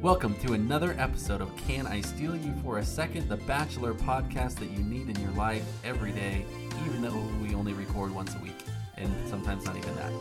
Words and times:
Welcome 0.00 0.34
to 0.46 0.54
another 0.54 0.94
episode 0.98 1.40
of 1.42 1.54
Can 1.56 1.86
I 1.86 2.00
Steal 2.00 2.34
You 2.34 2.54
for 2.62 2.78
a 2.78 2.84
Second, 2.84 3.28
the 3.28 3.36
Bachelor 3.36 3.92
podcast 3.92 4.58
that 4.58 4.70
you 4.70 4.78
need 4.78 5.08
in 5.10 5.20
your 5.22 5.32
life 5.32 5.64
every 5.84 6.12
day, 6.12 6.44
even 6.86 7.02
though 7.02 7.22
we 7.42 7.54
only 7.54 7.72
record 7.74 8.10
once 8.14 8.34
a 8.34 8.38
week, 8.38 8.56
and 8.96 9.12
sometimes 9.28 9.64
not 9.66 9.76
even 9.76 9.94
that. 9.96 10.12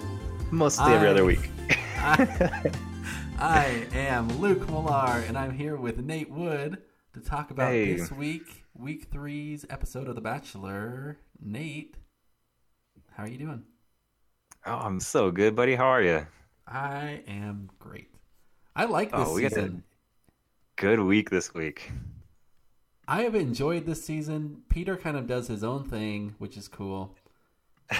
Mostly 0.51 0.91
every 0.93 1.07
I- 1.07 1.11
other 1.11 1.25
week. 1.25 1.49
I, 2.01 2.65
I 3.39 3.87
am 3.93 4.27
Luke 4.39 4.67
Millar, 4.69 5.23
and 5.27 5.37
I'm 5.37 5.51
here 5.51 5.77
with 5.77 5.99
Nate 5.99 6.29
Wood 6.29 6.81
to 7.13 7.19
talk 7.21 7.51
about 7.51 7.71
Hey. 7.71 7.93
this 7.95 8.11
week, 8.11 8.65
week 8.73 9.07
three's 9.11 9.65
episode 9.69 10.07
of 10.09 10.15
The 10.15 10.21
Bachelor. 10.21 11.19
Nate, 11.41 11.95
how 13.11 13.23
are 13.23 13.29
you 13.29 13.37
doing? 13.37 13.63
Oh, 14.65 14.73
I'm 14.75 14.99
so 14.99 15.31
good, 15.31 15.55
buddy. 15.55 15.75
How 15.75 15.85
are 15.87 16.01
you? 16.01 16.27
I 16.67 17.21
am 17.27 17.69
great. 17.79 18.08
I 18.79 18.85
like 18.85 19.11
this 19.11 19.27
Oh, 19.27 19.35
we 19.35 19.41
got 19.41 19.51
season. 19.51 19.83
Good 20.77 21.01
week 21.01 21.29
this 21.29 21.53
week. 21.53 21.91
I 23.09 23.23
have 23.23 23.35
enjoyed 23.35 23.85
this 23.85 24.01
season. 24.01 24.61
Peter 24.69 24.95
kind 24.95 25.17
of 25.17 25.27
does 25.27 25.49
his 25.49 25.65
own 25.65 25.83
thing, 25.83 26.33
which 26.37 26.55
is 26.55 26.69
cool. 26.69 27.13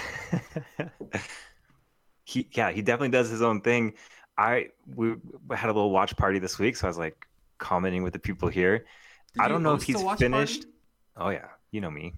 he, 2.24 2.48
yeah, 2.54 2.72
he 2.72 2.82
definitely 2.82 3.10
does 3.10 3.30
his 3.30 3.42
own 3.42 3.60
thing. 3.60 3.94
I 4.38 4.70
we 4.96 5.16
had 5.52 5.66
a 5.66 5.74
little 5.74 5.92
watch 5.92 6.16
party 6.16 6.40
this 6.40 6.58
week, 6.58 6.78
so 6.78 6.88
I 6.88 6.90
was 6.90 6.98
like 6.98 7.28
commenting 7.58 8.02
with 8.02 8.14
the 8.14 8.20
people 8.20 8.48
here. 8.48 8.86
Did 9.34 9.42
I 9.42 9.50
don't 9.50 9.64
know 9.64 9.74
if 9.74 9.84
he's 9.84 10.02
finished. 10.18 10.62
party? 10.62 10.74
Oh 11.18 11.30
yeah, 11.32 11.50
you 11.72 11.82
know 11.82 11.92
me. 11.92 12.14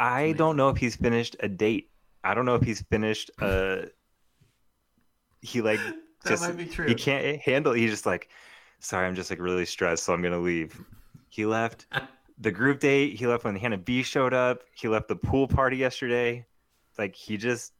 I 0.00 0.32
don't 0.32 0.56
know 0.56 0.70
if 0.70 0.78
he's 0.78 0.96
finished 0.96 1.36
a 1.38 1.48
date. 1.48 1.90
I 2.24 2.34
don't 2.34 2.44
know 2.44 2.56
if 2.56 2.62
he's 2.62 2.82
finished 2.90 3.30
a. 3.40 3.84
He 5.42 5.62
like 5.62 5.78
That 6.26 6.32
just 6.32 6.42
might 6.42 6.56
be 6.56 6.66
true. 6.66 6.86
he 6.86 6.94
can't 6.94 7.38
handle. 7.40 7.72
He's 7.72 7.90
just 7.90 8.06
like, 8.06 8.28
sorry, 8.80 9.06
I'm 9.06 9.14
just 9.14 9.30
like 9.30 9.40
really 9.40 9.66
stressed, 9.66 10.04
so 10.04 10.12
I'm 10.12 10.22
gonna 10.22 10.38
leave. 10.38 10.78
He 11.28 11.46
left 11.46 11.86
the 12.38 12.50
group 12.50 12.80
date. 12.80 13.16
He 13.16 13.26
left 13.26 13.44
when 13.44 13.56
Hannah 13.56 13.78
B 13.78 14.02
showed 14.02 14.34
up. 14.34 14.62
He 14.74 14.88
left 14.88 15.08
the 15.08 15.16
pool 15.16 15.48
party 15.48 15.76
yesterday. 15.76 16.46
Like 16.98 17.14
he 17.14 17.36
just 17.36 17.72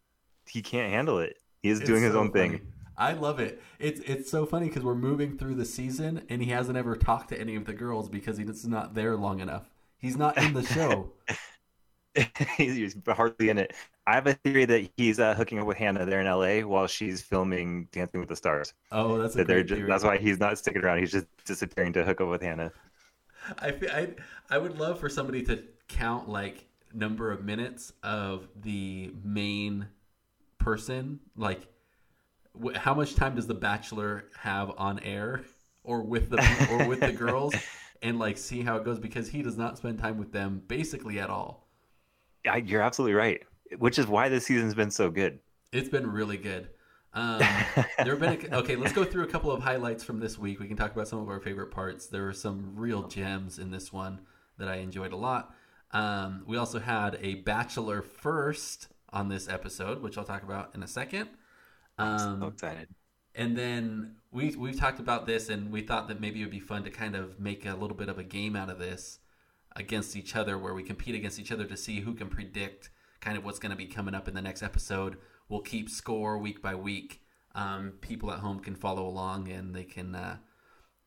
he 0.47 0.63
can't 0.63 0.91
handle 0.93 1.19
it. 1.19 1.37
He 1.63 1.71
is 1.71 1.81
It's 1.81 1.89
doing 1.89 2.03
his 2.03 2.13
so 2.13 2.21
own 2.21 2.33
thing. 2.33 2.61
I 2.99 3.13
love 3.13 3.41
it. 3.41 3.63
It's 3.79 4.01
it's 4.01 4.31
so 4.31 4.47
funny 4.47 4.69
because 4.69 4.83
we're 4.83 4.95
moving 4.95 5.37
through 5.37 5.57
the 5.57 5.65
season 5.65 6.23
and 6.29 6.43
he 6.43 6.51
hasn't 6.51 6.79
ever 6.79 6.97
talked 6.97 7.29
to 7.31 7.41
any 7.41 7.55
of 7.57 7.67
the 7.67 7.75
girls 7.75 8.09
because 8.09 8.39
he's 8.39 8.67
not 8.67 8.95
there 8.95 9.17
long 9.17 9.41
enough. 9.41 9.71
He's 9.99 10.17
not 10.17 10.39
in 10.39 10.55
the 10.55 10.63
show. 10.63 11.13
he's 12.57 12.97
hardly 13.07 13.51
in 13.51 13.59
it. 13.59 13.75
I 14.07 14.15
have 14.15 14.27
a 14.27 14.35
theory 14.35 14.65
that 14.67 14.91
he's 14.97 15.19
uh, 15.19 15.35
hooking 15.35 15.59
up 15.59 15.67
with 15.67 15.77
Hannah 15.79 16.07
there 16.07 16.21
in 16.21 16.27
LA 16.27 16.61
while 16.67 16.87
she's 16.87 17.23
filming 17.23 17.89
Dancing 17.93 18.21
with 18.21 18.29
the 18.29 18.37
Stars. 18.37 18.73
Oh, 18.91 19.19
that's 19.19 19.37
a 19.37 19.41
That 19.41 19.49
they're 19.49 19.65
just, 19.65 19.83
theory. 19.83 19.87
that's 19.87 20.05
why 20.05 20.19
he's 20.19 20.41
not 20.41 20.59
sticking 20.59 20.83
around. 20.85 21.01
He's 21.01 21.13
just 21.13 21.27
disappearing 21.47 21.93
to 21.95 22.05
hook 22.05 22.21
up 22.21 22.29
with 22.29 22.43
Hannah. 22.43 22.73
I, 23.59 23.69
I 23.93 24.09
I 24.51 24.59
would 24.59 24.79
love 24.79 24.99
for 25.01 25.09
somebody 25.09 25.43
to 25.45 25.63
count 25.89 26.29
like 26.29 26.67
number 26.93 27.31
of 27.31 27.45
minutes 27.45 27.93
of 28.03 28.49
the 28.61 29.13
main 29.23 29.89
person. 30.59 31.21
Like, 31.37 31.69
wh- 32.63 32.77
how 32.77 32.95
much 32.95 33.15
time 33.17 33.37
does 33.37 33.47
the 33.47 33.55
Bachelor 33.55 34.27
have 34.39 34.73
on 34.79 34.99
air, 35.01 35.43
or 35.85 36.03
with 36.03 36.31
the 36.31 36.41
or 36.71 36.83
with 36.83 37.05
the 37.05 37.13
girls, 37.13 37.67
and 38.03 38.19
like 38.19 38.39
see 38.39 38.63
how 38.63 38.77
it 38.77 38.85
goes 38.85 38.99
because 38.99 39.29
he 39.31 39.43
does 39.43 39.57
not 39.59 39.79
spend 39.79 39.99
time 39.99 40.19
with 40.19 40.33
them 40.33 40.63
basically 40.69 41.21
at 41.21 41.31
all. 41.31 41.69
Yeah, 42.45 42.57
you're 42.57 42.83
absolutely 42.83 43.15
right. 43.15 43.43
Which 43.79 43.99
is 43.99 44.07
why 44.07 44.29
this 44.29 44.47
season's 44.47 44.75
been 44.75 44.91
so 44.91 45.11
good. 45.11 45.41
It's 45.73 45.89
been 45.89 46.11
really 46.11 46.37
good. 46.37 46.69
Um, 47.13 47.39
there 47.99 48.17
have 48.17 48.21
been 48.21 48.53
a, 48.53 48.59
okay. 48.59 48.77
Let's 48.77 48.93
go 48.93 49.05
through 49.05 49.25
a 49.25 49.29
couple 49.29 49.51
of 49.51 49.63
highlights 49.63 50.05
from 50.05 50.21
this 50.21 50.39
week. 50.39 50.61
We 50.61 50.69
can 50.69 50.77
talk 50.77 50.93
about 50.93 51.09
some 51.09 51.19
of 51.19 51.29
our 51.29 51.41
favorite 51.41 51.71
parts. 51.71 52.07
There 52.07 52.25
were 52.25 52.33
some 52.33 52.73
real 52.77 53.09
gems 53.09 53.59
in 53.59 53.71
this 53.71 53.93
one 53.93 54.21
that 54.59 54.69
I 54.69 54.77
enjoyed 54.77 55.13
a 55.13 55.17
lot. 55.17 55.55
Um, 55.93 56.43
we 56.47 56.57
also 56.57 56.79
had 56.79 57.19
a 57.23 57.37
bachelor 57.37 58.03
first 58.03 58.89
on 59.13 59.29
this 59.29 59.49
episode, 59.49 60.03
which 60.03 60.19
I'll 60.19 60.25
talk 60.25 60.43
about 60.43 60.75
in 60.75 60.83
a 60.83 60.87
second. 60.87 61.31
Um, 61.99 62.41
so 62.41 62.49
excited. 62.49 62.89
and 63.35 63.57
then 63.57 64.17
we 64.31 64.55
we've 64.57 64.79
talked 64.79 65.01
about 65.01 65.27
this, 65.27 65.49
and 65.49 65.73
we 65.73 65.81
thought 65.81 66.09
that 66.09 66.21
maybe 66.21 66.41
it 66.41 66.45
would 66.45 66.51
be 66.51 66.61
fun 66.61 66.85
to 66.85 66.91
kind 66.91 67.17
of 67.17 67.41
make 67.41 67.65
a 67.65 67.75
little 67.75 67.97
bit 67.97 68.11
of 68.11 68.19
a 68.19 68.25
game 68.25 68.55
out 68.57 68.69
of 68.69 68.79
this 68.79 69.21
against 69.75 70.17
each 70.17 70.37
other, 70.37 70.59
where 70.59 70.75
we 70.75 70.83
compete 70.83 71.15
against 71.15 71.39
each 71.39 71.53
other 71.53 71.65
to 71.65 71.77
see 71.77 72.01
who 72.01 72.13
can 72.15 72.29
predict 72.29 72.91
kind 73.27 73.37
of 73.37 73.45
what's 73.45 73.59
going 73.59 73.71
to 73.71 73.77
be 73.77 73.87
coming 73.87 74.15
up 74.15 74.29
in 74.29 74.35
the 74.35 74.41
next 74.41 74.63
episode. 74.63 75.17
We'll 75.49 75.61
keep 75.61 75.91
score 75.91 76.39
week 76.39 76.63
by 76.63 76.77
week. 76.77 77.23
Um, 77.57 77.95
people 78.01 78.31
at 78.31 78.39
home 78.39 78.61
can 78.61 78.77
follow 78.77 79.05
along, 79.05 79.49
and 79.49 79.75
they 79.75 79.83
can 79.83 80.15
uh, 80.15 80.37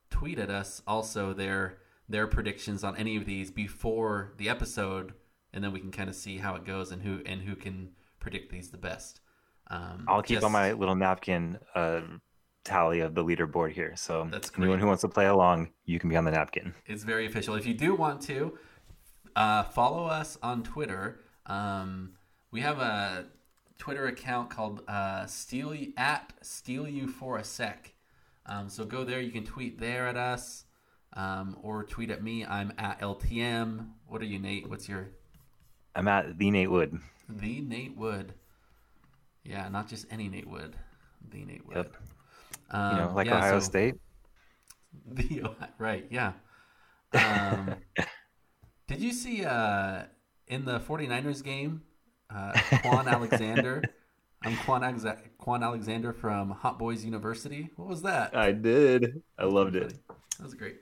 tweet 0.10 0.38
at 0.38 0.50
us 0.50 0.82
also 0.86 1.34
their 1.34 1.78
their 2.10 2.28
predictions 2.28 2.84
on 2.84 2.98
any 2.98 3.16
of 3.16 3.26
these 3.26 3.52
before 3.52 4.34
the 4.38 4.50
episode, 4.50 5.14
and 5.54 5.64
then 5.64 5.72
we 5.72 5.80
can 5.80 5.92
kind 5.92 6.10
of 6.10 6.16
see 6.16 6.38
how 6.38 6.56
it 6.56 6.66
goes 6.66 6.92
and 6.92 7.02
who 7.04 7.22
and 7.26 7.42
who 7.42 7.56
can 7.56 7.92
predict 8.20 8.52
these 8.52 8.70
the 8.70 8.78
best. 8.78 9.22
Um, 9.68 10.04
I'll 10.10 10.22
keep 10.22 10.38
just- 10.38 10.46
on 10.46 10.52
my 10.52 10.74
little 10.74 10.96
napkin 10.96 11.58
uh, 11.74 12.02
tally 12.66 13.00
of 13.00 13.16
the 13.16 13.24
leaderboard 13.24 13.72
here. 13.72 13.94
So 13.96 14.28
That's 14.30 14.52
anyone 14.58 14.80
who 14.80 14.88
wants 14.88 15.02
to 15.02 15.08
play 15.08 15.28
along, 15.28 15.70
you 15.86 16.00
can 16.00 16.10
be 16.10 16.18
on 16.18 16.26
the 16.26 16.32
napkin. 16.32 16.74
It's 16.86 17.04
very 17.04 17.28
official. 17.28 17.56
If 17.56 17.66
you 17.66 17.76
do 17.76 17.96
want 17.96 18.22
to, 18.24 18.58
uh, 19.38 19.64
follow 19.64 20.06
us 20.06 20.38
on 20.44 20.64
Twitter. 20.64 21.22
Um, 21.50 22.14
we 22.52 22.62
have 22.62 22.80
a 22.80 23.26
Twitter 23.78 24.08
account 24.08 24.50
called 24.50 24.84
uh, 24.88 25.26
Steal 25.26 25.74
You- 25.74 25.94
at 25.98 26.32
Steal 26.42 26.88
You 26.88 27.08
for 27.08 27.38
a 27.38 27.44
Sec. 27.44 27.94
Um, 28.46 28.70
so 28.70 28.86
go 28.86 29.04
there. 29.04 29.20
You 29.22 29.32
can 29.32 29.44
tweet 29.46 29.80
there 29.80 30.08
at 30.08 30.18
us, 30.18 30.66
um, 31.14 31.58
or 31.62 31.84
tweet 31.84 32.10
at 32.12 32.24
me. 32.24 32.46
I'm 32.46 32.72
at 32.78 33.00
LTM. 33.02 33.90
What 34.08 34.22
are 34.22 34.26
you, 34.26 34.40
Nate? 34.40 34.70
What's 34.70 34.88
your 34.90 35.10
I'm 35.96 36.08
at 36.08 36.38
the 36.38 36.50
Nate 36.52 36.72
Wood. 36.72 36.98
the 37.28 37.62
Nate 37.62 37.96
Wood? 37.98 38.34
Yeah, 39.44 39.68
not 39.70 39.88
just 39.88 40.06
any 40.12 40.30
Nate 40.30 40.48
Wood. 40.48 40.76
The 41.32 41.44
Nate 41.46 41.66
Wood. 41.68 41.78
Yep. 41.78 41.96
Um, 42.72 42.96
You 42.98 43.02
know, 43.04 43.12
like 43.16 43.28
yeah, 43.28 43.38
Ohio 43.38 43.60
so- 43.60 43.66
State. 43.66 43.96
The 45.12 45.44
right, 45.78 46.06
yeah. 46.10 46.34
Um, 47.14 47.76
did 48.88 49.00
you 49.02 49.12
see 49.12 49.44
uh, 49.46 50.04
in 50.50 50.66
the 50.66 50.80
49ers 50.80 51.44
game, 51.44 51.84
uh, 52.34 52.52
Kwon 52.56 53.08
Alexander? 53.08 53.84
I'm 54.44 54.54
Kwon, 54.58 54.78
Alexa- 54.82 55.18
Kwon 55.42 55.64
Alexander 55.64 56.14
from 56.14 56.50
Hot 56.52 56.80
Boys 56.80 57.06
University. 57.06 57.70
What 57.76 57.88
was 57.88 58.02
that? 58.04 58.36
I 58.36 58.52
did. 58.52 59.22
I 59.38 59.46
loved 59.46 59.76
it. 59.76 59.94
That 60.38 60.44
was 60.44 60.54
great. 60.54 60.78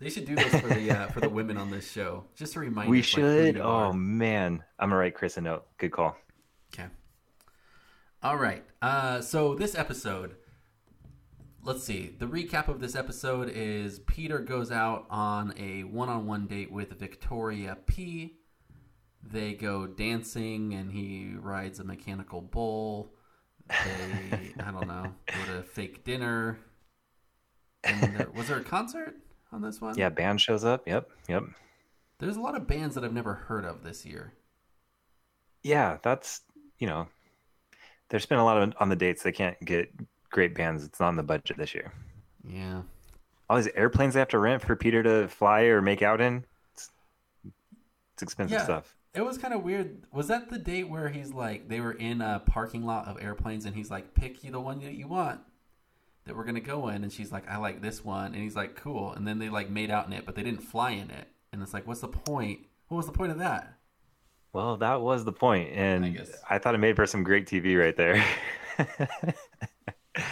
They 0.00 0.08
should 0.08 0.24
do 0.24 0.34
this 0.34 0.48
for 0.60 0.68
the 0.68 0.90
uh, 0.90 1.08
for 1.08 1.20
the 1.20 1.28
women 1.28 1.58
on 1.58 1.70
this 1.70 1.90
show, 1.90 2.24
just 2.34 2.54
to 2.54 2.60
remind. 2.60 2.88
We 2.88 3.00
us, 3.00 3.04
should. 3.04 3.56
you 3.56 3.62
Oh 3.62 3.92
man, 3.92 4.64
I'm 4.78 4.88
gonna 4.88 4.98
write 4.98 5.14
Chris 5.14 5.36
a 5.36 5.42
note. 5.42 5.66
Good 5.76 5.92
call. 5.92 6.16
Okay. 6.72 6.86
All 8.22 8.36
right. 8.38 8.64
Uh, 8.80 9.20
so 9.20 9.54
this 9.54 9.74
episode, 9.74 10.36
let's 11.62 11.84
see. 11.84 12.14
The 12.18 12.24
recap 12.24 12.68
of 12.68 12.80
this 12.80 12.94
episode 12.96 13.50
is 13.50 13.98
Peter 13.98 14.38
goes 14.38 14.70
out 14.72 15.04
on 15.10 15.52
a 15.58 15.84
one-on-one 15.84 16.46
date 16.46 16.72
with 16.72 16.98
Victoria 16.98 17.76
P. 17.84 18.38
They 19.22 19.54
go 19.54 19.86
dancing, 19.86 20.74
and 20.74 20.90
he 20.90 21.34
rides 21.38 21.78
a 21.78 21.84
mechanical 21.84 22.40
bull. 22.40 23.12
They, 23.68 24.52
I 24.64 24.70
don't 24.72 24.88
know, 24.88 25.12
go 25.26 25.54
to 25.54 25.62
fake 25.62 26.04
dinner. 26.04 26.58
And 27.84 28.16
there, 28.16 28.28
was 28.34 28.48
there 28.48 28.58
a 28.58 28.64
concert 28.64 29.14
on 29.52 29.62
this 29.62 29.80
one? 29.80 29.96
Yeah, 29.96 30.08
band 30.08 30.40
shows 30.40 30.64
up. 30.64 30.86
Yep, 30.86 31.10
yep. 31.28 31.44
There's 32.18 32.36
a 32.36 32.40
lot 32.40 32.56
of 32.56 32.66
bands 32.66 32.94
that 32.94 33.04
I've 33.04 33.12
never 33.12 33.34
heard 33.34 33.64
of 33.64 33.82
this 33.84 34.04
year. 34.04 34.32
Yeah, 35.62 35.98
that's 36.02 36.40
you 36.78 36.86
know, 36.86 37.06
there's 38.08 38.26
been 38.26 38.38
a 38.38 38.44
lot 38.44 38.60
of 38.60 38.72
on 38.80 38.88
the 38.88 38.96
dates 38.96 39.22
they 39.22 39.32
can't 39.32 39.62
get 39.64 39.90
great 40.30 40.54
bands. 40.54 40.84
It's 40.84 40.98
not 40.98 41.10
in 41.10 41.16
the 41.16 41.22
budget 41.22 41.56
this 41.58 41.74
year. 41.74 41.92
Yeah. 42.44 42.82
All 43.48 43.56
these 43.56 43.68
airplanes 43.74 44.14
they 44.14 44.20
have 44.20 44.28
to 44.28 44.38
rent 44.38 44.62
for 44.62 44.76
Peter 44.76 45.02
to 45.02 45.28
fly 45.28 45.62
or 45.62 45.82
make 45.82 46.02
out 46.02 46.20
in. 46.20 46.44
It's, 46.72 46.90
it's 48.14 48.22
expensive 48.22 48.58
Yeah. 48.58 48.64
stuff. 48.64 48.94
It 49.14 49.22
was 49.22 49.38
kind 49.38 49.52
of 49.52 49.62
weird. 49.62 50.04
Was 50.12 50.28
that 50.28 50.50
the 50.50 50.58
date 50.58 50.88
where 50.88 51.08
he's 51.08 51.32
like 51.32 51.68
they 51.68 51.80
were 51.80 51.92
in 51.92 52.20
a 52.20 52.42
parking 52.46 52.84
lot 52.84 53.08
of 53.08 53.20
airplanes 53.20 53.64
and 53.64 53.74
he's 53.74 53.90
like, 53.90 54.14
"Pick 54.14 54.44
you 54.44 54.52
the 54.52 54.60
one 54.60 54.80
that 54.80 54.94
you 54.94 55.08
want 55.08 55.40
that 56.24 56.36
we're 56.36 56.44
gonna 56.44 56.60
go 56.60 56.88
in," 56.88 57.02
and 57.02 57.12
she's 57.12 57.32
like, 57.32 57.48
"I 57.50 57.56
like 57.56 57.82
this 57.82 58.04
one," 58.04 58.34
and 58.34 58.42
he's 58.42 58.56
like, 58.56 58.76
"Cool," 58.76 59.12
and 59.12 59.26
then 59.26 59.38
they 59.38 59.48
like 59.48 59.68
made 59.68 59.90
out 59.90 60.06
in 60.06 60.12
it, 60.12 60.24
but 60.24 60.36
they 60.36 60.42
didn't 60.42 60.62
fly 60.62 60.90
in 60.90 61.10
it, 61.10 61.28
and 61.52 61.62
it's 61.62 61.74
like, 61.74 61.86
what's 61.86 62.00
the 62.00 62.08
point? 62.08 62.60
What 62.88 62.98
was 62.98 63.06
the 63.06 63.12
point 63.12 63.32
of 63.32 63.38
that? 63.38 63.74
Well, 64.52 64.76
that 64.78 65.00
was 65.00 65.24
the 65.24 65.32
point, 65.32 65.70
and 65.72 66.04
I 66.04 66.56
I, 66.56 66.58
thought 66.58 66.74
it 66.74 66.78
made 66.78 66.96
for 66.96 67.06
some 67.06 67.22
great 67.22 67.46
TV 67.46 67.78
right 67.78 67.96
there. 67.96 68.24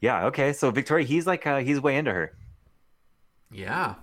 yeah. 0.00 0.26
Okay. 0.26 0.52
So 0.52 0.70
Victoria, 0.70 1.04
he's 1.04 1.26
like 1.26 1.44
uh, 1.46 1.58
he's 1.58 1.80
way 1.80 1.96
into 1.96 2.12
her. 2.12 2.36
Yeah, 3.50 3.96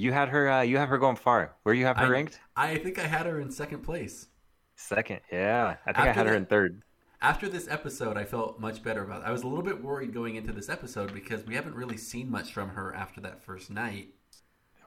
You 0.00 0.12
had 0.12 0.28
her. 0.30 0.48
Uh, 0.50 0.62
you 0.62 0.78
have 0.78 0.88
her 0.88 0.98
going 0.98 1.16
far. 1.16 1.54
Where 1.62 1.74
you 1.74 1.84
have 1.86 1.96
her 1.98 2.06
I- 2.06 2.08
ranked? 2.08 2.40
I 2.56 2.76
think 2.78 2.98
I 2.98 3.06
had 3.06 3.26
her 3.26 3.40
in 3.40 3.50
second 3.50 3.80
place. 3.82 4.28
Second. 4.76 5.20
Yeah. 5.30 5.76
I 5.86 5.92
think 5.92 5.98
I 5.98 6.08
After 6.08 6.12
had 6.20 6.26
her 6.26 6.34
in 6.34 6.46
third. 6.46 6.82
after 7.20 7.48
this 7.48 7.68
episode, 7.68 8.16
I 8.16 8.24
felt 8.24 8.58
much 8.60 8.82
better 8.82 9.02
about. 9.04 9.22
It. 9.22 9.26
I 9.26 9.32
was 9.32 9.42
a 9.42 9.46
little 9.46 9.64
bit 9.64 9.82
worried 9.82 10.14
going 10.14 10.36
into 10.36 10.52
this 10.52 10.68
episode 10.70 11.12
because 11.12 11.44
we 11.44 11.54
haven't 11.54 11.74
really 11.74 11.98
seen 11.98 12.30
much 12.30 12.52
from 12.52 12.70
her 12.70 12.94
after 12.94 13.20
that 13.20 13.42
first 13.42 13.70
night. 13.70 14.14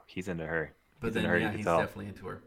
He's 0.07 0.27
into 0.27 0.45
her. 0.47 0.73
But 0.99 1.07
He's 1.07 1.13
then, 1.15 1.25
her, 1.25 1.37
yeah, 1.37 1.51
he's 1.51 1.65
tell. 1.65 1.77
definitely 1.79 2.07
into 2.07 2.25
her. 2.27 2.41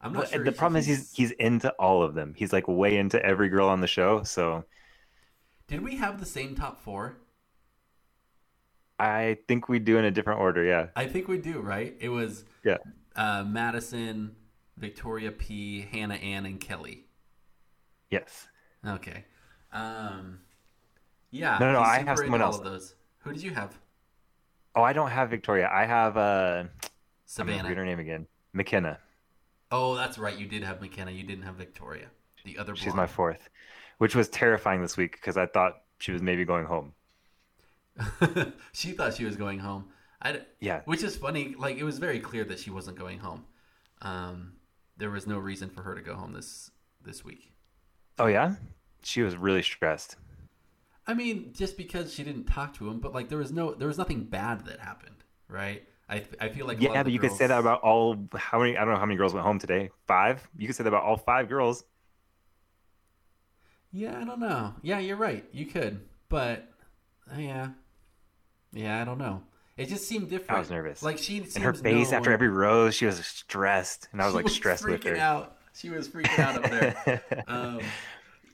I'm 0.00 0.12
not 0.12 0.20
Well, 0.24 0.28
sure. 0.30 0.44
the 0.44 0.52
problem 0.52 0.78
is 0.78 0.86
he's 0.86 1.12
he's 1.12 1.30
into 1.32 1.70
all 1.80 2.02
of 2.02 2.14
them. 2.14 2.34
He's 2.36 2.52
like 2.52 2.68
way 2.68 2.96
into 2.96 3.20
every 3.24 3.48
girl 3.48 3.68
on 3.68 3.80
the 3.80 3.86
show. 3.86 4.22
So 4.22 4.64
Did 5.66 5.80
we 5.82 5.96
have 5.96 6.20
the 6.20 6.26
same 6.26 6.54
top 6.54 6.80
four? 6.80 7.16
I 8.98 9.38
think 9.48 9.68
we 9.68 9.78
do 9.78 9.98
in 9.98 10.04
a 10.04 10.10
different 10.10 10.40
order. 10.40 10.64
Yeah. 10.64 10.88
I 10.96 11.06
think 11.06 11.28
we 11.28 11.38
do, 11.38 11.60
right? 11.60 11.94
It 12.00 12.08
was 12.10 12.44
Yeah. 12.64 12.78
uh, 13.16 13.42
Madison, 13.44 14.36
Victoria 14.76 15.32
P, 15.32 15.80
Hannah 15.90 16.14
Ann, 16.14 16.46
and 16.46 16.60
Kelley. 16.60 17.06
Yes. 18.10 18.46
Okay. 18.86 19.24
Um, 19.72 20.40
yeah. 21.30 21.58
No, 21.58 21.72
no, 21.72 21.80
he's 21.80 21.88
I 21.88 21.98
have 22.04 22.18
someone 22.18 22.42
else. 22.42 22.58
Of 22.58 22.64
those. 22.64 22.94
Who 23.20 23.32
did 23.32 23.42
you 23.42 23.52
have? 23.52 23.76
Oh, 24.76 24.82
I 24.82 24.92
don't 24.92 25.10
have 25.10 25.30
Victoria. 25.30 25.68
I 25.72 25.84
have 25.84 26.16
uh. 26.16 26.20
I'm 26.60 26.66
gonna 26.66 26.80
Savannah. 27.26 27.68
read 27.68 27.78
her 27.78 27.84
name 27.84 27.98
again. 27.98 28.26
Mykenna. 28.54 28.98
Oh, 29.72 29.96
that's 29.96 30.18
right. 30.18 30.38
You 30.38 30.46
did 30.46 30.62
have 30.62 30.78
Mykenna. 30.80 31.16
You 31.16 31.24
didn't 31.24 31.44
have 31.44 31.56
Victoria. 31.56 32.06
The 32.44 32.58
other. 32.58 32.76
She's 32.76 32.94
my 32.94 33.06
fourth, 33.06 33.48
which 33.98 34.14
was 34.14 34.28
terrifying 34.28 34.82
this 34.82 34.96
week 34.96 35.12
because 35.12 35.36
I 35.36 35.46
thought 35.46 35.72
she 35.98 36.12
was 36.12 36.22
maybe 36.22 36.44
going 36.44 36.66
home. 36.66 36.92
she 38.72 38.92
thought 38.92 39.14
she 39.14 39.24
was 39.24 39.36
going 39.36 39.58
home. 39.58 39.86
I, 40.20 40.40
Yeah. 40.60 40.80
which 40.84 41.02
is 41.02 41.16
funny. 41.16 41.54
Like 41.56 41.76
it 41.76 41.84
was 41.84 41.98
very 41.98 42.20
clear 42.20 42.44
that 42.44 42.58
she 42.58 42.70
wasn't 42.70 42.98
going 42.98 43.18
home. 43.18 43.44
Um, 44.02 44.54
there 44.96 45.10
was 45.10 45.26
no 45.26 45.38
reason 45.38 45.70
for 45.70 45.82
her 45.82 45.94
to 45.94 46.00
go 46.02 46.14
home 46.14 46.32
this 46.32 46.70
this 47.02 47.24
week. 47.24 47.52
Oh 48.18 48.26
yeah. 48.26 48.54
She 49.02 49.22
was 49.22 49.36
really 49.36 49.62
stressed. 49.62 50.16
I 51.06 51.12
mean, 51.12 51.52
just 51.52 51.76
because 51.76 52.14
she 52.14 52.24
didn't 52.24 52.44
talk 52.46 52.74
to 52.78 52.88
him, 52.88 53.00
but 53.00 53.12
like 53.12 53.28
there 53.28 53.38
was 53.38 53.52
no, 53.52 53.74
there 53.74 53.88
was 53.88 53.98
nothing 53.98 54.24
bad 54.24 54.64
that 54.66 54.80
happened, 54.80 55.16
right? 55.48 55.86
I, 56.08 56.24
I 56.40 56.48
feel 56.48 56.66
like 56.66 56.80
Yeah, 56.80 57.02
but 57.02 57.12
you 57.12 57.18
could 57.18 57.32
say 57.32 57.46
that 57.46 57.58
about 57.58 57.80
all. 57.82 58.16
How 58.34 58.58
many? 58.58 58.76
I 58.76 58.84
don't 58.84 58.94
know 58.94 59.00
how 59.00 59.06
many 59.06 59.16
girls 59.16 59.32
went 59.34 59.44
home 59.44 59.58
today. 59.58 59.90
Five. 60.06 60.46
You 60.56 60.66
could 60.66 60.76
say 60.76 60.84
that 60.84 60.88
about 60.88 61.02
all 61.02 61.16
five 61.16 61.48
girls. 61.48 61.84
Yeah, 63.90 64.18
I 64.20 64.24
don't 64.24 64.40
know. 64.40 64.74
Yeah, 64.82 64.98
you're 64.98 65.16
right. 65.16 65.44
You 65.52 65.66
could, 65.66 66.00
but 66.28 66.68
uh, 67.32 67.38
yeah, 67.38 67.68
yeah, 68.74 69.00
I 69.00 69.04
don't 69.04 69.18
know. 69.18 69.42
It 69.76 69.88
just 69.88 70.06
seemed 70.06 70.30
different. 70.30 70.52
I 70.52 70.58
was 70.60 70.70
nervous. 70.70 71.02
Like 71.02 71.18
she 71.18 71.38
And 71.54 71.64
her 71.64 71.72
face 71.72 72.12
after 72.12 72.30
every 72.32 72.48
rose, 72.48 72.94
she 72.94 73.06
was 73.06 73.24
stressed, 73.24 74.08
and 74.12 74.20
I 74.22 74.26
was 74.26 74.32
she 74.32 74.36
like 74.36 74.48
stressed 74.48 74.84
with 74.84 75.00
freaking 75.02 75.16
her. 75.16 75.16
Out. 75.16 75.56
She 75.74 75.90
was 75.90 76.08
freaking 76.08 76.38
out 76.38 76.64
up 76.64 76.70
there. 76.70 77.22
Um, 77.48 77.80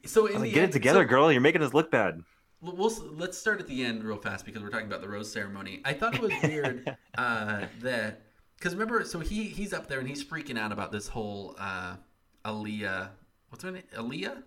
so 0.07 0.27
in 0.27 0.37
I 0.37 0.39
was 0.39 0.43
the 0.43 0.47
like, 0.49 0.55
get 0.55 0.63
end, 0.63 0.71
it 0.71 0.73
together, 0.73 1.03
so- 1.03 1.09
girl. 1.09 1.31
You're 1.33 1.41
making 1.43 1.63
us 1.63 1.75
look 1.75 1.91
bad. 1.91 2.23
We'll, 2.63 2.93
let's 3.17 3.39
start 3.39 3.59
at 3.61 3.67
the 3.69 3.83
end 3.85 4.05
real 4.05 4.19
fast 4.19 4.45
because 4.45 4.63
we're 4.63 4.69
talking 4.69 4.87
about 4.87 5.01
the 5.01 5.09
rose 5.09 5.33
ceremony. 5.33 5.81
I 5.85 5.95
thought 5.95 6.15
it 6.15 6.21
was 6.21 6.33
weird 6.43 6.95
uh, 7.17 7.65
that 7.81 8.23
because 8.59 8.75
remember, 8.75 9.03
so 9.05 9.19
he 9.21 9.45
he's 9.45 9.73
up 9.73 9.87
there 9.89 9.99
and 9.99 10.07
he's 10.09 10.23
freaking 10.25 10.59
out 10.59 10.71
about 10.73 10.93
this 10.93 11.09
whole 11.09 11.57
uh, 11.59 11.97
Aaliyah. 12.45 13.09
What's 13.49 13.65
her 13.65 13.71
name? 13.71 13.83
Aaliyah. 13.97 14.43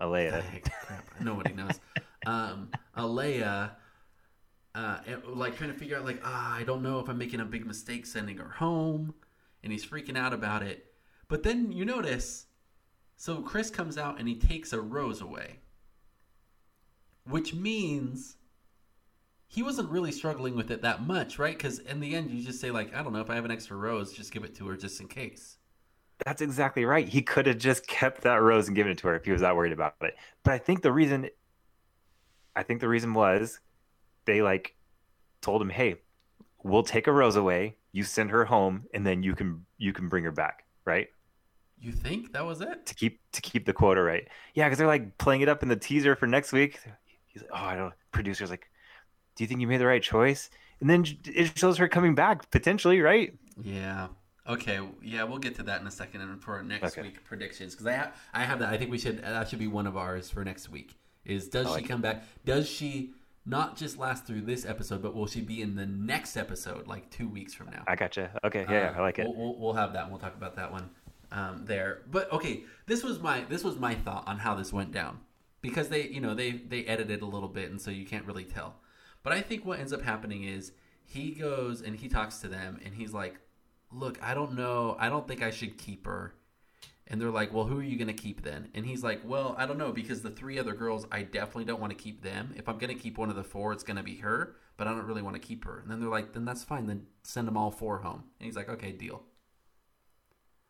Alaya. 0.00 0.30
Dang, 0.30 0.62
crap. 0.86 1.04
Nobody 1.20 1.52
knows. 1.54 1.80
Um, 2.26 2.70
Alea, 2.96 3.76
uh, 4.74 4.98
and, 5.06 5.24
like 5.26 5.56
trying 5.56 5.72
to 5.72 5.78
figure 5.78 5.96
out, 5.96 6.04
like, 6.04 6.20
ah, 6.24 6.54
I 6.54 6.64
don't 6.64 6.82
know 6.82 6.98
if 7.00 7.08
I'm 7.08 7.18
making 7.18 7.40
a 7.40 7.44
big 7.44 7.66
mistake 7.66 8.06
sending 8.06 8.38
her 8.38 8.48
home, 8.48 9.14
and 9.62 9.72
he's 9.72 9.84
freaking 9.84 10.16
out 10.16 10.32
about 10.32 10.62
it. 10.62 10.92
But 11.28 11.42
then 11.42 11.72
you 11.72 11.84
notice, 11.84 12.46
so 13.16 13.40
Chris 13.40 13.70
comes 13.70 13.96
out 13.96 14.18
and 14.18 14.28
he 14.28 14.34
takes 14.34 14.72
a 14.72 14.80
rose 14.80 15.20
away, 15.20 15.60
which 17.26 17.54
means 17.54 18.36
he 19.46 19.62
wasn't 19.62 19.88
really 19.88 20.12
struggling 20.12 20.56
with 20.56 20.70
it 20.70 20.82
that 20.82 21.06
much, 21.06 21.38
right? 21.38 21.56
Because 21.56 21.78
in 21.78 22.00
the 22.00 22.14
end, 22.14 22.30
you 22.30 22.44
just 22.44 22.60
say, 22.60 22.70
like, 22.70 22.94
I 22.94 23.02
don't 23.02 23.12
know 23.12 23.20
if 23.20 23.30
I 23.30 23.36
have 23.36 23.44
an 23.44 23.50
extra 23.50 23.76
rose, 23.76 24.12
just 24.12 24.32
give 24.32 24.44
it 24.44 24.54
to 24.56 24.66
her 24.68 24.76
just 24.76 25.00
in 25.00 25.08
case. 25.08 25.58
That's 26.24 26.42
exactly 26.42 26.84
right. 26.84 27.08
He 27.08 27.22
could 27.22 27.46
have 27.46 27.58
just 27.58 27.86
kept 27.86 28.22
that 28.22 28.42
rose 28.42 28.66
and 28.66 28.76
given 28.76 28.92
it 28.92 28.98
to 28.98 29.08
her 29.08 29.16
if 29.16 29.24
he 29.24 29.32
was 29.32 29.40
that 29.40 29.56
worried 29.56 29.72
about 29.72 29.94
it. 30.02 30.16
But 30.42 30.54
I 30.54 30.58
think 30.58 30.82
the 30.82 30.92
reason, 30.92 31.28
I 32.54 32.62
think 32.62 32.80
the 32.80 32.88
reason 32.88 33.14
was, 33.14 33.60
they 34.26 34.42
like 34.42 34.74
told 35.40 35.60
him, 35.62 35.70
"Hey, 35.70 35.96
we'll 36.62 36.82
take 36.82 37.06
a 37.06 37.12
rose 37.12 37.36
away. 37.36 37.76
You 37.92 38.02
send 38.04 38.30
her 38.30 38.44
home, 38.44 38.84
and 38.94 39.06
then 39.06 39.22
you 39.22 39.34
can 39.34 39.64
you 39.78 39.92
can 39.92 40.08
bring 40.08 40.24
her 40.24 40.32
back, 40.32 40.64
right? 40.84 41.08
You 41.78 41.92
think 41.92 42.32
that 42.32 42.44
was 42.44 42.60
it? 42.60 42.86
To 42.86 42.94
keep 42.94 43.20
to 43.32 43.40
keep 43.40 43.66
the 43.66 43.72
quota 43.72 44.02
right. 44.02 44.26
Yeah, 44.54 44.66
because 44.66 44.78
they're 44.78 44.86
like 44.86 45.18
playing 45.18 45.42
it 45.42 45.48
up 45.48 45.62
in 45.62 45.68
the 45.68 45.76
teaser 45.76 46.16
for 46.16 46.26
next 46.26 46.52
week. 46.52 46.80
He's 47.26 47.42
like, 47.42 47.50
oh, 47.52 47.64
I 47.64 47.76
don't. 47.76 47.92
Producer's 48.12 48.50
like, 48.50 48.70
do 49.36 49.44
you 49.44 49.48
think 49.48 49.60
you 49.60 49.66
made 49.66 49.78
the 49.80 49.86
right 49.86 50.02
choice? 50.02 50.50
And 50.80 50.88
then 50.88 51.04
it 51.26 51.56
shows 51.58 51.76
her 51.78 51.88
coming 51.88 52.14
back 52.14 52.50
potentially, 52.50 53.00
right? 53.00 53.34
Yeah. 53.62 54.08
Okay. 54.48 54.80
Yeah, 55.02 55.24
we'll 55.24 55.38
get 55.38 55.54
to 55.56 55.62
that 55.64 55.80
in 55.80 55.86
a 55.86 55.90
second 55.90 56.20
and 56.20 56.40
for 56.42 56.54
our 56.54 56.62
next 56.62 56.92
Okay. 56.98 57.02
week 57.02 57.24
predictions 57.24 57.74
because 57.74 57.86
I 57.86 57.92
have 57.92 58.16
I 58.32 58.44
have 58.44 58.58
that. 58.60 58.72
I 58.72 58.76
think 58.76 58.90
we 58.90 58.98
should 58.98 59.22
that 59.22 59.48
should 59.48 59.58
be 59.58 59.66
one 59.68 59.86
of 59.86 59.96
ours 59.96 60.30
for 60.30 60.44
next 60.44 60.68
week. 60.70 60.96
Is 61.24 61.48
does 61.48 61.66
I 61.66 61.68
she 61.68 61.74
like 61.74 61.84
it. 61.84 61.88
come 61.88 62.00
back? 62.02 62.24
Does 62.44 62.68
she 62.68 63.14
not 63.46 63.76
just 63.76 63.98
last 63.98 64.26
through 64.26 64.42
this 64.42 64.64
episode, 64.64 65.02
but 65.02 65.14
will 65.14 65.26
she 65.26 65.40
be 65.40 65.60
in 65.60 65.74
the 65.76 65.86
next 65.86 66.36
episode, 66.36 66.86
like 66.86 67.10
two 67.10 67.28
weeks 67.28 67.52
from 67.52 67.70
now? 67.70 67.84
I 67.86 67.94
gotcha. 67.94 68.30
Okay, 68.44 68.64
yeah, 68.68 68.92
Uh, 68.94 68.98
I 68.98 69.02
like 69.02 69.18
it. 69.18 69.26
We'll, 69.26 69.36
we'll, 69.36 69.58
we'll 69.58 69.72
have 69.74 69.92
that. 69.92 70.02
and 70.04 70.10
We'll 70.10 70.20
talk 70.20 70.34
about 70.34 70.56
that 70.56 70.72
one 70.72 70.90
um, 71.30 71.64
there. 71.66 72.02
But 72.10 72.32
okay, 72.32 72.62
this 72.86 73.02
was 73.02 73.20
my 73.20 73.44
this 73.44 73.62
was 73.64 73.76
my 73.76 73.94
thought 73.94 74.26
on 74.26 74.38
how 74.38 74.54
this 74.54 74.72
went 74.72 74.92
down 74.92 75.20
because 75.60 75.88
they 75.88 76.08
you 76.08 76.20
know 76.20 76.34
they 76.34 76.52
they 76.52 76.84
edited 76.84 77.22
a 77.22 77.26
little 77.26 77.48
bit 77.48 77.70
and 77.70 77.80
so 77.80 77.90
you 77.90 78.06
can't 78.06 78.24
really 78.26 78.44
tell. 78.44 78.76
But 79.22 79.32
I 79.32 79.40
think 79.40 79.64
what 79.64 79.78
ends 79.78 79.92
up 79.92 80.02
happening 80.02 80.44
is 80.44 80.72
he 81.04 81.32
goes 81.32 81.82
and 81.82 81.96
he 81.96 82.08
talks 82.08 82.38
to 82.38 82.48
them 82.48 82.78
and 82.84 82.94
he's 82.94 83.12
like, 83.12 83.36
"Look, 83.92 84.22
I 84.22 84.34
don't 84.34 84.54
know. 84.54 84.96
I 84.98 85.08
don't 85.08 85.26
think 85.28 85.42
I 85.42 85.50
should 85.50 85.76
keep 85.78 86.06
her." 86.06 86.34
And 87.06 87.20
they're 87.20 87.30
like, 87.30 87.52
"Well, 87.52 87.64
who 87.64 87.78
are 87.78 87.82
you 87.82 87.96
going 87.96 88.08
to 88.08 88.14
keep 88.14 88.42
then?" 88.42 88.68
And 88.74 88.86
he's 88.86 89.02
like, 89.02 89.20
"Well, 89.24 89.54
I 89.58 89.66
don't 89.66 89.78
know 89.78 89.92
because 89.92 90.22
the 90.22 90.30
three 90.30 90.58
other 90.58 90.74
girls, 90.74 91.06
I 91.12 91.22
definitely 91.22 91.66
don't 91.66 91.80
want 91.80 91.96
to 91.96 92.02
keep 92.02 92.22
them. 92.22 92.54
If 92.56 92.68
I'm 92.68 92.78
going 92.78 92.94
to 92.94 93.00
keep 93.00 93.18
one 93.18 93.28
of 93.30 93.36
the 93.36 93.44
four, 93.44 93.72
it's 93.72 93.84
going 93.84 93.98
to 93.98 94.02
be 94.02 94.16
her, 94.16 94.56
but 94.76 94.86
I 94.86 94.92
don't 94.92 95.06
really 95.06 95.22
want 95.22 95.36
to 95.36 95.40
keep 95.40 95.64
her." 95.64 95.80
And 95.80 95.90
then 95.90 96.00
they're 96.00 96.08
like, 96.08 96.32
"Then 96.32 96.44
that's 96.44 96.64
fine. 96.64 96.86
Then 96.86 97.06
send 97.22 97.46
them 97.46 97.56
all 97.56 97.70
four 97.70 97.98
home." 97.98 98.24
And 98.38 98.46
he's 98.46 98.56
like, 98.56 98.68
"Okay, 98.68 98.92
deal." 98.92 99.22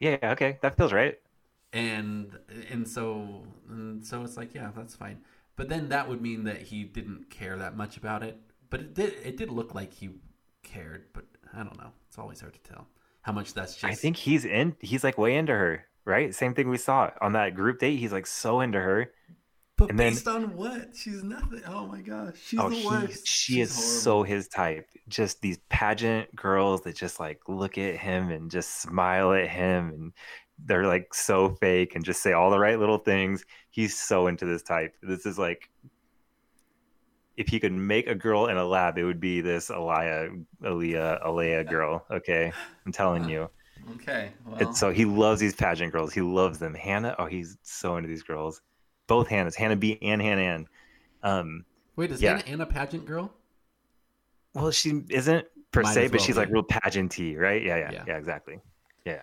Yeah, 0.00 0.18
okay, 0.22 0.58
that 0.60 0.76
feels 0.76 0.92
right. 0.92 1.18
And 1.72 2.38
and 2.70 2.86
so 2.86 3.44
and 3.68 4.04
so 4.04 4.22
it's 4.22 4.36
like, 4.36 4.54
yeah, 4.54 4.70
that's 4.76 4.94
fine. 4.94 5.22
But 5.56 5.68
then 5.68 5.88
that 5.90 6.08
would 6.08 6.20
mean 6.20 6.44
that 6.44 6.62
he 6.62 6.84
didn't 6.84 7.30
care 7.30 7.56
that 7.56 7.76
much 7.76 7.96
about 7.96 8.22
it. 8.22 8.38
But 8.70 8.80
it 8.80 8.94
did 8.94 9.14
it 9.24 9.36
did 9.36 9.50
look 9.50 9.74
like 9.74 9.92
he 9.92 10.10
cared, 10.62 11.06
but 11.12 11.24
I 11.52 11.58
don't 11.62 11.78
know. 11.78 11.92
It's 12.08 12.18
always 12.18 12.40
hard 12.40 12.54
to 12.54 12.60
tell 12.60 12.88
how 13.22 13.32
much 13.32 13.54
that's 13.54 13.74
just 13.74 13.84
I 13.84 13.94
think 13.94 14.16
he's 14.16 14.44
in. 14.44 14.76
He's 14.80 15.04
like 15.04 15.16
way 15.18 15.36
into 15.36 15.52
her, 15.52 15.86
right? 16.04 16.34
Same 16.34 16.54
thing 16.54 16.68
we 16.68 16.78
saw 16.78 17.10
on 17.20 17.32
that 17.32 17.54
group 17.54 17.78
date. 17.78 17.96
He's 17.96 18.12
like 18.12 18.26
so 18.26 18.60
into 18.60 18.80
her. 18.80 19.12
But 19.76 19.90
and 19.90 19.98
then- 19.98 20.12
based 20.12 20.28
on 20.28 20.54
what? 20.56 20.96
She's 20.96 21.24
nothing. 21.24 21.62
Oh 21.66 21.86
my 21.86 22.00
gosh, 22.00 22.34
she's 22.44 22.60
oh, 22.60 22.68
the 22.68 22.76
he, 22.76 22.86
worst. 22.86 23.26
she 23.26 23.60
is 23.60 23.74
horrible. 23.74 23.92
so 23.92 24.22
his 24.22 24.48
type. 24.48 24.88
Just 25.08 25.40
these 25.40 25.58
pageant 25.68 26.34
girls 26.34 26.82
that 26.82 26.94
just 26.94 27.18
like 27.18 27.40
look 27.48 27.76
at 27.76 27.96
him 27.96 28.30
and 28.30 28.50
just 28.50 28.80
smile 28.80 29.32
at 29.32 29.48
him, 29.48 29.88
and 29.88 30.12
they're 30.64 30.86
like 30.86 31.12
so 31.12 31.50
fake 31.60 31.96
and 31.96 32.04
just 32.04 32.22
say 32.22 32.32
all 32.32 32.50
the 32.50 32.58
right 32.58 32.78
little 32.78 32.98
things. 32.98 33.44
He's 33.70 33.98
so 33.98 34.28
into 34.28 34.44
this 34.44 34.62
type. 34.62 34.94
This 35.02 35.26
is 35.26 35.38
like. 35.38 35.70
If 37.36 37.48
he 37.48 37.58
could 37.58 37.72
make 37.72 38.06
a 38.06 38.14
girl 38.14 38.46
in 38.46 38.56
a 38.56 38.64
lab, 38.64 38.96
it 38.96 39.02
would 39.02 39.18
be 39.18 39.40
this 39.40 39.68
Alaya, 39.68 40.40
Aaliyah, 40.62 41.26
Alea 41.26 41.64
girl. 41.64 42.06
Okay, 42.08 42.52
I'm 42.86 42.92
telling 42.92 43.24
uh, 43.24 43.28
you. 43.28 43.50
Okay. 43.96 44.32
Well, 44.46 44.56
And 44.58 44.76
so 44.76 44.90
he 44.90 45.04
loves 45.04 45.40
these 45.40 45.54
pageant 45.54 45.92
girls. 45.92 46.12
He 46.12 46.20
loves 46.20 46.58
them. 46.58 46.74
Hannah, 46.74 47.14
oh, 47.18 47.26
he's 47.26 47.56
so 47.62 47.96
into 47.96 48.08
these 48.08 48.22
girls. 48.22 48.62
Both 49.06 49.28
Hannahs, 49.28 49.54
Hannah 49.54 49.76
B 49.76 49.98
and 50.02 50.20
Hannah 50.22 50.40
Ann. 50.42 50.68
Um, 51.22 51.64
wait, 51.96 52.10
is 52.10 52.22
yeah. 52.22 52.30
Hannah 52.36 52.44
Ann 52.44 52.60
a 52.60 52.66
pageant 52.66 53.04
girl? 53.06 53.32
well, 54.54 54.70
she 54.70 55.02
isn't 55.10 55.46
per 55.72 55.82
Might 55.82 55.94
se, 55.94 56.04
as 56.06 56.10
but 56.10 56.20
she's 56.20 56.36
be. 56.36 56.40
like 56.40 56.50
real 56.50 56.62
pageanty, 56.62 57.36
right? 57.36 57.62
Yeah, 57.62 57.76
yeah, 57.76 57.90
Yeah. 57.92 58.04
yeah, 58.06 58.16
exactly. 58.16 58.60
Yeah. 59.04 59.22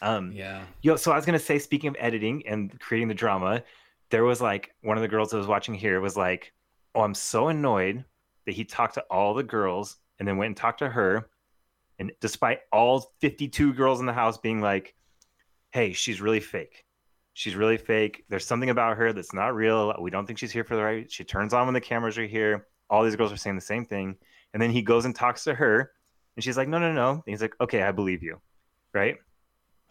Um, 0.00 0.32
Yeah. 0.32 0.64
yo, 0.80 0.96
so 0.96 1.12
I 1.12 1.16
was 1.16 1.26
gonna 1.26 1.38
say, 1.38 1.58
speaking 1.58 1.88
of 1.88 1.96
editing 1.98 2.46
and 2.46 2.78
creating 2.80 3.08
the 3.08 3.14
drama, 3.14 3.62
there 4.10 4.24
was 4.24 4.40
like 4.40 4.74
one 4.82 4.96
of 4.96 5.02
the 5.02 5.08
girls 5.08 5.30
that 5.30 5.36
was 5.36 5.46
watching 5.46 5.74
here 5.74 6.00
was 6.00 6.16
like, 6.16 6.52
"Oh, 6.94 7.02
I'm 7.02 7.14
so 7.14 7.48
annoyed 7.48 8.04
that 8.46 8.52
he 8.52 8.64
talked 8.64 8.94
to 8.94 9.02
all 9.10 9.34
the 9.34 9.42
girls 9.44 9.98
and 10.18 10.26
then 10.26 10.36
went 10.38 10.48
and 10.48 10.56
talked 10.56 10.78
to 10.80 10.88
her, 10.88 11.28
and 11.98 12.12
despite 12.20 12.60
all 12.72 13.12
52 13.20 13.72
girls 13.74 14.00
in 14.00 14.06
the 14.06 14.12
house 14.12 14.38
being 14.38 14.60
like, 14.60 14.94
hey, 15.70 15.92
she's 15.92 16.20
really 16.20 16.40
fake." 16.40 16.84
She's 17.34 17.56
really 17.56 17.78
fake. 17.78 18.24
There's 18.28 18.44
something 18.44 18.68
about 18.68 18.98
her 18.98 19.12
that's 19.14 19.32
not 19.32 19.54
real. 19.54 19.94
We 19.98 20.10
don't 20.10 20.26
think 20.26 20.38
she's 20.38 20.52
here 20.52 20.64
for 20.64 20.76
the 20.76 20.82
right. 20.82 21.10
She 21.10 21.24
turns 21.24 21.54
on 21.54 21.66
when 21.66 21.72
the 21.72 21.80
cameras 21.80 22.18
are 22.18 22.26
here. 22.26 22.66
All 22.90 23.02
these 23.02 23.16
girls 23.16 23.32
are 23.32 23.38
saying 23.38 23.56
the 23.56 23.62
same 23.62 23.86
thing. 23.86 24.16
And 24.52 24.62
then 24.62 24.70
he 24.70 24.82
goes 24.82 25.06
and 25.06 25.14
talks 25.14 25.44
to 25.44 25.54
her, 25.54 25.92
and 26.36 26.44
she's 26.44 26.58
like, 26.58 26.68
"No, 26.68 26.78
no, 26.78 26.92
no." 26.92 27.10
And 27.12 27.22
he's 27.24 27.40
like, 27.40 27.54
"Okay, 27.58 27.82
I 27.82 27.90
believe 27.90 28.22
you." 28.22 28.38
Right? 28.92 29.16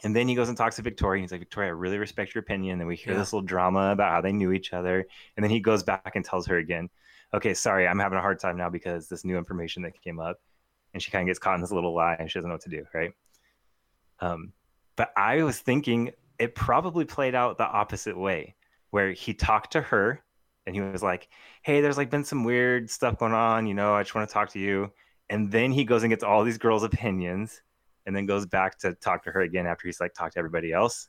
And 0.04 0.16
then 0.16 0.28
he 0.28 0.36
goes 0.36 0.50
and 0.50 0.58
talks 0.58 0.76
to 0.76 0.82
Victoria. 0.84 1.20
And 1.20 1.24
he's 1.24 1.32
like, 1.32 1.42
Victoria, 1.42 1.70
I 1.70 1.74
really 1.74 1.98
respect 2.00 2.34
your 2.34 2.42
opinion. 2.42 2.74
And 2.74 2.82
then 2.82 2.88
we 2.88 2.96
hear 2.96 3.14
Yeah. 3.14 3.20
this 3.20 3.34
little 3.34 3.46
drama 3.46 3.92
about 3.92 4.12
how 4.12 4.22
they 4.22 4.32
knew 4.32 4.52
each 4.52 4.74
other. 4.74 5.06
And 5.36 5.44
then 5.44 5.52
he 5.52 5.60
goes 5.60 5.84
back 5.84 6.16
and 6.16 6.26
tells 6.26 6.48
her 6.48 6.58
again, 6.58 6.90
okay, 7.34 7.54
sorry, 7.54 7.88
I'm 7.88 8.00
having 8.00 8.18
a 8.18 8.22
hard 8.22 8.40
time 8.40 8.58
now 8.58 8.70
because 8.70 9.08
this 9.10 9.24
new 9.24 9.38
information 9.38 9.84
that 9.84 10.00
came 10.02 10.20
up. 10.20 10.40
And 10.94 11.02
she 11.02 11.12
kind 11.12 11.24
of 11.24 11.28
gets 11.28 11.40
caught 11.40 11.56
in 11.56 11.62
this 11.62 11.72
little 11.72 11.94
lie 11.94 12.16
and 12.20 12.30
she 12.30 12.40
doesn't 12.40 12.50
know 12.50 12.56
what 12.56 12.64
to 12.64 12.70
do, 12.70 12.86
right? 12.94 13.12
Um, 14.20 14.54
but 14.96 15.12
I 15.16 15.44
was 15.44 15.60
thinking 15.60 16.12
it 16.38 16.56
probably 16.56 17.06
played 17.06 17.36
out 17.36 17.58
the 17.58 17.68
opposite 17.68 18.18
way, 18.18 18.56
where 18.90 19.12
he 19.12 19.34
talked 19.34 19.72
to 19.72 19.82
her 19.82 20.22
and 20.66 20.76
he 20.76 20.82
was 20.82 21.02
like, 21.02 21.30
hey, 21.64 21.82
there's 21.82 21.98
like 21.98 22.10
been 22.10 22.24
some 22.24 22.44
weird 22.44 22.90
stuff 22.90 23.18
going 23.18 23.34
on. 23.34 23.66
You 23.66 23.74
know, 23.74 23.94
I 23.94 24.04
just 24.04 24.14
want 24.14 24.28
to 24.28 24.34
talk 24.34 24.50
to 24.52 24.60
you. 24.60 24.92
And 25.30 25.52
then 25.52 25.72
he 25.72 25.86
goes 25.86 26.04
and 26.04 26.10
gets 26.10 26.24
all 26.24 26.44
these 26.44 26.58
girls' 26.58 26.84
opinions 26.84 27.62
and 28.06 28.16
then 28.16 28.26
goes 28.26 28.46
back 28.46 28.78
to 28.80 28.94
talk 28.96 29.24
to 29.24 29.32
her 29.32 29.42
again 29.42 29.66
after 29.66 29.88
he's 29.88 30.00
like 30.00 30.14
talked 30.14 30.34
to 30.34 30.40
everybody 30.40 30.74
else. 30.74 31.08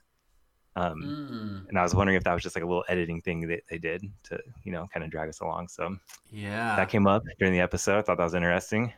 Um, 0.74 1.02
Mm, 1.02 1.68
and 1.68 1.78
I 1.78 1.82
was 1.82 1.94
wondering 1.94 2.16
if 2.16 2.24
that 2.24 2.32
was 2.32 2.42
just 2.42 2.56
like 2.56 2.64
a 2.64 2.66
little 2.66 2.84
editing 2.88 3.20
thing 3.20 3.46
that 3.48 3.62
they 3.68 3.78
did 3.78 4.04
to, 4.24 4.38
you 4.64 4.72
know, 4.72 4.88
kind 4.92 5.04
of 5.04 5.10
drag 5.10 5.28
us 5.28 5.40
along. 5.40 5.68
So 5.68 5.96
yeah. 6.30 6.76
that 6.76 6.88
came 6.88 7.06
up 7.06 7.24
during 7.38 7.52
the 7.52 7.60
episode. 7.60 7.98
I 7.98 8.02
thought 8.02 8.16
that 8.16 8.24
was 8.24 8.34
interesting. 8.34 8.92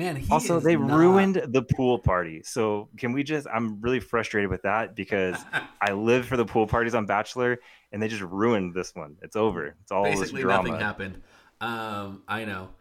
Man, 0.00 0.24
also, 0.30 0.60
they 0.60 0.76
not- 0.76 0.98
ruined 0.98 1.42
the 1.48 1.62
pool 1.62 1.98
party. 1.98 2.40
So 2.42 2.88
can 2.96 3.12
we 3.12 3.22
just? 3.22 3.46
I'm 3.52 3.82
really 3.82 4.00
frustrated 4.00 4.48
with 4.48 4.62
that 4.62 4.96
because 4.96 5.36
I 5.82 5.92
live 5.92 6.24
for 6.24 6.38
the 6.38 6.46
pool 6.46 6.66
parties 6.66 6.94
on 6.94 7.04
Bachelor, 7.04 7.60
and 7.92 8.02
they 8.02 8.08
just 8.08 8.22
ruined 8.22 8.72
this 8.74 8.94
one. 8.94 9.16
It's 9.20 9.36
over. 9.36 9.76
It's 9.82 9.92
all 9.92 10.04
basically 10.04 10.40
this 10.40 10.42
drama. 10.42 10.68
nothing 10.68 10.80
happened. 10.80 11.22
Um, 11.60 12.22
I 12.26 12.44
know. 12.46 12.70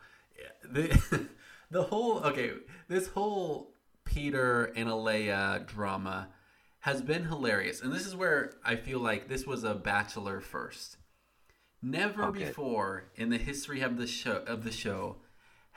The 0.71 1.27
the 1.71 1.83
whole 1.83 2.19
okay, 2.19 2.51
this 2.87 3.07
whole 3.07 3.73
Peter 4.05 4.65
and 4.75 4.87
Alea 4.87 5.63
drama 5.67 6.29
has 6.79 7.01
been 7.01 7.25
hilarious, 7.25 7.81
and 7.81 7.91
this 7.91 8.05
is 8.05 8.15
where 8.15 8.53
I 8.63 8.75
feel 8.77 8.99
like 8.99 9.27
this 9.27 9.45
was 9.45 9.63
a 9.65 9.73
Bachelor 9.75 10.39
first. 10.39 10.95
Never 11.81 12.23
Okay. 12.25 12.45
before 12.45 13.05
in 13.15 13.29
the 13.29 13.37
history 13.37 13.81
of 13.81 13.97
the 13.97 14.07
show 14.07 14.43
of 14.47 14.63
the 14.63 14.71
show 14.71 15.17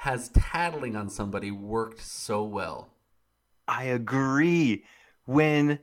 has 0.03 0.31
tattling 0.31 0.97
on 0.97 1.09
somebody 1.09 1.53
worked 1.53 2.01
so 2.01 2.43
well. 2.43 2.89
I 3.69 3.85
agree. 3.85 4.83
When 5.27 5.79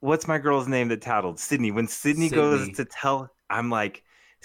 what's 0.00 0.26
my 0.26 0.38
girl's 0.38 0.66
name 0.66 0.88
that 0.88 1.00
tattled? 1.02 1.38
Sydney. 1.38 1.70
When 1.70 1.86
Sydney, 1.86 2.30
goes 2.30 2.68
to 2.76 2.84
tell, 2.84 3.30
I'm 3.48 3.70
like, 3.70 4.02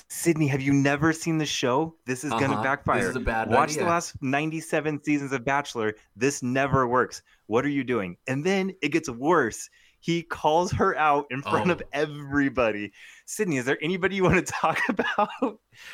Sydney, 0.09 0.45
have 0.45 0.61
you 0.61 0.73
never 0.73 1.11
seen 1.11 1.39
the 1.39 1.45
show? 1.47 1.95
This 2.05 2.23
is 2.23 2.31
Uh-huh. 2.31 2.45
gonna 2.47 2.61
backfire. 2.61 2.99
This 2.99 3.09
is 3.09 3.15
a 3.15 3.19
bad 3.19 3.49
Watch 3.49 3.71
idea. 3.71 3.83
the 3.83 3.89
last 3.89 4.15
97 4.21 5.03
seasons 5.03 5.31
of 5.31 5.43
Bachelor. 5.43 5.95
This 6.15 6.43
never 6.43 6.87
works. 6.87 7.23
What 7.47 7.65
are 7.65 7.69
you 7.69 7.83
doing? 7.83 8.17
And 8.27 8.45
then 8.45 8.73
it 8.83 8.89
gets 8.89 9.09
worse. 9.09 9.71
He 10.03 10.21
calls 10.21 10.73
her 10.73 10.97
out 10.97 11.27
in 11.31 11.41
front 11.41 11.69
Oh. 11.69 11.73
of 11.75 11.83
everybody. 11.93 12.91
Sydney, 13.25 13.55
is 13.55 13.63
there 13.63 13.77
anybody 13.81 14.17
you 14.17 14.23
want 14.23 14.35
to 14.35 14.41
talk 14.53 14.77
about? 14.89 15.29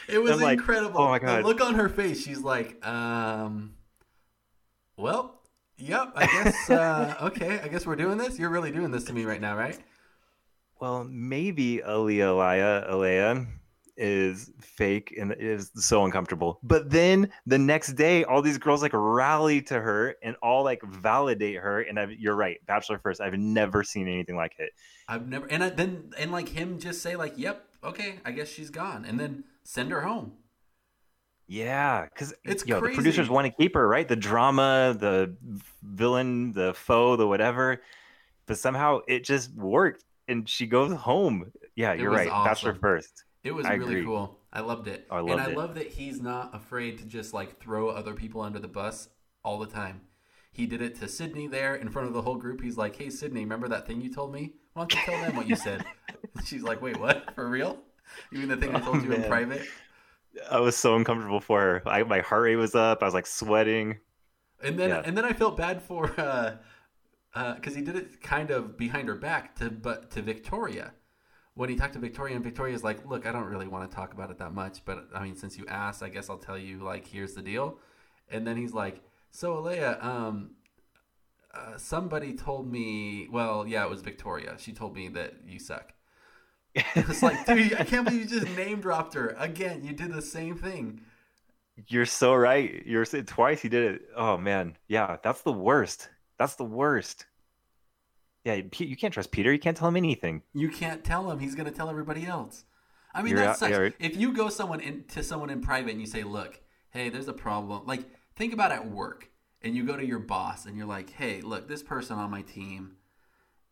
It 0.08 0.18
was 0.18 0.32
I'm 0.32 0.40
like, 0.42 0.58
incredible. 0.58 1.00
oh 1.00 1.10
my 1.10 1.20
god! 1.20 1.44
The 1.44 1.48
look 1.48 1.62
on 1.62 1.76
her 1.76 1.88
face, 1.90 2.24
she's 2.24 2.40
like, 2.42 2.84
um, 2.88 3.76
well, 4.98 5.40
yep, 5.78 6.12
I 6.16 6.26
guess, 6.26 6.70
uh, 6.72 7.18
okay, 7.22 7.60
I 7.60 7.68
guess 7.68 7.86
we're 7.86 7.96
doing 7.98 8.18
this. 8.18 8.40
You're 8.40 8.50
really 8.50 8.72
doing 8.72 8.90
this 8.90 9.04
to 9.06 9.14
me 9.14 9.26
right 9.26 9.40
now, 9.40 9.56
right? 9.56 9.78
Well, 10.80 11.04
maybe 11.04 11.82
Aaliyah 11.86 12.90
Alea 12.90 13.46
is 14.00 14.52
fake 14.62 15.14
and 15.20 15.36
is 15.38 15.72
so 15.76 16.06
uncomfortable. 16.06 16.60
But 16.64 16.90
then 16.90 17.30
the 17.46 17.58
next 17.58 17.94
day, 17.94 18.24
all 18.24 18.42
these 18.42 18.58
girls 18.58 18.82
like 18.82 18.94
rally 18.94 19.62
to 19.64 19.80
her 19.80 20.16
and 20.24 20.36
all 20.42 20.64
like 20.64 20.82
validate 20.84 21.58
her. 21.58 21.82
And 21.82 22.00
I've, 22.00 22.14
you're 22.14 22.36
right, 22.36 22.58
Bachelor 22.66 23.00
First. 23.00 23.22
I've 23.22 23.34
never 23.34 23.84
seen 23.84 24.08
anything 24.08 24.36
like 24.36 24.54
it. 24.58 24.72
I've 25.08 25.28
never, 25.28 25.46
and 25.48 25.64
I, 25.64 25.70
then, 25.70 26.14
and 26.18 26.32
like 26.32 26.50
him 26.50 26.80
just 26.80 27.02
say 27.02 27.16
like, 27.16 27.34
yep, 27.38 27.66
okay, 27.84 28.20
I 28.26 28.32
guess 28.32 28.48
she's 28.48 28.70
gone, 28.70 29.06
and 29.06 29.20
then 29.20 29.44
send 29.64 29.92
her 29.92 30.02
home. 30.02 30.34
Yeah, 31.48 32.06
because 32.06 32.34
It's 32.46 32.66
know, 32.66 32.80
the 32.80 32.94
producers 32.94 33.28
want 33.28 33.48
to 33.48 33.52
keep 33.52 33.74
her, 33.74 33.88
right? 33.88 34.08
The 34.08 34.16
drama, 34.16 34.96
the 34.98 35.36
villain, 35.82 36.52
the 36.52 36.76
foe, 36.76 37.16
the 37.16 37.28
whatever. 37.28 37.82
But 38.46 38.60
somehow 38.60 39.00
it 39.08 39.24
just 39.24 39.54
worked, 39.56 40.04
and 40.28 40.48
she 40.48 40.68
goes 40.68 40.94
home. 40.94 41.52
Yeah, 41.76 41.94
It 41.94 42.02
you're 42.02 42.12
right. 42.12 42.30
Bachelor 42.30 42.72
awesome. 42.72 42.82
First. 42.82 43.24
It 43.44 43.52
was 43.52 43.70
I 43.70 43.74
really 43.74 43.96
agree. 43.96 43.98
cool. 43.98 44.40
I 44.52 44.62
loved 44.62 44.88
it. 44.88 45.08
I 45.10 45.22
and 45.28 45.40
I 45.40 45.48
it. 45.48 45.48
love 45.48 45.76
that 45.76 45.88
he's 45.88 46.22
not 46.22 46.56
afraid 46.56 46.98
to 47.00 47.06
just 47.06 47.34
like 47.34 47.60
throw 47.60 47.90
other 47.90 48.14
people 48.14 48.42
under 48.42 48.60
the 48.60 48.68
bus 48.68 49.10
all 49.44 49.60
the 49.60 49.68
time. 49.68 50.02
He 50.52 50.66
did 50.66 50.82
it 50.82 50.96
to 50.96 51.08
Sydney 51.08 51.48
there 51.48 51.76
in 51.76 51.90
front 51.90 52.08
of 52.08 52.14
the 52.14 52.22
whole 52.24 52.36
group. 52.38 52.62
He's 52.62 52.78
like, 52.78 52.96
"Hey, 52.96 53.10
Sydney, 53.10 53.42
remember 53.42 53.68
that 53.70 53.88
thing 53.88 54.02
you 54.02 54.12
told 54.14 54.34
me? 54.34 54.54
Why 54.74 54.84
don't 54.84 54.94
you 54.94 55.00
tell 55.02 55.20
them 55.20 55.36
what 55.36 55.48
you 55.48 55.56
said?" 55.56 55.86
She's 56.44 56.64
like, 56.64 56.82
"Wait, 56.82 56.98
what? 56.98 57.34
For 57.36 57.50
real? 57.50 57.80
You 58.32 58.40
mean 58.40 58.50
the 58.50 58.58
thing 58.58 58.74
I 58.74 58.80
told 58.80 59.02
Oh, 59.02 59.04
you 59.04 59.14
in 59.14 59.24
private?" 59.24 59.74
I 60.52 60.60
was 60.60 60.76
so 60.78 60.96
uncomfortable 60.96 61.40
for 61.40 61.60
her. 61.62 61.84
I, 61.88 62.04
my 62.04 62.20
heart 62.22 62.44
rate 62.44 62.56
was 62.56 62.76
up. 62.76 63.02
I 63.02 63.06
was 63.06 63.14
like 63.14 63.26
sweating. 63.28 64.00
And 64.62 64.78
then 64.80 64.92
Yeah. 64.92 65.02
and 65.04 65.18
then 65.18 65.26
I 65.26 65.34
felt 65.34 65.58
bad 65.58 65.82
for 65.82 66.10
uh 66.20 66.58
because 67.56 67.76
he 67.76 67.82
did 67.82 67.96
it 67.96 68.22
kind 68.22 68.52
of 68.52 68.78
behind 68.78 69.08
her 69.08 69.16
back 69.16 69.56
to 69.58 69.70
but 69.72 70.12
to 70.12 70.22
Victoria. 70.22 70.94
When 71.60 71.68
he 71.68 71.76
talked 71.76 71.92
to 71.96 72.00
Victoria 72.00 72.36
and 72.36 72.44
Victoria's 72.44 72.86
like, 72.86 73.06
"Look, 73.06 73.26
I 73.26 73.34
don't 73.34 73.48
really 73.48 73.68
want 73.68 73.92
to 73.92 73.94
talk 73.94 74.14
about 74.14 74.32
it 74.32 74.38
that 74.38 74.54
much, 74.54 74.86
but 74.86 75.10
I 75.14 75.22
mean, 75.22 75.36
since 75.36 75.58
you 75.58 75.66
asked, 75.68 76.02
I 76.02 76.08
guess 76.08 76.30
I'll 76.30 76.38
tell 76.38 76.58
you 76.58 76.78
like 76.78 77.06
here's 77.06 77.34
the 77.34 77.42
deal." 77.42 77.80
And 78.32 78.48
then 78.48 78.56
he's 78.56 78.72
like, 78.72 79.02
"So 79.32 79.58
Alea, 79.58 80.02
um 80.02 80.52
uh, 81.54 81.76
somebody 81.76 82.34
told 82.34 82.72
me, 82.72 83.28
well, 83.30 83.68
yeah, 83.68 83.84
it 83.84 83.90
was 83.90 84.02
Victoria. 84.02 84.56
She 84.58 84.72
told 84.72 84.96
me 84.96 85.10
that 85.10 85.34
you 85.46 85.60
suck." 85.60 85.92
It's 86.96 87.22
like, 87.22 87.46
dude, 87.46 87.74
I 87.74 87.84
can't 87.84 88.06
believe 88.06 88.32
you 88.32 88.40
just 88.40 88.56
name 88.56 88.80
dropped 88.80 89.14
her 89.16 89.36
again. 89.38 89.84
You 89.84 89.92
did 89.92 90.14
the 90.14 90.22
same 90.22 90.56
thing. 90.56 91.02
You're 91.90 92.06
so 92.06 92.36
right. 92.36 92.84
You're 92.86 93.04
twice 93.04 93.62
he 93.62 93.68
did 93.68 93.96
it. 93.96 94.02
Oh 94.16 94.38
man, 94.38 94.78
yeah, 94.88 95.18
that's 95.22 95.42
the 95.42 95.52
worst. 95.52 96.08
That's 96.38 96.56
the 96.56 96.64
worst. 96.64 97.26
Yeah, 98.46 98.62
you 98.78 98.96
can't 98.96 99.14
trust 99.14 99.32
Peter. 99.32 99.52
You 99.52 99.60
can't 99.60 99.76
tell 99.76 99.88
him 99.90 99.98
anything. 99.98 100.44
You 100.54 100.70
can't 100.70 101.04
tell 101.04 101.30
him. 101.30 101.40
He's 101.40 101.56
going 101.56 101.66
to 101.70 101.76
tell 101.76 101.90
everybody 101.90 102.26
else. 102.26 102.64
I 103.14 103.22
mean, 103.22 103.32
You're 103.32 103.40
that 103.42 103.50
out- 103.50 103.58
sucks. 103.58 103.72
you're- 103.72 103.94
If 104.00 104.16
you 104.18 104.32
go 104.34 104.50
someone 104.50 104.80
in, 104.80 105.04
to 105.10 105.24
someone 105.24 105.50
in 105.50 105.62
private 105.62 105.92
and 105.92 106.00
you 106.00 106.08
say, 106.08 106.24
"Look, 106.24 106.62
hey, 106.92 107.10
there's 107.10 107.28
a 107.28 107.34
problem." 107.34 107.86
Like, 107.86 108.06
think 108.36 108.54
about 108.54 108.72
at 108.72 108.90
work, 108.90 109.30
and 109.62 109.76
you 109.76 109.84
go 109.84 109.98
to 109.98 110.06
your 110.06 110.20
boss 110.20 110.66
and 110.66 110.78
you're 110.78 110.86
like, 110.86 111.10
"Hey, 111.10 111.42
look, 111.42 111.68
this 111.68 111.84
person 111.84 112.18
on 112.18 112.30
my 112.32 112.44
team, 112.44 112.96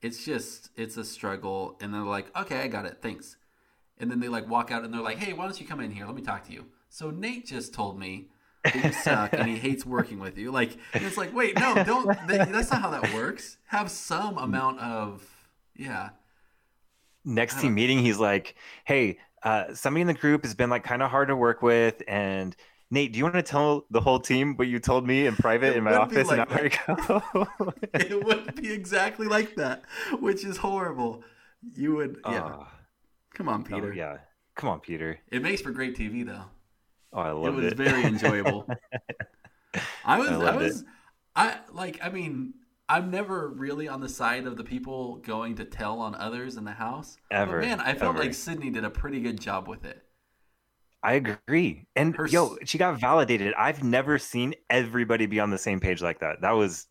it's 0.02 0.26
just 0.26 0.70
it's 0.76 0.98
a 0.98 1.06
struggle," 1.06 1.78
and 1.80 1.94
they're 1.94 2.02
like, 2.02 2.36
"Okay, 2.38 2.62
I 2.62 2.68
got 2.68 2.86
it, 2.86 2.98
thanks." 3.02 3.38
And 4.00 4.12
then 4.12 4.20
they 4.20 4.28
like 4.28 4.48
walk 4.50 4.72
out 4.72 4.84
and 4.84 4.94
they're 4.94 5.02
like, 5.02 5.18
"Hey, 5.20 5.34
why 5.34 5.46
don't 5.46 5.60
you 5.62 5.68
come 5.68 5.80
in 5.80 5.92
here? 5.92 6.06
Let 6.06 6.16
me 6.16 6.22
talk 6.24 6.44
to 6.48 6.52
you." 6.54 6.66
So 6.90 7.10
Nate 7.12 7.46
just 7.46 7.74
told 7.74 8.00
me 8.00 8.30
you 8.76 8.92
suck 8.92 9.34
and 9.34 9.48
he 9.48 9.58
hates 9.60 9.86
working 9.86 10.20
with 10.20 10.38
you. 10.38 10.52
Like, 10.52 10.78
it's 10.94 11.18
like, 11.18 11.34
wait, 11.34 11.56
no, 11.56 11.84
don't. 11.84 12.08
That, 12.28 12.52
that's 12.52 12.72
not 12.72 12.82
how 12.82 12.90
that 12.92 13.14
works. 13.14 13.58
Have 13.68 13.92
some 13.92 14.38
amount 14.38 14.80
of 14.80 15.28
yeah. 15.76 16.10
Next 17.26 17.60
team 17.60 17.76
meeting, 17.76 18.00
he's 18.00 18.20
like, 18.20 18.56
"Hey, 18.86 19.20
uh, 19.44 19.74
somebody 19.74 20.02
in 20.02 20.08
the 20.08 20.14
group 20.14 20.44
has 20.44 20.56
been 20.56 20.70
like 20.70 20.84
kind 20.84 21.04
of 21.04 21.12
hard 21.12 21.28
to 21.28 21.36
work 21.36 21.62
with, 21.62 22.02
and 22.08 22.56
Nate, 22.90 23.12
do 23.12 23.18
you 23.18 23.26
want 23.26 23.36
to 23.36 23.44
tell 23.44 23.86
the 23.92 24.00
whole 24.00 24.20
team 24.20 24.56
what 24.56 24.68
you 24.68 24.80
told 24.80 25.06
me 25.06 25.26
in 25.26 25.36
private 25.36 25.72
It 25.74 25.78
in 25.78 25.84
my 25.84 25.96
office 25.96 26.30
an 26.30 26.38
like 26.38 26.52
hour 26.88 27.06
ago?" 27.06 27.74
it 27.94 28.24
would 28.24 28.56
be 28.56 28.72
exactly 28.72 29.28
like 29.28 29.56
that, 29.56 29.84
which 30.20 30.46
is 30.46 30.58
horrible. 30.58 31.24
You 31.76 31.96
would, 31.96 32.22
yeah. 32.26 32.44
Oh, 32.44 32.68
Come 33.34 33.50
on, 33.50 33.62
oh, 33.62 33.76
Peter. 33.76 33.94
yeah. 33.94 34.18
Come 34.56 34.70
on, 34.70 34.80
Peter. 34.80 35.20
It 35.30 35.44
makes 35.44 35.62
for 35.62 35.72
great 35.72 35.96
TV, 35.96 36.26
though. 36.26 36.46
Oh, 37.14 37.20
I 37.20 37.32
love 37.32 37.44
It 37.44 37.54
was 37.54 37.74
it. 37.74 37.74
very 37.74 38.06
enjoyable. 38.08 38.70
I 40.04 40.16
was, 40.16 40.40
I 40.42 40.52
I, 40.52 40.56
was, 40.56 40.86
I 41.36 41.60
like. 41.72 42.00
I 42.02 42.10
mean, 42.10 42.54
I'm 42.90 43.12
never 43.12 43.50
really 43.50 43.88
on 43.88 44.02
the 44.02 44.10
side 44.10 44.46
of 44.48 44.58
the 44.58 44.64
people 44.64 45.18
going 45.18 45.56
to 45.56 45.66
tell 45.66 46.00
on 46.00 46.16
others 46.16 46.58
in 46.58 46.64
the 46.66 46.72
house. 46.74 47.18
Ever, 47.32 47.60
but 47.60 47.60
man, 47.60 47.80
I 47.82 47.94
felt 47.96 48.18
ever. 48.18 48.20
like 48.20 48.34
Sydney 48.34 48.70
did 48.70 48.84
a 48.86 48.90
pretty 48.90 49.22
good 49.22 49.40
job 49.40 49.68
with 49.68 49.86
it. 49.86 50.04
I 51.04 51.14
agree. 51.14 51.88
And 51.96 52.16
Her 52.16 52.28
yo, 52.28 52.58
she 52.66 52.78
got 52.78 53.00
validated. 53.00 53.54
I've 53.56 53.84
never 53.84 54.18
seen 54.20 54.56
everybody 54.70 55.26
be 55.26 55.40
on 55.40 55.50
the 55.52 55.58
same 55.58 55.80
page 55.80 56.02
like 56.02 56.20
that. 56.20 56.42
That 56.42 56.52
was 56.52 56.88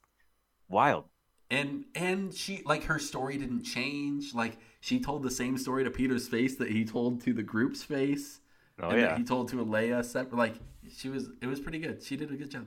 wild. 0.69 1.07
and 1.51 1.85
and 1.95 2.35
she 2.35 2.63
like 2.65 2.85
her 2.85 2.99
story 2.99 3.37
didn't 3.39 3.63
change 3.63 4.35
like 4.35 4.59
she 4.81 4.99
told 5.01 5.23
the 5.23 5.31
same 5.31 5.57
story 5.57 5.85
to 5.85 5.91
peter's 5.91 6.27
face 6.29 6.57
that 6.57 6.71
he 6.71 6.85
told 6.85 7.21
to 7.21 7.33
the 7.33 7.43
group's 7.43 7.83
face 7.83 8.41
Oh 8.81 8.91
and 8.91 9.01
yeah. 9.01 9.17
he 9.17 9.25
told 9.25 9.49
to 9.49 9.61
Alea 9.61 10.05
separate 10.05 10.37
like 10.37 10.55
she 10.95 11.09
was 11.09 11.31
it 11.41 11.47
was 11.47 11.61
pretty 11.61 11.79
good 11.79 12.03
she 12.03 12.17
did 12.17 12.31
a 12.31 12.37
good 12.37 12.51
job 12.51 12.67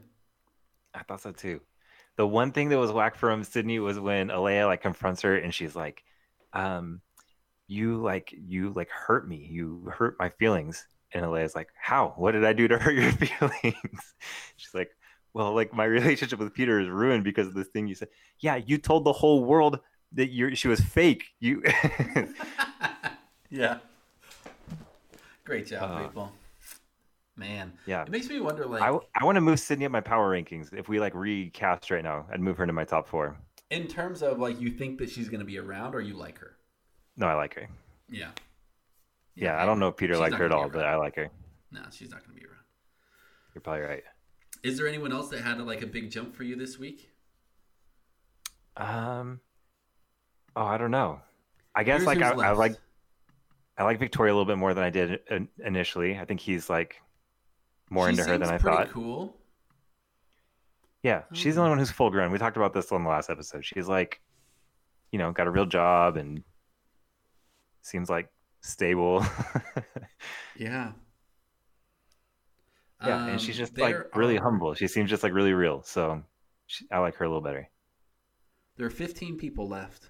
I 0.93 1.03
thought 1.03 1.21
so 1.21 1.31
too. 1.31 1.61
The 2.17 2.27
one 2.27 2.51
thing 2.51 2.69
that 2.69 2.77
was 2.77 2.91
whack 2.91 3.15
from 3.15 3.43
Sydney 3.43 3.79
was 3.79 3.99
when 3.99 4.29
Alea 4.29 4.65
like 4.65 4.81
confronts 4.81 5.21
her 5.21 5.35
and 5.37 5.53
she's 5.53 5.75
like, 5.75 6.03
um, 6.53 7.01
you 7.67 8.01
like 8.01 8.33
you 8.33 8.73
like 8.75 8.89
hurt 8.89 9.27
me. 9.27 9.47
You 9.49 9.91
hurt 9.93 10.15
my 10.19 10.29
feelings. 10.29 10.85
And 11.11 11.25
Alea's 11.25 11.55
like, 11.55 11.69
How? 11.79 12.13
What 12.17 12.33
did 12.33 12.45
I 12.45 12.53
do 12.53 12.67
to 12.67 12.77
hurt 12.79 12.95
your 12.95 13.11
feelings? 13.11 14.13
She's 14.57 14.73
like, 14.73 14.89
well, 15.33 15.53
like 15.53 15.73
my 15.73 15.85
relationship 15.99 16.39
with 16.39 16.53
Peter 16.53 16.79
is 16.79 16.89
ruined 16.89 17.23
because 17.23 17.47
of 17.47 17.53
this 17.53 17.67
thing 17.67 17.87
you 17.87 17.95
said. 17.95 18.09
Yeah, 18.39 18.55
you 18.57 18.77
told 18.77 19.05
the 19.05 19.13
whole 19.13 19.43
world 19.43 19.79
that 20.13 20.29
you 20.29 20.55
she 20.55 20.67
was 20.67 20.79
fake. 20.79 21.25
You 21.39 21.63
yeah. 23.49 23.77
Great 25.50 25.65
job, 25.65 25.89
Uh, 25.89 26.03
people. 26.08 26.32
Man, 27.36 27.74
Yeah. 27.88 28.03
it 28.03 28.10
makes 28.10 28.29
me 28.29 28.39
wonder. 28.39 28.68
Like, 28.68 28.84
I, 28.84 28.96
I 29.20 29.25
want 29.25 29.36
to 29.38 29.41
move 29.41 29.60
Sydney 29.60 29.86
up 29.86 29.91
my 29.91 30.00
power 30.00 30.32
rankings. 30.32 30.72
If 30.72 30.88
we 30.88 31.00
like 31.00 31.15
recast 31.15 31.89
right 31.89 32.03
now, 32.03 32.27
I'd 32.32 32.39
move 32.39 32.58
her 32.58 32.63
into 32.63 32.74
my 32.74 32.84
top 32.86 33.08
four. 33.08 33.36
in 33.72 33.88
terms 33.88 34.22
of 34.22 34.38
like, 34.38 34.62
you 34.62 34.70
think 34.70 35.00
that 35.00 35.10
she's 35.10 35.27
going 35.27 35.39
to 35.39 35.46
be 35.46 35.58
around, 35.58 35.96
or 35.96 36.01
you 36.01 36.13
like 36.13 36.38
her? 36.38 36.58
No, 37.18 37.25
I 37.25 37.34
like 37.34 37.56
her. 37.56 37.68
Yeah. 38.10 38.29
Yeah, 39.34 39.60
I 39.60 39.65
don't 39.65 39.79
know 39.79 39.88
if 39.88 39.98
Peter 39.98 40.18
liked 40.18 40.36
her 40.36 40.46
at 40.46 40.51
all, 40.51 40.70
but. 40.70 40.86
I 40.86 40.96
like 40.98 41.15
her. 41.15 41.29
No, 41.72 41.82
she's 41.91 42.12
not 42.12 42.24
going 42.24 42.36
to 42.36 42.39
be 42.39 42.46
around. 42.46 42.58
You're 43.56 43.62
probably 43.63 43.82
right. 43.82 44.03
Is 44.62 44.77
there 44.77 44.88
anyone 44.88 45.12
else 45.12 45.29
that 45.29 45.41
had 45.41 45.60
like 45.62 45.82
a 45.82 45.88
big 45.88 46.12
jump 46.12 46.36
for 46.36 46.44
you 46.44 46.56
this 46.56 46.77
week? 46.77 47.10
Um, 48.77 49.39
oh, 50.56 50.65
I 50.65 50.77
don't 50.77 50.91
know. 50.91 51.22
I 51.74 51.84
guess 51.84 52.03
Here's 52.03 52.06
like 52.06 52.22
I, 52.22 52.32
I 52.34 52.51
like 52.51 52.75
I 53.79 53.83
like 53.83 53.98
Victoria 53.98 54.33
a 54.33 54.36
little 54.36 54.45
bit 54.45 54.57
more 54.57 54.74
than 54.74 54.83
I 54.83 54.89
did 54.91 55.21
in- 55.31 55.48
initially. 55.65 56.19
I 56.19 56.25
think 56.25 56.39
he's 56.41 56.69
like 56.69 57.01
more 57.89 58.05
She 58.07 58.12
into 58.12 58.25
her 58.25 58.38
than 58.38 58.50
I 58.50 58.57
thought. 58.57 58.89
Cool. 58.91 59.36
Yeah, 61.01 61.24
she's 61.31 61.55
the 61.55 61.62
only 61.62 61.69
one 61.69 61.79
who's 61.79 61.89
full 61.91 62.09
grown. 62.09 62.29
We 62.31 62.38
talked 62.38 62.57
about 62.57 62.74
this 62.74 62.91
on 62.91 63.03
the 63.05 63.09
last 63.09 63.29
episode. 63.29 63.63
She's 63.63 63.88
like, 63.88 64.19
you 65.12 65.17
know, 65.17 65.31
got 65.31 65.48
a 65.48 65.50
real 65.50 65.65
job 65.65 66.17
and 66.17 66.43
seems 67.81 68.09
like 68.09 68.29
stable. 68.62 69.25
Yeah. 70.57 70.91
yeah, 73.01 73.21
and 73.24 73.31
Um, 73.31 73.38
she's 73.38 73.55
just 73.55 73.77
like 73.77 73.93
there 73.95 74.09
really 74.13 74.38
are- 74.38 74.43
humble. 74.43 74.74
She 74.74 74.88
seems 74.89 75.09
just 75.09 75.24
like 75.24 75.31
really 75.33 75.53
real. 75.53 75.81
So 75.83 76.21
she, 76.67 76.86
I 76.91 77.00
like 77.00 77.15
her 77.15 77.24
a 77.24 77.29
little 77.29 77.41
better. 77.41 77.69
There 78.75 78.86
are 78.86 78.89
15 78.89 79.38
people 79.38 79.69
left. 79.69 80.09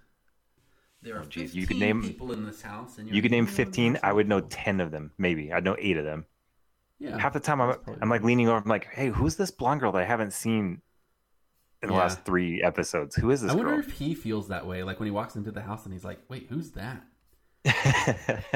There 1.02 1.16
are 1.16 1.22
Oh, 1.22 1.26
geez, 1.26 1.54
15 1.54 1.62
you 1.62 1.68
could 1.68 1.78
name- 1.78 2.02
people 2.04 2.32
in 2.34 2.46
this 2.46 2.62
house, 2.62 2.98
and 2.98 3.08
you're 3.08 3.22
could 3.22 3.32
name 3.32 3.46
the 3.46 3.52
only 3.52 3.64
one 3.64 3.66
15. 3.94 4.00
I 4.04 4.12
would 4.14 4.28
know 4.28 4.42
10 4.42 4.82
of 4.82 4.92
them, 4.92 5.12
maybe. 5.18 5.52
I'd 5.54 5.64
know 5.64 5.76
eight 5.80 5.96
of 5.98 6.04
them. 6.06 6.26
Yeah. 7.00 7.18
Half 7.18 7.34
the 7.34 7.40
time 7.40 7.62
I'm, 7.62 7.76
I'm 8.02 8.10
like 8.10 8.24
leaning 8.24 8.50
over. 8.50 8.58
I'm 8.58 8.66
like, 8.66 8.88
hey, 8.92 9.08
who's 9.08 9.38
this 9.38 9.52
blonde 9.52 9.80
girl 9.80 9.94
that 9.94 10.02
I 10.02 10.06
haven't 10.06 10.34
seen 10.34 10.82
in 11.82 11.88
the 11.88 11.94
Yeah. 11.96 12.00
last 12.02 12.26
three 12.26 12.62
episodes? 12.62 13.16
Who 13.16 13.32
is 13.32 13.42
this 13.42 13.52
I 13.52 13.56
wonder 13.56 13.72
girl? 13.72 13.80
if 13.80 13.92
he 13.94 14.14
feels 14.14 14.50
that 14.50 14.68
way, 14.68 14.84
like 14.84 15.00
when 15.00 15.08
he 15.08 15.12
walks 15.12 15.38
into 15.38 15.52
the 15.52 15.62
house 15.62 15.86
and 15.86 15.94
he's 15.94 16.04
like, 16.04 16.20
"Wait, 16.28 16.48
who's 16.50 16.72
that?" 16.72 17.02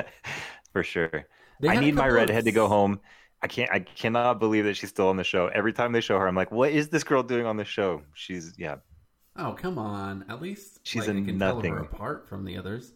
For 0.73 0.83
sure. 0.83 1.27
They 1.61 1.69
I 1.69 1.79
need 1.79 1.95
my 1.95 2.07
of- 2.07 2.13
redhead 2.13 2.43
to 2.45 2.51
go 2.51 2.67
home. 2.67 2.99
I 3.41 3.47
can't. 3.47 3.69
I 3.71 3.79
cannot 3.79 4.39
believe 4.39 4.65
that 4.65 4.75
she's 4.75 4.89
still 4.89 5.09
on 5.09 5.17
the 5.17 5.23
show. 5.23 5.47
Every 5.47 5.73
time 5.73 5.91
they 5.91 6.01
show 6.01 6.17
her, 6.17 6.27
I'm 6.27 6.35
like, 6.35 6.51
what 6.51 6.71
is 6.71 6.89
this 6.89 7.03
girl 7.03 7.23
doing 7.23 7.45
on 7.45 7.57
the 7.57 7.65
show? 7.65 8.01
She's 8.13 8.53
yeah. 8.57 8.75
Oh, 9.35 9.53
come 9.53 9.79
on! 9.79 10.25
At 10.29 10.41
least 10.41 10.79
She's 10.83 11.07
like, 11.07 11.17
a 11.17 11.21
can 11.21 11.39
tell 11.39 11.55
nothing. 11.55 11.73
her 11.73 11.79
apart 11.79 12.27
from 12.27 12.45
the 12.45 12.57
others. 12.57 12.93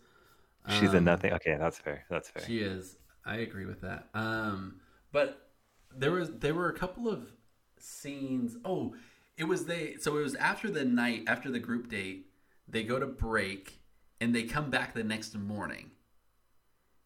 She's 0.69 0.93
a 0.93 0.97
Um, 0.97 1.05
nothing. 1.05 1.33
Okay, 1.33 1.55
that's 1.57 1.79
fair. 1.79 2.05
That's 2.09 2.29
fair. 2.29 2.43
She 2.45 2.59
is. 2.59 2.97
I 3.25 3.37
agree 3.37 3.65
with 3.65 3.81
that. 3.81 4.07
Um, 4.13 4.79
but 5.11 5.49
there 5.95 6.11
was 6.11 6.29
there 6.31 6.53
were 6.53 6.69
a 6.69 6.77
couple 6.77 7.09
of 7.09 7.31
scenes. 7.79 8.57
Oh, 8.63 8.95
it 9.37 9.45
was 9.45 9.65
they. 9.65 9.95
So 9.99 10.17
it 10.17 10.23
was 10.23 10.35
after 10.35 10.69
the 10.69 10.85
night 10.85 11.23
after 11.27 11.49
the 11.49 11.59
group 11.59 11.89
date. 11.89 12.25
They 12.67 12.83
go 12.83 12.99
to 12.99 13.07
break 13.07 13.79
and 14.19 14.35
they 14.35 14.43
come 14.43 14.69
back 14.69 14.93
the 14.93 15.03
next 15.03 15.33
morning, 15.35 15.91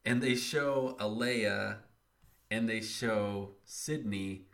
and 0.04 0.22
they 0.22 0.36
show 0.36 0.96
Alea 1.00 1.78
and 2.50 2.68
they 2.68 2.82
show 2.82 3.52
Sydney. 3.64 4.48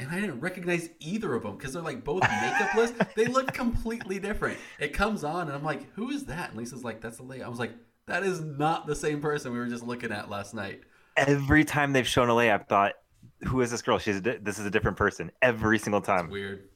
And 0.00 0.08
I 0.10 0.18
didn't 0.18 0.40
recognize 0.40 0.88
either 0.98 1.34
of 1.34 1.42
them 1.42 1.56
because 1.56 1.74
they're 1.74 1.82
like 1.82 2.02
both 2.04 2.22
makeupless. 2.22 3.14
they 3.14 3.26
look 3.26 3.52
completely 3.52 4.18
different. 4.18 4.58
It 4.78 4.94
comes 4.94 5.24
on, 5.24 5.48
and 5.48 5.52
I'm 5.52 5.62
like, 5.62 5.92
"Who 5.94 6.08
is 6.10 6.24
that?" 6.24 6.48
And 6.50 6.58
Lisa's 6.58 6.82
like, 6.82 7.02
"That's 7.02 7.18
Alea." 7.18 7.44
I 7.44 7.48
was 7.48 7.58
like, 7.58 7.72
"That 8.06 8.22
is 8.22 8.40
not 8.40 8.86
the 8.86 8.96
same 8.96 9.20
person 9.20 9.52
we 9.52 9.58
were 9.58 9.66
just 9.68 9.84
looking 9.84 10.10
at 10.10 10.30
last 10.30 10.54
night." 10.54 10.80
Every 11.18 11.64
time 11.64 11.92
they've 11.92 12.06
shown 12.08 12.30
Alea, 12.30 12.54
I've 12.54 12.66
thought, 12.66 12.94
who 13.46 13.60
is 13.60 13.70
this 13.70 13.82
girl? 13.82 13.98
She's 13.98 14.16
a 14.16 14.20
di- 14.22 14.38
this 14.38 14.58
is 14.58 14.64
a 14.64 14.70
different 14.70 14.96
person 14.96 15.30
every 15.42 15.78
single 15.78 16.00
time. 16.00 16.30
Weird. 16.30 16.70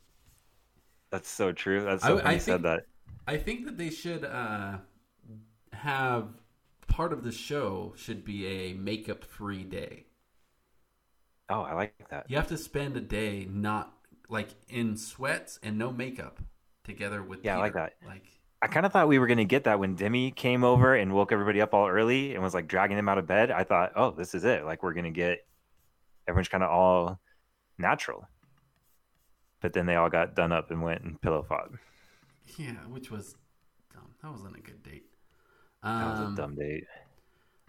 That's 1.10 1.28
so 1.30 1.50
true. 1.52 1.82
That's 1.82 2.04
I- 2.04 2.08
so 2.08 2.18
I 2.18 2.18
you 2.18 2.28
think- 2.38 2.42
said 2.42 2.62
that. 2.64 2.86
I 3.26 3.38
think 3.38 3.64
that 3.64 3.78
they 3.78 3.88
should 3.88 4.22
uh, 4.22 4.76
have 5.72 6.28
part 6.88 7.10
of 7.12 7.22
the 7.24 7.32
show 7.32 7.94
should 7.96 8.22
be 8.22 8.46
a 8.46 8.74
makeup-free 8.74 9.64
day. 9.64 10.04
Oh, 11.48 11.60
I 11.60 11.74
like 11.74 11.94
that. 12.10 12.26
You 12.28 12.36
have 12.36 12.48
to 12.48 12.56
spend 12.56 12.96
a 12.96 13.00
day 13.00 13.46
not 13.50 13.92
like 14.28 14.48
in 14.68 14.96
sweats 14.96 15.58
and 15.62 15.76
no 15.78 15.92
makeup 15.92 16.40
together 16.84 17.22
with. 17.22 17.44
Yeah, 17.44 17.56
I 17.56 17.60
like 17.60 17.74
that. 17.74 17.94
Like, 18.06 18.24
I 18.62 18.66
kind 18.66 18.86
of 18.86 18.92
thought 18.92 19.08
we 19.08 19.18
were 19.18 19.26
going 19.26 19.38
to 19.38 19.44
get 19.44 19.64
that 19.64 19.78
when 19.78 19.94
Demi 19.94 20.30
came 20.30 20.64
over 20.64 20.94
and 20.94 21.12
woke 21.12 21.32
everybody 21.32 21.60
up 21.60 21.74
all 21.74 21.86
early 21.88 22.34
and 22.34 22.42
was 22.42 22.54
like 22.54 22.66
dragging 22.66 22.96
them 22.96 23.08
out 23.08 23.18
of 23.18 23.26
bed. 23.26 23.50
I 23.50 23.62
thought, 23.64 23.92
oh, 23.94 24.10
this 24.12 24.34
is 24.34 24.44
it. 24.44 24.64
Like 24.64 24.82
we're 24.82 24.94
going 24.94 25.04
to 25.04 25.10
get 25.10 25.46
everyone's 26.26 26.48
kind 26.48 26.64
of 26.64 26.70
all 26.70 27.20
natural. 27.76 28.26
But 29.60 29.74
then 29.74 29.84
they 29.86 29.96
all 29.96 30.08
got 30.10 30.34
done 30.34 30.52
up 30.52 30.70
and 30.70 30.82
went 30.82 31.02
and 31.02 31.20
pillow 31.20 31.42
fought. 31.46 31.70
yeah, 32.56 32.72
which 32.88 33.10
was 33.10 33.34
dumb. 33.92 34.08
That 34.22 34.30
wasn't 34.32 34.56
a 34.56 34.60
good 34.60 34.82
date. 34.82 35.04
That 35.82 36.10
was 36.12 36.20
Um, 36.20 36.32
a 36.32 36.36
dumb 36.36 36.54
date. 36.54 36.84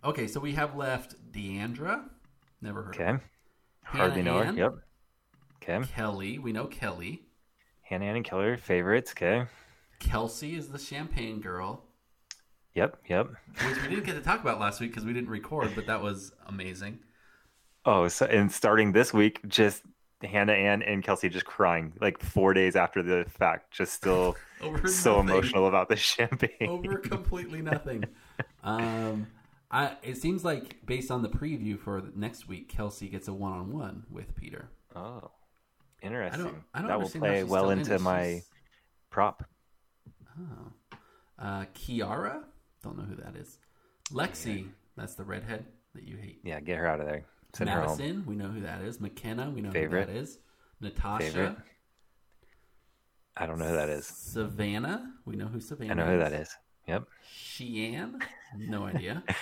Okay, 0.03 0.27
so 0.27 0.39
we 0.39 0.53
have 0.53 0.75
left 0.75 1.15
Deandra. 1.33 2.05
Never 2.61 2.83
heard 2.83 2.95
of 2.95 3.01
Okay. 3.01 3.23
Hardly 3.85 4.21
know 4.23 4.39
her. 4.43 4.51
Yep. 4.53 4.73
Okay. 5.63 5.87
Kelley. 5.93 6.37
We 6.37 6.51
know 6.51 6.65
Kelley. 6.65 7.23
Hannah 7.81 8.05
Ann 8.05 8.15
and 8.17 8.25
Killer 8.25 8.57
favorites. 8.57 9.11
Okay. 9.11 9.45
Kelsey 9.99 10.55
is 10.55 10.67
the 10.69 10.77
champagne 10.79 11.39
girl, 11.39 11.83
Yep. 12.73 12.97
Yep. 13.07 13.27
which 13.67 13.81
we 13.83 13.87
didn't 13.89 14.05
get 14.05 14.13
to 14.15 14.21
talk 14.21 14.41
about 14.41 14.59
last 14.59 14.81
week 14.81 14.91
because 14.91 15.05
we 15.05 15.13
didn't 15.13 15.29
record, 15.29 15.71
but 15.75 15.85
that 15.87 16.01
was 16.01 16.33
amazing. 16.47 16.99
Oh, 17.85 18.07
so, 18.07 18.25
and 18.25 18.51
starting 18.51 18.91
this 18.91 19.13
week, 19.13 19.39
just 19.47 19.83
Hannah 20.23 20.51
Ann 20.53 20.81
and 20.81 21.03
Kelsey 21.03 21.29
just 21.29 21.45
crying 21.45 21.93
like 22.01 22.19
four 22.21 22.53
days 22.53 22.75
after 22.75 23.01
the 23.03 23.25
fact, 23.29 23.71
just 23.71 23.93
still 23.93 24.35
so 24.85 25.21
nothing. 25.21 25.29
emotional 25.29 25.67
about 25.67 25.87
the 25.87 25.95
champagne. 26.11 26.67
Over 26.67 26.97
completely 26.97 27.61
nothing. 27.61 28.03
Um, 28.65 29.27
I 29.75 29.97
it 30.03 30.17
seems 30.17 30.45
like 30.45 30.85
based 30.85 31.11
on 31.11 31.21
the 31.21 31.27
preview 31.29 31.77
for 31.77 32.01
next 32.15 32.47
week, 32.47 32.69
Kelsey 32.69 33.09
gets 33.09 33.27
a 33.27 33.33
one-on-one 33.33 34.03
with 34.09 34.33
Peter. 34.35 34.69
Oh, 34.95 35.31
I 36.01 36.05
interesting. 36.07 36.43
don't. 36.45 36.55
I 36.73 36.79
don't 36.79 36.87
that 36.87 36.99
will 37.01 37.09
play 37.09 37.43
well 37.43 37.63
still 37.63 37.69
in 37.71 37.79
into 37.79 37.99
my 37.99 38.23
She's- 38.35 38.49
prop. 39.09 39.43
Oh. 40.39 40.97
Uh, 41.37 41.65
Kiarra? 41.73 42.43
Don't 42.83 42.97
know 42.97 43.03
who 43.03 43.15
that 43.17 43.35
is. 43.35 43.57
Lexi, 44.11 44.67
that's 44.95 45.15
the 45.15 45.23
redhead 45.25 45.65
that 45.93 46.03
you 46.03 46.15
hate. 46.15 46.39
Yeah, 46.43 46.59
get 46.61 46.77
her 46.77 46.87
out 46.87 47.01
of 47.01 47.07
there. 47.07 47.25
Send. 47.53 47.69
Madison, 47.69 48.23
we 48.25 48.35
know 48.35 48.47
who 48.47 48.61
that 48.61 48.81
is. 48.81 48.99
Mykenna, 48.99 49.53
we 49.53 49.61
know 49.61 49.71
Favorite. 49.71 50.07
who 50.07 50.13
that 50.13 50.19
is. 50.21 50.39
Natasha. 50.81 51.23
Favorite. 51.25 51.55
I 53.37 53.45
don't 53.45 53.59
know 53.59 53.65
who 53.67 53.75
that 53.75 53.89
is. 53.89 54.05
Savannah, 54.05 55.11
we 55.25 55.35
know 55.35 55.47
who 55.47 55.59
Savannah 55.59 55.91
I 55.91 55.95
know 55.95 56.05
who 56.05 56.19
that 56.19 56.31
is. 56.33 56.55
Yep. 56.87 57.03
Shiann, 57.37 58.21
no 58.57 58.83
idea. 58.85 59.23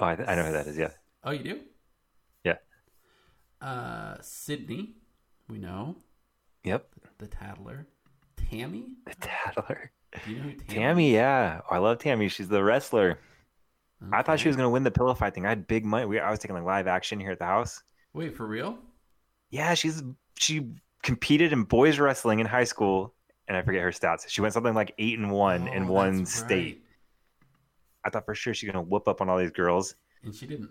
Oh, 0.00 0.06
I, 0.06 0.16
th- 0.16 0.28
I 0.28 0.34
know 0.34 0.44
who 0.44 0.52
that 0.52 0.66
is. 0.66 0.76
Yeah. 0.76 0.90
oh, 1.24 1.30
you 1.32 1.42
do? 1.42 1.60
Yeah. 2.44 2.56
Uh, 3.60 4.16
Sydney, 4.20 4.94
we 5.48 5.58
know. 5.58 5.96
Yep. 6.64 6.86
The 7.18 7.26
Tattler. 7.26 7.86
Tammy? 8.36 8.86
The 9.06 9.14
Tattler. 9.20 9.90
Do 10.24 10.30
you 10.30 10.36
know 10.38 10.42
who 10.44 10.52
Tammy 10.52 10.74
Tammy, 10.74 11.12
yeah. 11.14 11.60
Oh, 11.70 11.74
I 11.74 11.78
love 11.78 11.98
Tammy. 11.98 12.28
She's 12.28 12.48
the 12.48 12.62
wrestler. 12.62 13.18
I 14.12 14.22
thought 14.22 14.38
she 14.38 14.48
was 14.48 14.56
gonna 14.56 14.70
win 14.70 14.84
the 14.84 14.90
pillow 14.92 15.12
fight 15.14 15.34
thing. 15.34 15.44
I 15.44 15.48
had 15.48 15.66
big 15.66 15.84
money. 15.84 16.06
We, 16.06 16.20
I 16.20 16.30
was 16.30 16.38
taking 16.38 16.54
like 16.54 16.64
live 16.64 16.86
action 16.86 17.18
here 17.18 17.32
at 17.32 17.40
the 17.40 17.44
house. 17.46 17.82
Wait, 18.14 18.36
for 18.36 18.46
real? 18.46 18.78
Yeah, 19.50 19.74
she's 19.74 20.02
she 20.38 20.70
competed 21.02 21.52
in 21.52 21.64
boys 21.64 21.98
wrestling 21.98 22.38
in 22.38 22.46
high 22.46 22.64
school, 22.64 23.14
and 23.48 23.56
I 23.56 23.62
forget 23.62 23.82
her 23.82 23.90
stats. 23.90 24.28
She 24.28 24.40
went 24.40 24.54
something 24.54 24.74
like 24.74 24.94
eight 24.98 25.18
and 25.18 25.32
one 25.32 25.66
in 25.66 25.88
one 25.88 26.24
state. 26.26 26.74
right. 26.76 26.82
I 28.04 28.10
thought 28.10 28.24
for 28.24 28.34
sure 28.34 28.54
she's 28.54 28.70
gonna 28.70 28.82
whoop 28.84 29.08
up 29.08 29.20
on 29.20 29.28
all 29.28 29.38
these 29.38 29.50
girls. 29.50 29.94
And 30.22 30.34
she 30.34 30.46
didn't. 30.46 30.70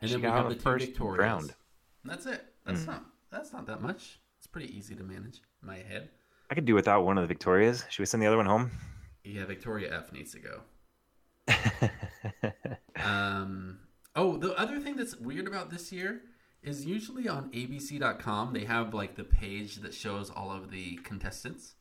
And 0.00 0.08
She 0.10 0.14
then 0.14 0.22
we 0.22 0.28
got 0.28 0.36
have 0.36 0.48
the 0.48 0.54
two 0.54 0.60
first 0.60 0.86
Victorias. 0.86 1.18
round. 1.20 1.54
And 2.02 2.12
that's 2.12 2.26
it. 2.26 2.44
That's 2.64 2.80
Mm. 2.82 2.86
not 2.86 3.04
that's 3.30 3.52
not 3.52 3.66
that 3.66 3.80
much. 3.82 4.20
It's 4.38 4.46
pretty 4.46 4.76
easy 4.76 4.94
to 4.94 5.02
manage 5.02 5.40
in 5.62 5.66
my 5.68 5.76
head. 5.78 6.10
I 6.50 6.54
could 6.54 6.64
do 6.64 6.74
without 6.74 7.04
one 7.04 7.18
of 7.18 7.22
the 7.22 7.28
Victorias. 7.28 7.84
Should 7.90 8.00
we 8.02 8.06
send 8.06 8.22
the 8.22 8.26
other 8.26 8.36
one 8.36 8.46
home? 8.46 8.70
Yeah, 9.24 9.44
Victoria 9.46 9.92
F 9.96 10.12
needs 10.12 10.32
to 10.32 10.38
go. 10.38 10.62
Um, 12.96 13.78
oh, 14.14 14.36
the 14.38 14.54
other 14.58 14.80
thing 14.80 14.96
that's 14.96 15.16
weird 15.16 15.46
about 15.46 15.70
this 15.70 15.92
year 15.92 16.22
is 16.62 16.86
usually 16.86 17.28
on 17.28 17.50
ABC.com 17.52 18.52
they 18.54 18.64
have 18.64 18.94
like 18.94 19.14
the 19.16 19.24
page 19.24 19.76
that 19.76 19.92
shows 19.94 20.30
all 20.30 20.50
of 20.50 20.70
the 20.70 20.96
contestants, 21.04 21.74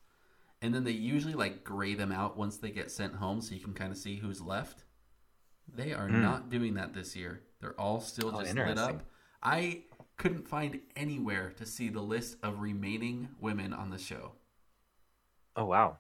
and 0.66 0.74
then 0.76 0.84
they 0.84 0.92
usually 0.92 1.34
like 1.34 1.64
gray 1.64 1.94
them 1.94 2.12
out 2.12 2.38
once 2.38 2.58
they 2.58 2.72
get 2.72 2.92
sent 2.92 3.16
home, 3.16 3.42
so 3.42 3.56
you 3.56 3.62
can 3.62 3.74
kind 3.74 3.92
of 3.92 3.98
see 3.98 4.18
who's 4.18 4.42
left. 4.42 4.84
They 5.74 5.94
are 5.94 6.08
Hmm. 6.10 6.22
not 6.22 6.50
doing 6.50 6.74
that 6.76 6.94
this 6.94 7.16
year. 7.16 7.44
They're 7.60 7.80
all 7.80 8.00
still 8.02 8.32
Oh, 8.36 8.42
just 8.42 8.56
lit 8.56 8.78
up. 8.78 9.04
I 9.44 9.84
couldn't 10.18 10.48
find 10.48 10.80
anywhere 10.96 11.52
to 11.58 11.66
see 11.66 11.90
the 11.90 12.02
list 12.02 12.38
of 12.44 12.60
remaining 12.62 13.30
women 13.40 13.74
on 13.74 13.90
the 13.90 13.98
show. 14.00 14.34
Oh 15.56 15.66
wow. 15.66 15.98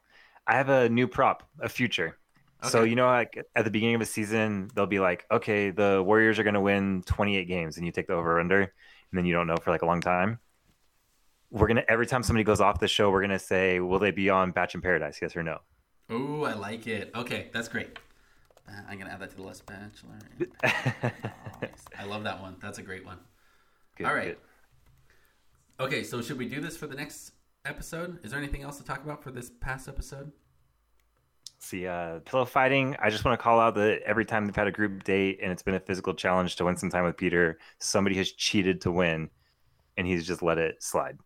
I 0.48 0.56
have 0.58 0.70
a 0.70 0.90
new 0.90 1.08
prop, 1.08 1.44
a 1.60 1.70
future. 1.70 2.18
So 2.62 2.84
you 2.84 2.96
know, 2.96 3.08
like 3.08 3.38
at 3.56 3.64
the 3.66 3.72
beginning 3.72 3.96
of 3.96 4.02
a 4.02 4.06
season, 4.06 4.70
they'll 4.76 4.88
be 4.88 5.00
like, 5.00 5.26
"Okay, 5.32 5.70
the 5.72 6.02
Warriors 6.06 6.40
are 6.40 6.44
going 6.44 6.56
to 6.56 6.62
win 6.62 7.04
28 7.06 7.48
games," 7.48 7.78
and 7.78 7.86
you 7.86 7.92
take 7.92 8.08
the 8.08 8.14
over 8.14 8.40
under, 8.40 8.62
and 8.62 8.72
then 9.14 9.26
you 9.26 9.34
don't 9.34 9.48
know 9.48 9.58
for 9.58 9.72
like 9.72 9.84
a 9.84 9.86
long 9.86 10.02
time. 10.02 10.40
We're 11.52 11.68
gonna 11.68 11.84
every 11.88 12.08
time 12.08 12.24
somebody 12.24 12.44
goes 12.44 12.60
off 12.62 12.80
the 12.80 12.88
show, 12.88 13.10
we're 13.12 13.22
gonna 13.22 13.40
say, 13.40 13.80
"Will 13.80 14.00
they 14.00 14.12
be 14.12 14.30
on 14.30 14.52
Batch 14.52 14.76
in 14.76 14.82
Paradise? 14.82 15.20
Yes 15.22 15.36
or 15.36 15.44
no?" 15.44 15.60
Oh, 16.10 16.44
I 16.44 16.54
like 16.54 16.88
it. 16.88 17.12
Okay, 17.16 17.50
that's 17.54 17.68
great. 17.68 17.98
Uh, 18.68 18.72
I'm 18.90 18.98
gonna 18.98 19.12
add 19.12 19.20
that 19.22 19.30
to 19.32 19.36
the 19.36 19.44
list. 19.44 19.66
Bachelor. 19.66 20.18
in 20.40 20.48
Paradise. 20.62 21.86
I 21.98 22.06
love 22.06 22.24
that 22.24 22.42
one. 22.42 22.58
That's 22.62 22.78
a 22.80 22.84
great 22.84 23.06
one. 23.06 23.20
Good, 23.98 24.08
All 24.08 24.14
right. 24.16 24.38
good. 25.80 25.86
Okay, 25.86 26.04
so 26.04 26.22
should 26.22 26.38
we 26.38 26.48
do 26.48 26.62
this 26.62 26.76
for 26.78 26.88
the 26.88 26.96
next 26.96 27.32
episode? 27.66 28.20
Is 28.24 28.32
there 28.32 28.40
anything 28.40 28.64
else 28.64 28.78
to 28.78 28.84
talk 28.84 29.04
about 29.04 29.24
for 29.24 29.32
this 29.32 29.52
past 29.62 29.88
episode? 29.88 30.32
See, 31.60 31.88
uh, 31.88 32.20
pillow 32.20 32.46
fighting. 32.46 32.96
I 33.02 33.10
just 33.10 33.26
want 33.26 33.40
to 33.40 33.44
call 33.44 33.60
out 33.60 33.76
that 33.76 34.02
every 34.06 34.26
time 34.26 34.46
they've 34.46 34.56
had 34.56 34.68
a 34.68 34.72
group 34.72 35.04
date 35.04 35.40
and 35.42 35.52
it's 35.52 35.64
been 35.64 35.74
a 35.74 35.80
physical 35.80 36.14
challenge 36.14 36.56
to 36.58 36.66
win 36.66 36.78
some 36.78 36.90
time 36.90 37.04
with 37.06 37.18
Peter, 37.18 37.58
somebody 37.80 38.16
has 38.18 38.32
cheated 38.32 38.82
to 38.82 38.92
win, 38.92 39.30
and 39.98 40.06
he's 40.06 40.28
just 40.28 40.44
let 40.44 40.58
it 40.58 40.82
slide. 40.84 41.18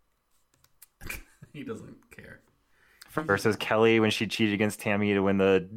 He 1.53 1.63
doesn't 1.63 1.95
care. 2.12 2.39
Versus 3.12 3.55
Kelley 3.55 3.99
when 3.99 4.12
she 4.12 4.27
cheated 4.27 4.53
against 4.53 4.79
Tammy 4.79 5.13
to 5.13 5.19
win 5.21 5.38
the 5.38 5.67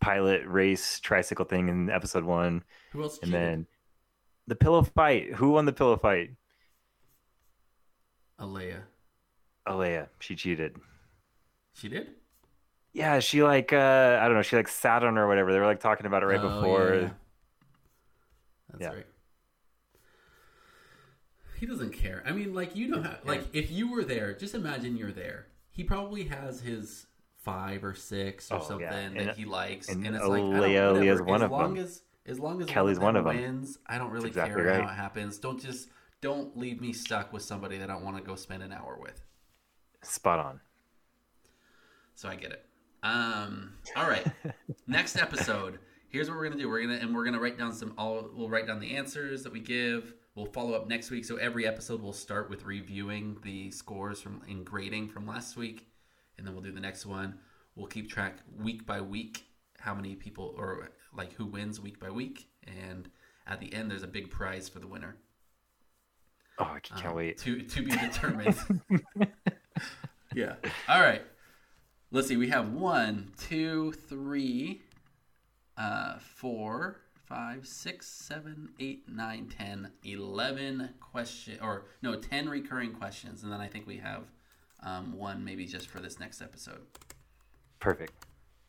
pilot 0.00 0.42
race 0.46 1.00
tricycle 1.00 1.44
thing 1.46 1.68
in 1.68 1.88
episode 1.90 2.24
one, 2.24 2.62
Who 2.92 3.02
else? 3.02 3.18
and 3.22 3.30
cheated? 3.32 3.40
then 3.40 3.66
the 4.46 4.54
pillow 4.56 4.82
fight. 4.82 5.32
Who 5.34 5.50
won 5.50 5.64
the 5.64 5.72
pillow 5.72 5.96
fight? 5.96 6.30
Alea. 8.38 8.82
Alea. 9.66 10.08
She 10.20 10.36
cheated. 10.36 10.76
She 11.74 11.88
did. 11.88 12.08
Yeah, 12.92 13.18
she 13.20 13.42
like 13.42 13.72
uh 13.72 14.18
I 14.20 14.26
don't 14.26 14.34
know, 14.34 14.42
she 14.42 14.56
like 14.56 14.68
sat 14.68 15.02
on 15.02 15.16
her 15.16 15.24
or 15.24 15.28
whatever. 15.28 15.52
They 15.52 15.58
were 15.58 15.66
like 15.66 15.80
talking 15.80 16.06
about 16.06 16.22
it 16.22 16.26
right 16.26 16.40
Oh, 16.40 16.60
before. 16.60 16.94
yeah, 16.94 17.00
yeah. 17.00 17.10
That's 18.70 18.82
Yeah. 18.82 18.88
right. 18.94 19.06
He 21.58 21.66
doesn't 21.66 21.92
care. 21.92 22.22
I 22.26 22.32
mean, 22.32 22.54
like 22.54 22.76
you 22.76 22.88
know 22.88 23.02
how, 23.02 23.16
like 23.24 23.44
if 23.54 23.70
you 23.70 23.90
were 23.90 24.04
there, 24.04 24.34
just 24.34 24.54
imagine 24.54 24.96
you're 24.96 25.12
there. 25.12 25.46
He 25.70 25.84
probably 25.84 26.24
has 26.24 26.60
his 26.60 27.06
five 27.42 27.84
or 27.84 27.94
six 27.94 28.50
or 28.50 28.56
Oh, 28.56 28.60
something 28.62 28.80
yeah. 28.86 28.90
that 29.12 29.16
And- 29.28 29.30
he 29.36 29.44
likes, 29.44 29.88
and, 29.88 30.04
and 30.06 30.16
it's 30.16 30.24
like 30.24 30.42
I 30.42 30.44
don't, 30.44 30.54
Alea- 30.56 30.92
Alea's 30.92 31.20
whatever. 31.20 31.24
one 31.24 31.40
as 31.42 31.44
of 31.46 31.50
long 31.52 31.74
them. 31.74 31.84
as 31.84 32.02
as 32.26 32.40
long 32.40 32.60
as 32.60 32.66
Kelley's 32.66 32.98
one 32.98 33.14
of 33.16 33.24
them 33.24 33.36
them. 33.36 33.42
wins, 33.44 33.78
I 33.86 33.98
don't 33.98 34.10
really 34.10 34.28
exactly 34.28 34.62
care 34.62 34.74
how 34.74 34.80
right. 34.80 34.90
it 34.90 34.94
happens. 34.96 35.38
Don't 35.38 35.60
just 35.60 35.88
don't 36.20 36.56
leave 36.58 36.80
me 36.80 36.92
stuck 36.92 37.32
with 37.32 37.42
somebody 37.42 37.78
that 37.78 37.88
I 37.90 37.96
want 37.96 38.16
to 38.16 38.22
go 38.22 38.34
spend 38.34 38.62
an 38.62 38.72
hour 38.72 38.98
with. 39.00 39.22
Spot 40.02 40.38
on. 40.40 40.60
So 42.14 42.28
I 42.28 42.34
get 42.36 42.50
it. 42.52 42.64
Um, 43.02 43.74
all 43.94 44.08
right. 44.08 44.26
Next 44.86 45.16
episode. 45.16 45.78
Here's 46.08 46.28
what 46.28 46.36
we're 46.38 46.48
gonna 46.48 46.60
do. 46.60 46.68
We're 46.68 46.80
gonna 46.82 46.94
and 46.94 47.14
we're 47.14 47.24
gonna 47.24 47.40
write 47.40 47.58
down 47.58 47.72
some. 47.72 47.94
All 47.98 48.28
we'll 48.34 48.48
write 48.48 48.66
down 48.66 48.80
the 48.80 48.96
answers 48.96 49.42
that 49.44 49.52
we 49.52 49.60
give. 49.60 50.14
We'll 50.36 50.46
follow 50.46 50.74
up 50.74 50.86
next 50.86 51.10
week. 51.10 51.24
So 51.24 51.36
every 51.36 51.66
episode 51.66 52.02
will 52.02 52.12
start 52.12 52.50
with 52.50 52.64
reviewing 52.66 53.38
the 53.42 53.70
scores 53.70 54.20
from 54.20 54.42
and 54.46 54.64
grading 54.64 55.08
from 55.08 55.26
last 55.26 55.56
week, 55.56 55.88
and 56.36 56.46
then 56.46 56.54
we'll 56.54 56.62
do 56.62 56.70
the 56.72 56.80
next 56.80 57.06
one. 57.06 57.38
We'll 57.74 57.86
keep 57.86 58.10
track 58.10 58.36
week 58.62 58.86
by 58.86 59.00
week 59.00 59.46
how 59.80 59.94
many 59.94 60.14
people 60.14 60.54
or 60.58 60.90
like 61.16 61.32
who 61.32 61.46
wins 61.46 61.80
week 61.80 61.98
by 61.98 62.10
week, 62.10 62.48
and 62.66 63.08
at 63.46 63.60
the 63.60 63.72
end 63.72 63.90
there's 63.90 64.02
a 64.02 64.06
big 64.08 64.30
prize 64.30 64.68
for 64.68 64.78
the 64.78 64.86
winner. 64.86 65.16
Oh, 66.58 66.64
I 66.64 66.80
can't 66.80 67.06
Um, 67.06 67.14
wait. 67.14 67.38
To 67.38 67.62
to 67.62 67.82
be 67.82 67.90
determined. 67.92 68.56
yeah. 70.34 70.56
All 70.86 71.00
right. 71.00 71.22
Let's 72.10 72.28
see. 72.28 72.36
We 72.36 72.48
have 72.50 72.72
one, 72.72 73.32
two, 73.38 73.92
three, 74.08 74.82
uh, 75.78 76.18
four, 76.18 77.00
five, 77.26 77.66
six, 77.66 78.06
seven, 78.06 78.70
eight, 78.80 79.08
nine, 79.08 79.48
ten, 79.48 79.90
eleven 80.04 80.90
question 81.00 81.58
or 81.60 81.86
no, 82.02 82.14
ten 82.16 82.48
recurring 82.48 82.92
questions, 82.92 83.42
and 83.42 83.52
then 83.52 83.60
I 83.60 83.68
think 83.68 83.86
we 83.86 83.98
have 83.98 84.24
um, 84.82 85.12
one 85.16 85.44
maybe 85.44 85.66
just 85.66 85.88
for 85.88 86.00
this 86.00 86.18
next 86.20 86.40
episode. 86.40 86.80
Perfect. 87.80 88.12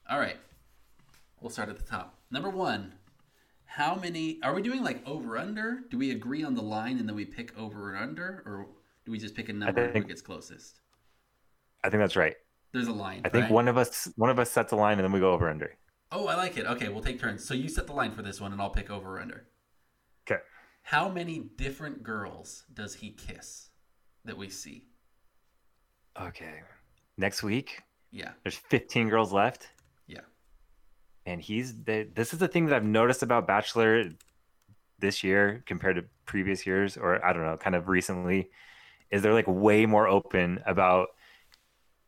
All 0.09 0.19
right. 0.19 0.37
We'll 1.41 1.51
start 1.51 1.69
at 1.69 1.77
the 1.77 1.83
top. 1.83 2.15
Number 2.31 2.49
one. 2.49 2.93
How 3.69 3.95
many 3.95 4.39
are 4.41 4.55
we 4.55 4.63
doing 4.63 4.81
like 4.81 5.05
over 5.05 5.37
under? 5.37 5.81
Do 5.91 5.97
we 5.99 6.09
agree 6.09 6.43
on 6.43 6.55
the 6.55 6.63
line 6.63 6.97
and 6.97 7.07
then 7.07 7.15
we 7.15 7.25
pick 7.25 7.55
over 7.59 7.93
or 7.93 7.97
under, 7.97 8.41
or 8.45 8.65
do 9.05 9.11
we 9.11 9.19
just 9.19 9.35
pick 9.35 9.49
a 9.49 9.53
number 9.53 9.81
and 9.81 9.87
who 9.89 9.93
think- 9.93 10.07
gets 10.07 10.21
closest? 10.21 10.79
I 11.83 11.89
think 11.89 12.01
that's 12.01 12.15
right. 12.15 12.35
There's 12.71 12.87
a 12.87 12.93
line. 12.93 13.21
I 13.23 13.29
think 13.29 13.43
right? 13.43 13.51
one 13.51 13.67
of 13.67 13.77
us 13.77 14.09
one 14.15 14.29
of 14.29 14.39
us 14.39 14.49
sets 14.49 14.71
a 14.71 14.75
line 14.75 14.97
and 14.97 15.03
then 15.03 15.11
we 15.11 15.19
go 15.19 15.31
over 15.31 15.49
under. 15.49 15.75
Oh, 16.11 16.27
I 16.27 16.35
like 16.35 16.57
it. 16.57 16.65
Okay, 16.65 16.89
we'll 16.89 17.01
take 17.03 17.19
turns. 17.19 17.43
So 17.43 17.53
you 17.53 17.67
set 17.67 17.87
the 17.87 17.93
line 17.93 18.11
for 18.11 18.21
this 18.21 18.39
one, 18.39 18.51
and 18.53 18.61
I'll 18.61 18.69
pick 18.69 18.89
over 18.89 19.17
or 19.17 19.21
under. 19.21 19.45
Okay. 20.29 20.41
How 20.83 21.09
many 21.09 21.39
different 21.57 22.03
girls 22.03 22.63
does 22.73 22.95
he 22.95 23.11
kiss 23.11 23.69
that 24.23 24.37
we 24.37 24.49
see? 24.49 24.85
Okay. 26.19 26.61
Next 27.17 27.43
week, 27.43 27.81
Yeah, 28.11 28.31
there's 28.43 28.55
15 28.55 29.09
girls 29.09 29.33
left. 29.33 29.67
yeah. 30.07 30.21
and 31.25 31.41
he's 31.41 31.83
the, 31.83 32.07
this 32.15 32.31
is 32.31 32.39
the 32.39 32.47
thing 32.47 32.67
that 32.67 32.75
I've 32.75 32.83
noticed 32.85 33.23
about 33.23 33.47
Bachelor 33.47 34.05
this 34.99 35.23
year 35.23 35.63
compared 35.65 35.97
to 35.97 36.05
previous 36.25 36.65
years, 36.65 36.95
or 36.95 37.23
I 37.25 37.33
don't 37.33 37.43
know, 37.43 37.57
kind 37.57 37.75
of 37.75 37.87
recently, 37.89 38.49
is 39.11 39.21
they're 39.21 39.33
like 39.33 39.47
way 39.47 39.85
more 39.85 40.07
open 40.07 40.61
about 40.65 41.09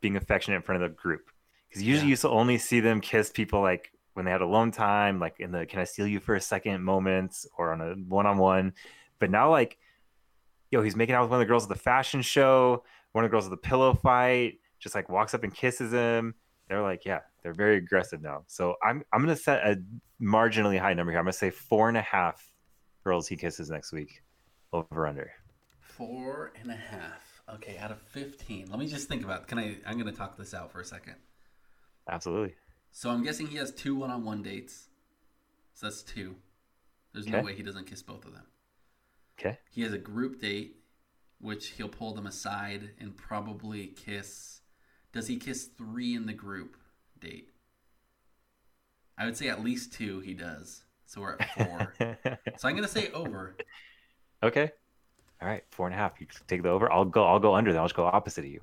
being 0.00 0.16
affectionate 0.16 0.56
in 0.56 0.62
front 0.62 0.82
of 0.82 0.90
the 0.90 0.96
group. 0.96 1.30
Because 1.70 1.82
usually 1.82 2.00
Yeah. 2.00 2.04
you 2.04 2.10
used 2.10 2.22
to 2.22 2.28
only 2.28 2.58
see 2.58 2.80
them 2.80 3.00
kiss 3.00 3.30
people 3.30 3.62
like 3.62 3.92
when 4.12 4.24
they 4.26 4.30
had 4.30 4.42
alone 4.42 4.70
time, 4.72 5.18
like 5.18 5.40
in 5.40 5.52
the 5.52 5.64
"Can 5.64 5.78
I 5.80 5.84
steal 5.84 6.06
you 6.06 6.20
for 6.20 6.34
a 6.34 6.40
second 6.40 6.82
moments, 6.82 7.46
or 7.56 7.72
on 7.72 7.80
a 7.80 7.94
one-on-one. 7.94 8.74
But 9.18 9.30
now, 9.30 9.50
like, 9.50 9.78
yo, 10.70 10.82
he's 10.82 10.96
making 10.96 11.14
out 11.14 11.22
with 11.22 11.30
one 11.30 11.40
of 11.40 11.46
the 11.46 11.50
girls 11.50 11.62
at 11.64 11.68
the 11.70 11.74
fashion 11.82 12.20
show, 12.22 12.84
one 13.12 13.24
of 13.24 13.30
the 13.30 13.32
girls 13.32 13.46
at 13.46 13.50
the 13.50 13.56
pillow 13.56 13.94
fight, 13.94 14.58
just 14.78 14.94
like 14.94 15.08
walks 15.08 15.32
up 15.32 15.44
and 15.44 15.54
kisses 15.54 15.92
him 15.92 16.34
they're 16.68 16.82
like, 16.82 17.04
yeah, 17.04 17.18
they're 17.42 17.52
very 17.52 17.76
aggressive 17.78 18.22
now. 18.22 18.44
So 18.46 18.76
I'm 18.80 19.02
I'm 19.12 19.20
gonna 19.20 19.34
set 19.34 19.66
a 19.66 19.82
marginally 20.22 20.78
high 20.78 20.94
number 20.94 21.10
here. 21.10 21.18
I'm 21.18 21.24
gonna 21.24 21.32
say 21.32 21.50
four 21.50 21.88
and 21.88 21.96
a 21.96 22.02
half 22.02 22.52
girls 23.02 23.26
he 23.26 23.36
kisses 23.36 23.70
next 23.70 23.90
week, 23.92 24.22
over 24.72 25.06
under. 25.08 25.32
Four 25.80 26.52
and 26.60 26.70
a 26.70 26.76
half. 26.76 27.42
Okay, 27.54 27.76
out 27.78 27.90
of 27.90 28.00
fifteen. 28.02 28.70
Let 28.70 28.78
me 28.78 28.86
just 28.86 29.08
think 29.08 29.24
about. 29.24 29.48
Can 29.48 29.58
I? 29.58 29.78
I'm 29.84 29.98
gonna 29.98 30.12
talk 30.12 30.36
this 30.38 30.54
out 30.54 30.70
for 30.70 30.80
a 30.80 30.84
second. 30.84 31.16
Absolutely. 32.10 32.54
So 32.92 33.10
I'm 33.10 33.22
guessing 33.22 33.46
he 33.46 33.56
has 33.56 33.72
two 33.72 33.94
one-on-one 33.94 34.42
dates. 34.42 34.88
So 35.74 35.86
that's 35.86 36.02
two. 36.02 36.34
There's 37.12 37.26
no 37.26 37.40
way 37.40 37.54
he 37.54 37.62
doesn't 37.62 37.86
kiss 37.86 38.02
both 38.02 38.24
of 38.24 38.32
them. 38.32 38.44
Okay. 39.38 39.58
He 39.70 39.82
has 39.82 39.92
a 39.92 39.98
group 39.98 40.40
date, 40.40 40.76
which 41.40 41.68
he'll 41.68 41.88
pull 41.88 42.14
them 42.14 42.26
aside 42.26 42.90
and 42.98 43.16
probably 43.16 43.86
kiss. 43.86 44.60
Does 45.12 45.26
he 45.26 45.36
kiss 45.36 45.64
three 45.64 46.14
in 46.14 46.26
the 46.26 46.32
group 46.32 46.76
date? 47.18 47.50
I 49.16 49.24
would 49.24 49.36
say 49.36 49.48
at 49.48 49.64
least 49.64 49.92
two 49.92 50.20
he 50.20 50.34
does. 50.34 50.82
So 51.06 51.20
we're 51.20 51.36
at 51.38 51.50
four. 51.54 51.94
so 52.58 52.68
I'm 52.68 52.74
gonna 52.74 52.86
say 52.88 53.10
over. 53.12 53.56
okay. 54.42 54.70
All 55.42 55.48
right, 55.48 55.64
four 55.70 55.86
and 55.86 55.94
a 55.94 55.98
half. 55.98 56.20
You 56.20 56.26
take 56.46 56.62
the 56.62 56.68
over. 56.68 56.92
I'll 56.92 57.04
go. 57.04 57.24
I'll 57.24 57.40
go 57.40 57.54
under. 57.54 57.72
Then 57.72 57.80
I'll 57.80 57.86
just 57.86 57.96
go 57.96 58.04
opposite 58.04 58.44
of 58.44 58.50
you. 58.50 58.60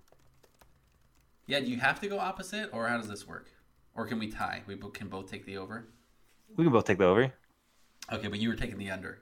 Yeah, 1.47 1.61
do 1.61 1.67
you 1.67 1.79
have 1.79 1.99
to 2.01 2.07
go 2.07 2.19
opposite, 2.19 2.69
or 2.73 2.87
how 2.87 2.97
does 2.97 3.07
this 3.07 3.25
work? 3.25 3.49
Or 3.95 4.05
can 4.05 4.19
we 4.19 4.29
tie? 4.29 4.63
We 4.67 4.75
can 4.93 5.07
both 5.07 5.31
take 5.31 5.45
the 5.45 5.57
over. 5.57 5.87
We 6.55 6.65
can 6.65 6.73
both 6.73 6.85
take 6.85 6.99
the 6.99 7.05
over. 7.05 7.33
Okay, 8.11 8.27
but 8.27 8.39
you 8.39 8.49
were 8.49 8.55
taking 8.55 8.77
the 8.77 8.91
under. 8.91 9.19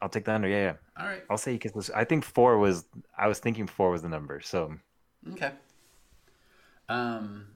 I'll 0.00 0.08
take 0.08 0.24
the 0.24 0.32
under. 0.32 0.48
Yeah, 0.48 0.62
yeah. 0.62 0.74
All 0.98 1.06
right. 1.06 1.22
I'll 1.28 1.36
say 1.36 1.58
kisses. 1.58 1.90
I 1.90 2.04
think 2.04 2.24
four 2.24 2.58
was. 2.58 2.84
I 3.16 3.26
was 3.26 3.40
thinking 3.40 3.66
four 3.66 3.90
was 3.90 4.02
the 4.02 4.08
number. 4.08 4.40
So 4.40 4.74
Okay. 5.32 5.50
Um, 6.88 7.48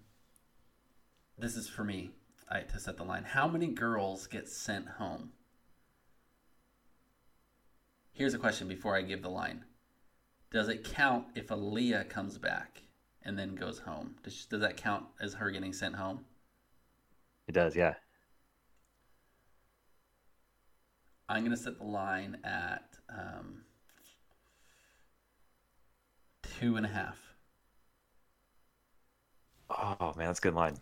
this 1.38 1.56
is 1.56 1.68
for 1.68 1.84
me. 1.84 2.10
I 2.50 2.60
to 2.60 2.78
set 2.80 2.96
the 2.96 3.04
line. 3.04 3.24
How 3.24 3.48
many 3.48 3.68
girls 3.68 4.26
get 4.26 4.48
sent 4.48 4.86
home? 4.88 5.30
Here's 8.12 8.34
a 8.34 8.38
question 8.38 8.68
before 8.68 8.96
I 8.96 9.02
give 9.02 9.22
the 9.22 9.30
line. 9.30 9.64
Does 10.50 10.68
it 10.68 10.84
count 10.84 11.28
if 11.34 11.48
Aaliyah 11.48 12.10
comes 12.10 12.36
back 12.36 12.82
and 13.24 13.38
then 13.38 13.54
goes 13.54 13.78
home? 13.78 14.16
Does, 14.22 14.46
does 14.46 14.60
that 14.60 14.76
count 14.76 15.04
as 15.20 15.34
her 15.34 15.50
getting 15.50 15.72
sent 15.72 15.96
home? 15.96 16.24
it 17.48 17.52
does. 17.52 17.76
Yeah. 17.76 17.94
I'm 21.28 21.42
gonna 21.44 21.56
set 21.56 21.78
the 21.78 21.84
line 21.84 22.38
at 22.44 22.96
um, 23.08 23.62
two 26.58 26.76
and 26.76 26.84
a 26.84 26.88
half. 26.88 27.18
Oh 29.70 30.12
man, 30.16 30.26
that's 30.26 30.38
a 30.38 30.42
good 30.42 30.54
line. 30.54 30.76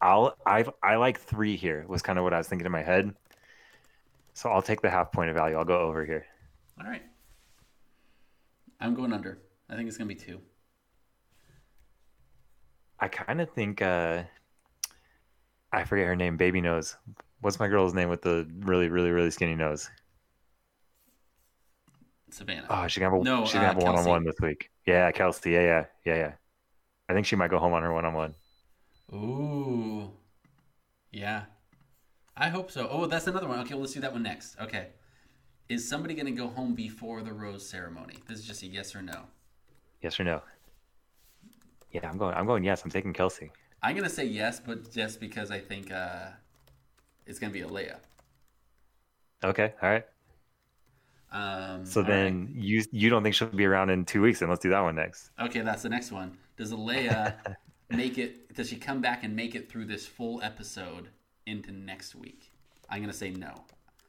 I'll 0.00 0.36
I 0.46 0.64
I 0.82 0.96
like 0.96 1.20
three 1.20 1.56
here. 1.56 1.84
Was 1.88 2.02
kind 2.02 2.18
of 2.18 2.24
what 2.24 2.34
I 2.34 2.38
was 2.38 2.48
thinking 2.48 2.66
in 2.66 2.72
my 2.72 2.82
head. 2.82 3.14
So 4.34 4.50
I'll 4.50 4.62
take 4.62 4.82
the 4.82 4.90
half 4.90 5.12
point 5.12 5.30
of 5.30 5.36
value. 5.36 5.56
I'll 5.56 5.64
go 5.64 5.78
over 5.78 6.04
here. 6.04 6.26
All 6.80 6.88
right. 6.88 7.02
I'm 8.80 8.94
going 8.94 9.12
under. 9.12 9.38
I 9.70 9.76
think 9.76 9.88
it's 9.88 9.96
gonna 9.96 10.08
be 10.08 10.14
two. 10.14 10.40
I 13.00 13.08
kind 13.08 13.40
of 13.40 13.50
think 13.50 13.82
uh, 13.82 14.22
I 15.72 15.84
forget 15.84 16.06
her 16.06 16.16
name. 16.16 16.36
Baby 16.36 16.60
nose. 16.60 16.96
What's 17.40 17.58
my 17.58 17.68
girl's 17.68 17.94
name 17.94 18.08
with 18.08 18.22
the 18.22 18.48
really, 18.60 18.88
really, 18.88 19.10
really 19.10 19.30
skinny 19.30 19.54
nose? 19.54 19.90
Savannah. 22.30 22.66
Oh, 22.68 22.86
she 22.88 23.00
can 23.00 23.10
have 23.10 23.20
a 23.20 23.22
No, 23.22 23.44
she 23.44 23.52
can 23.52 23.62
uh, 23.62 23.66
have 23.66 23.76
a 23.76 23.84
one 23.84 23.96
on 23.96 24.04
one 24.04 24.24
this 24.24 24.36
week. 24.40 24.70
Yeah, 24.86 25.10
Kelsey. 25.12 25.52
Yeah, 25.52 25.62
yeah, 25.62 25.84
yeah, 26.04 26.16
yeah. 26.16 26.32
I 27.08 27.12
think 27.12 27.26
she 27.26 27.36
might 27.36 27.50
go 27.50 27.58
home 27.58 27.72
on 27.72 27.82
her 27.82 27.92
one 27.92 28.04
on 28.04 28.14
one. 28.14 28.34
Ooh. 29.12 30.10
Yeah. 31.12 31.44
I 32.36 32.48
hope 32.48 32.70
so. 32.70 32.88
Oh, 32.90 33.06
that's 33.06 33.26
another 33.26 33.46
one. 33.46 33.60
Okay, 33.60 33.74
well, 33.74 33.82
let's 33.82 33.92
do 33.92 34.00
that 34.00 34.12
one 34.12 34.22
next. 34.22 34.58
Okay. 34.60 34.88
Is 35.68 35.88
somebody 35.88 36.14
going 36.14 36.26
to 36.26 36.32
go 36.32 36.48
home 36.48 36.74
before 36.74 37.22
the 37.22 37.32
rose 37.32 37.66
ceremony? 37.66 38.16
This 38.26 38.40
is 38.40 38.44
just 38.44 38.62
a 38.62 38.66
yes 38.66 38.94
or 38.94 39.02
no. 39.02 39.24
Yes 40.02 40.18
or 40.18 40.24
no? 40.24 40.42
Yeah, 41.94 42.10
I'm 42.10 42.18
going. 42.18 42.34
I'm 42.34 42.44
going. 42.44 42.64
Yes, 42.64 42.82
I'm 42.84 42.90
taking 42.90 43.12
Kelsey. 43.12 43.50
I'm 43.82 43.94
going 43.94 44.08
to 44.08 44.14
say 44.14 44.24
yes, 44.24 44.60
but 44.60 44.90
just 44.92 45.20
because 45.20 45.50
I 45.52 45.60
think 45.60 45.92
uh, 45.92 46.26
it's 47.26 47.38
going 47.38 47.52
to 47.52 47.58
be 47.58 47.62
Alea. 47.62 48.00
Okay. 49.44 49.72
All 49.80 49.88
right. 49.90 50.04
Um, 51.30 51.86
So 51.86 52.02
then 52.02 52.50
you 52.52 52.82
you 52.90 53.10
don't 53.10 53.22
think 53.22 53.34
she'll 53.34 53.48
be 53.48 53.64
around 53.64 53.90
in 53.90 54.04
two 54.04 54.22
weeks? 54.22 54.40
Then 54.40 54.48
let's 54.48 54.62
do 54.62 54.70
that 54.70 54.80
one 54.80 54.96
next. 54.96 55.30
Okay, 55.40 55.60
that's 55.60 55.82
the 55.82 55.88
next 55.88 56.10
one. 56.10 56.36
Does 56.56 56.72
Alea 56.72 57.36
make 57.90 58.18
it? 58.18 58.54
Does 58.54 58.68
she 58.68 58.76
come 58.76 59.00
back 59.00 59.22
and 59.22 59.34
make 59.36 59.54
it 59.54 59.70
through 59.70 59.86
this 59.86 60.06
full 60.06 60.42
episode 60.42 61.08
into 61.46 61.70
next 61.72 62.14
week? 62.14 62.50
I'm 62.90 62.98
going 62.98 63.10
to 63.10 63.16
say 63.16 63.30
no. 63.30 63.64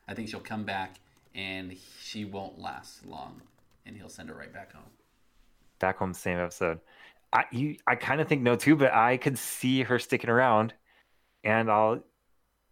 I 0.07 0.13
think 0.13 0.29
she'll 0.29 0.39
come 0.39 0.63
back 0.63 0.99
and 1.35 1.75
she 2.01 2.25
won't 2.25 2.57
last 2.59 3.05
long, 3.05 3.41
and 3.85 3.95
he'll 3.95 4.09
send 4.09 4.29
her 4.29 4.35
right 4.35 4.53
back 4.53 4.73
home. 4.73 4.83
Back 5.79 5.97
home, 5.97 6.13
same 6.13 6.39
episode. 6.39 6.79
I 7.33 7.45
you 7.51 7.77
I 7.87 7.95
kind 7.95 8.21
of 8.21 8.27
think 8.27 8.41
no 8.41 8.55
too, 8.55 8.75
but 8.75 8.93
I 8.93 9.17
could 9.17 9.37
see 9.37 9.83
her 9.83 9.99
sticking 9.99 10.29
around, 10.29 10.73
and 11.43 11.69
I'll, 11.69 12.03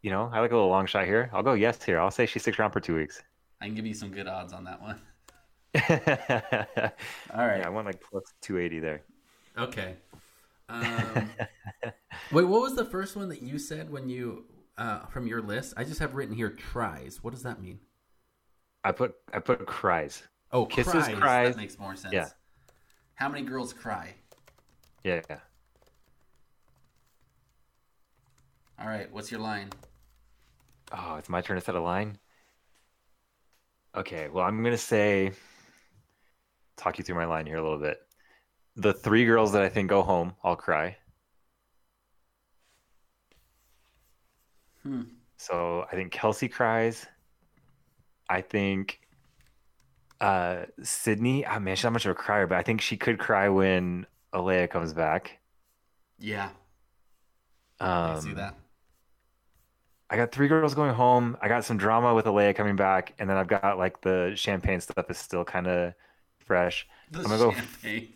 you 0.02 0.12
know, 0.12 0.30
I 0.32 0.40
like 0.40 0.52
a 0.52 0.56
little 0.56 0.70
long 0.70 0.86
shot 0.86 1.06
here. 1.06 1.30
I'll 1.34 1.44
go 1.44 1.54
yes 1.54 1.84
here. 1.84 2.00
I'll 2.00 2.12
say 2.12 2.26
she 2.26 2.40
sticks 2.40 2.60
around 2.60 2.72
for 2.72 2.80
two 2.80 2.96
weeks. 2.96 3.22
I 3.62 3.66
can 3.66 3.76
give 3.76 3.86
you 3.86 3.94
some 3.94 4.10
good 4.10 4.28
odds 4.28 4.54
on 4.54 4.64
that 4.66 4.82
one. 4.82 5.02
yeah, 5.74 6.90
All 7.34 7.48
right. 7.48 7.66
I 7.66 7.70
want 7.70 7.88
like 7.88 8.02
plus 8.02 8.24
two 8.42 8.58
eighty 8.60 8.80
there. 8.80 9.02
Okay. 9.58 9.96
Um, 10.70 11.30
wait, 12.32 12.46
what 12.46 12.62
was 12.62 12.76
the 12.76 12.86
first 12.86 13.16
one 13.16 13.30
that 13.30 13.42
you 13.42 13.60
said 13.60 13.90
when 13.90 14.10
you 14.10 14.46
uh, 14.78 15.06
from 15.08 15.28
your 15.28 15.42
list? 15.42 15.74
I 15.78 15.84
just 15.84 16.00
have 16.00 16.16
written 16.16 16.36
here 16.36 16.50
tries. 16.50 17.24
What 17.24 17.34
does 17.34 17.44
that 17.44 17.62
mean? 17.62 17.80
I 18.84 18.92
put 18.92 19.16
I 19.34 19.40
put 19.40 19.66
cries. 19.66 20.24
Oh, 20.52 20.66
Kisses, 20.66 20.92
cries. 20.94 21.16
cries. 21.16 21.56
That 21.56 21.62
makes 21.62 21.80
more 21.80 21.96
sense. 21.96 22.14
Yeah. 22.14 22.28
How 23.16 23.30
many 23.30 23.44
girls 23.44 23.74
cry? 23.74 24.16
Yeah. 25.04 25.22
All 28.80 28.88
right. 28.88 29.12
What's 29.12 29.32
your 29.32 29.42
line? 29.42 29.70
Oh, 30.92 31.16
it's 31.16 31.30
my 31.30 31.42
turn 31.42 31.58
to 31.58 31.62
set 31.62 31.76
a 31.76 31.80
line. 31.82 32.18
Okay, 33.96 34.28
well, 34.28 34.44
I'm 34.44 34.64
gonna 34.64 34.78
say, 34.78 35.32
talk 36.78 36.98
you 36.98 37.04
through 37.04 37.16
my 37.16 37.26
line 37.26 37.46
here 37.46 37.58
a 37.58 37.62
little 37.62 37.78
bit. 37.80 38.00
The 38.76 38.94
three 38.94 39.26
girls 39.26 39.52
that 39.54 39.62
I 39.62 39.70
think 39.70 39.90
go 39.90 40.02
home, 40.02 40.34
I'll 40.44 40.56
cry. 40.56 40.98
Hmm. 44.82 45.04
So 45.38 45.86
I 45.92 45.96
think 45.96 46.12
Kelsey 46.12 46.48
cries. 46.48 47.06
I 48.30 48.42
think 48.42 49.00
uh 50.22 50.66
Sydney, 50.82 51.46
oh 51.46 51.60
man, 51.60 51.76
she's 51.76 51.84
not 51.84 51.94
much 51.94 52.06
of 52.06 52.12
a 52.12 52.16
crier, 52.16 52.48
but 52.48 52.58
I 52.58 52.64
think 52.64 52.82
she 52.82 52.98
could 52.98 53.20
cry 53.20 53.50
when 53.50 54.08
Alea 54.34 54.68
comes 54.68 54.94
back. 54.94 55.40
Yeah. 56.20 56.50
I 57.80 57.86
Um, 58.10 58.14
can 58.16 58.22
see 58.22 58.34
that. 58.34 58.56
I 60.10 60.16
got 60.18 60.32
three 60.32 60.48
girls 60.48 60.76
going 60.76 60.94
home. 60.94 61.38
I 61.42 61.48
got 61.48 61.66
some 61.66 61.78
drama 61.78 62.14
with 62.14 62.28
Alea 62.28 62.54
coming 62.54 62.76
back, 62.76 63.14
and 63.20 63.30
then 63.30 63.38
I've 63.38 63.48
got 63.48 63.78
like 63.78 64.02
the 64.02 64.34
champagne 64.36 64.80
stuff 64.80 65.10
is 65.10 65.18
still 65.18 65.44
kind 65.44 65.68
of 65.68 65.94
fresh. 66.40 66.88
The 67.12 67.20
I'm 67.20 67.26
gonna 67.26 67.38
go- 67.38 67.52
champagne. 67.52 68.14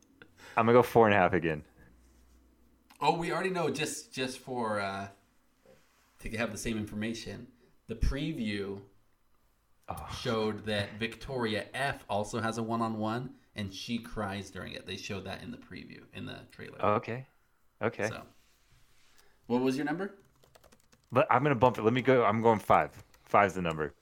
I'm 0.56 0.66
gonna 0.66 0.72
go 0.78 0.82
four 0.82 1.06
and 1.06 1.14
a 1.14 1.18
half 1.18 1.32
again. 1.34 1.62
Oh, 3.00 3.16
we 3.16 3.30
already 3.30 3.50
know. 3.50 3.68
Just 3.70 4.12
just 4.12 4.38
for 4.38 4.80
uh, 4.80 5.08
to 6.20 6.36
have 6.36 6.50
the 6.50 6.58
same 6.58 6.78
information, 6.78 7.46
the 7.88 7.94
preview 7.94 8.80
Oh. 9.88 10.08
showed 10.20 10.64
that 10.66 10.94
Victoria 10.98 11.66
F 11.72 12.04
also 12.10 12.40
has 12.40 12.58
a 12.58 12.62
one-on-one, 12.62 13.30
and 13.56 13.72
she 13.72 13.98
cries 13.98 14.50
during 14.50 14.74
it. 14.74 14.86
They 14.86 14.96
showed 14.96 15.24
that 15.24 15.42
in 15.42 15.50
the 15.50 15.56
preview 15.56 16.02
in 16.14 16.26
the 16.26 16.38
trailer. 16.52 16.78
Oh, 16.80 16.92
okay, 16.94 17.26
okay. 17.82 18.08
So, 18.08 18.22
what 19.46 19.62
was 19.62 19.76
your 19.76 19.86
number? 19.86 20.14
But 21.10 21.26
I'm 21.30 21.42
gonna 21.42 21.54
bump 21.54 21.78
it. 21.78 21.82
Let 21.82 21.92
me 21.92 22.02
go. 22.02 22.24
I'm 22.24 22.42
going 22.42 22.58
five. 22.58 22.90
Five's 23.24 23.54
the 23.54 23.62
number. 23.62 23.94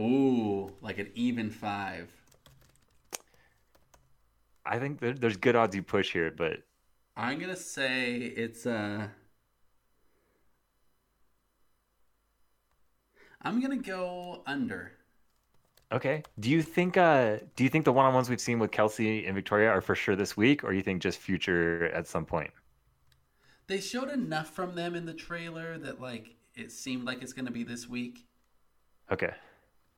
Ooh, 0.00 0.70
like 0.80 0.98
an 0.98 1.10
even 1.14 1.50
five. 1.50 2.08
I 4.64 4.78
think 4.78 5.00
there, 5.00 5.14
there's 5.14 5.36
good 5.36 5.56
odds 5.56 5.74
you 5.74 5.82
push 5.82 6.12
here, 6.12 6.30
but 6.30 6.62
I'm 7.16 7.40
gonna 7.40 7.56
say 7.56 8.16
it's 8.16 8.66
uh 8.66 9.08
I'm 13.40 13.60
gonna 13.60 13.76
go 13.76 14.42
under. 14.46 14.92
Okay. 15.92 16.22
Do 16.40 16.50
you 16.50 16.62
think? 16.62 16.96
Uh, 16.96 17.38
do 17.56 17.64
you 17.64 17.70
think 17.70 17.84
the 17.84 17.92
one-on-ones 17.92 18.28
we've 18.28 18.40
seen 18.40 18.58
with 18.58 18.70
Kelsey 18.70 19.26
and 19.26 19.34
Victoria 19.34 19.68
are 19.70 19.80
for 19.80 19.94
sure 19.94 20.16
this 20.16 20.36
week, 20.36 20.64
or 20.64 20.72
you 20.72 20.82
think 20.82 21.02
just 21.02 21.18
future 21.18 21.86
at 21.86 22.06
some 22.06 22.24
point? 22.24 22.50
They 23.66 23.80
showed 23.80 24.08
enough 24.10 24.50
from 24.50 24.74
them 24.74 24.94
in 24.94 25.04
the 25.04 25.12
trailer 25.14 25.76
that 25.78 26.00
like 26.00 26.36
it 26.54 26.72
seemed 26.72 27.04
like 27.04 27.22
it's 27.22 27.32
gonna 27.32 27.50
be 27.50 27.64
this 27.64 27.88
week, 27.88 28.26
Okay. 29.12 29.32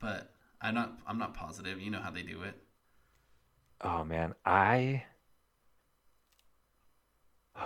but 0.00 0.32
I'm 0.60 0.74
not 0.74 0.98
I'm 1.06 1.18
not 1.18 1.34
positive. 1.34 1.80
You 1.80 1.90
know 1.90 2.00
how 2.00 2.10
they 2.10 2.22
do 2.22 2.42
it. 2.42 2.54
Oh 3.80 4.04
man, 4.04 4.34
I. 4.44 5.04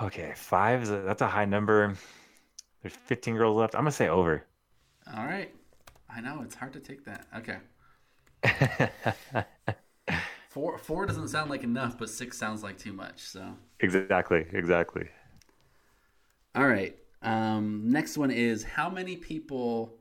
Okay, 0.02 0.32
five 0.36 0.82
is 0.82 0.90
a, 0.90 0.98
that's 1.00 1.22
a 1.22 1.26
high 1.28 1.44
number. 1.44 1.94
There's 2.82 2.94
15 3.06 3.36
girls 3.36 3.56
left. 3.56 3.74
I'm 3.74 3.82
gonna 3.82 3.92
say 3.92 4.08
over. 4.08 4.44
All 5.16 5.24
right. 5.24 5.54
I 6.14 6.20
know 6.20 6.42
it's 6.42 6.54
hard 6.54 6.72
to 6.74 6.80
take 6.80 7.04
that. 7.04 7.26
Okay. 7.36 7.56
Four 10.48 10.78
four 10.78 11.04
doesn't 11.06 11.28
sound 11.28 11.50
like 11.50 11.64
enough, 11.64 11.98
but 11.98 12.08
six 12.08 12.38
sounds 12.38 12.62
like 12.62 12.78
too 12.78 12.92
much. 12.92 13.20
So 13.20 13.56
exactly, 13.80 14.46
exactly. 14.52 15.08
All 16.54 16.66
right. 16.66 16.96
Um, 17.22 17.90
next 17.90 18.16
one 18.18 18.30
is 18.30 18.62
how 18.64 18.90
many 18.90 19.16
people 19.16 19.98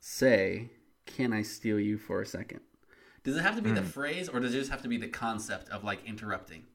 say, 0.00 0.70
"Can 1.06 1.32
I 1.32 1.42
steal 1.42 1.78
you 1.80 1.98
for 1.98 2.22
a 2.22 2.26
second? 2.26 2.60
Does 3.24 3.36
it 3.36 3.42
have 3.42 3.56
to 3.56 3.62
be 3.62 3.72
the 3.72 3.82
phrase, 3.82 4.28
or 4.28 4.40
does 4.40 4.54
it 4.54 4.58
just 4.58 4.70
have 4.70 4.82
to 4.82 4.88
be 4.88 4.98
the 4.98 5.08
concept 5.08 5.68
of 5.70 5.84
like 5.84 6.04
interrupting? 6.06 6.66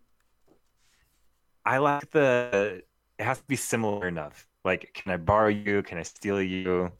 I 1.66 1.78
like 1.78 2.10
the. 2.12 2.84
It 3.20 3.24
has 3.24 3.40
to 3.40 3.46
be 3.46 3.56
similar 3.56 4.08
enough. 4.08 4.48
Like, 4.64 4.92
can 4.94 5.12
I 5.12 5.18
borrow 5.18 5.50
you? 5.50 5.84
Can 5.84 5.98
I 5.98 6.04
steal 6.04 6.42
you? 6.42 6.92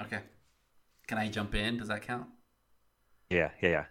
Okay. 0.00 0.20
Can 1.08 1.18
I 1.18 1.28
jump 1.28 1.54
in? 1.54 1.78
Does 1.78 1.88
that 1.88 2.02
count? 2.02 2.28
Yeah, 3.30 3.50
yeah, 3.60 3.68
yeah. 3.68 3.84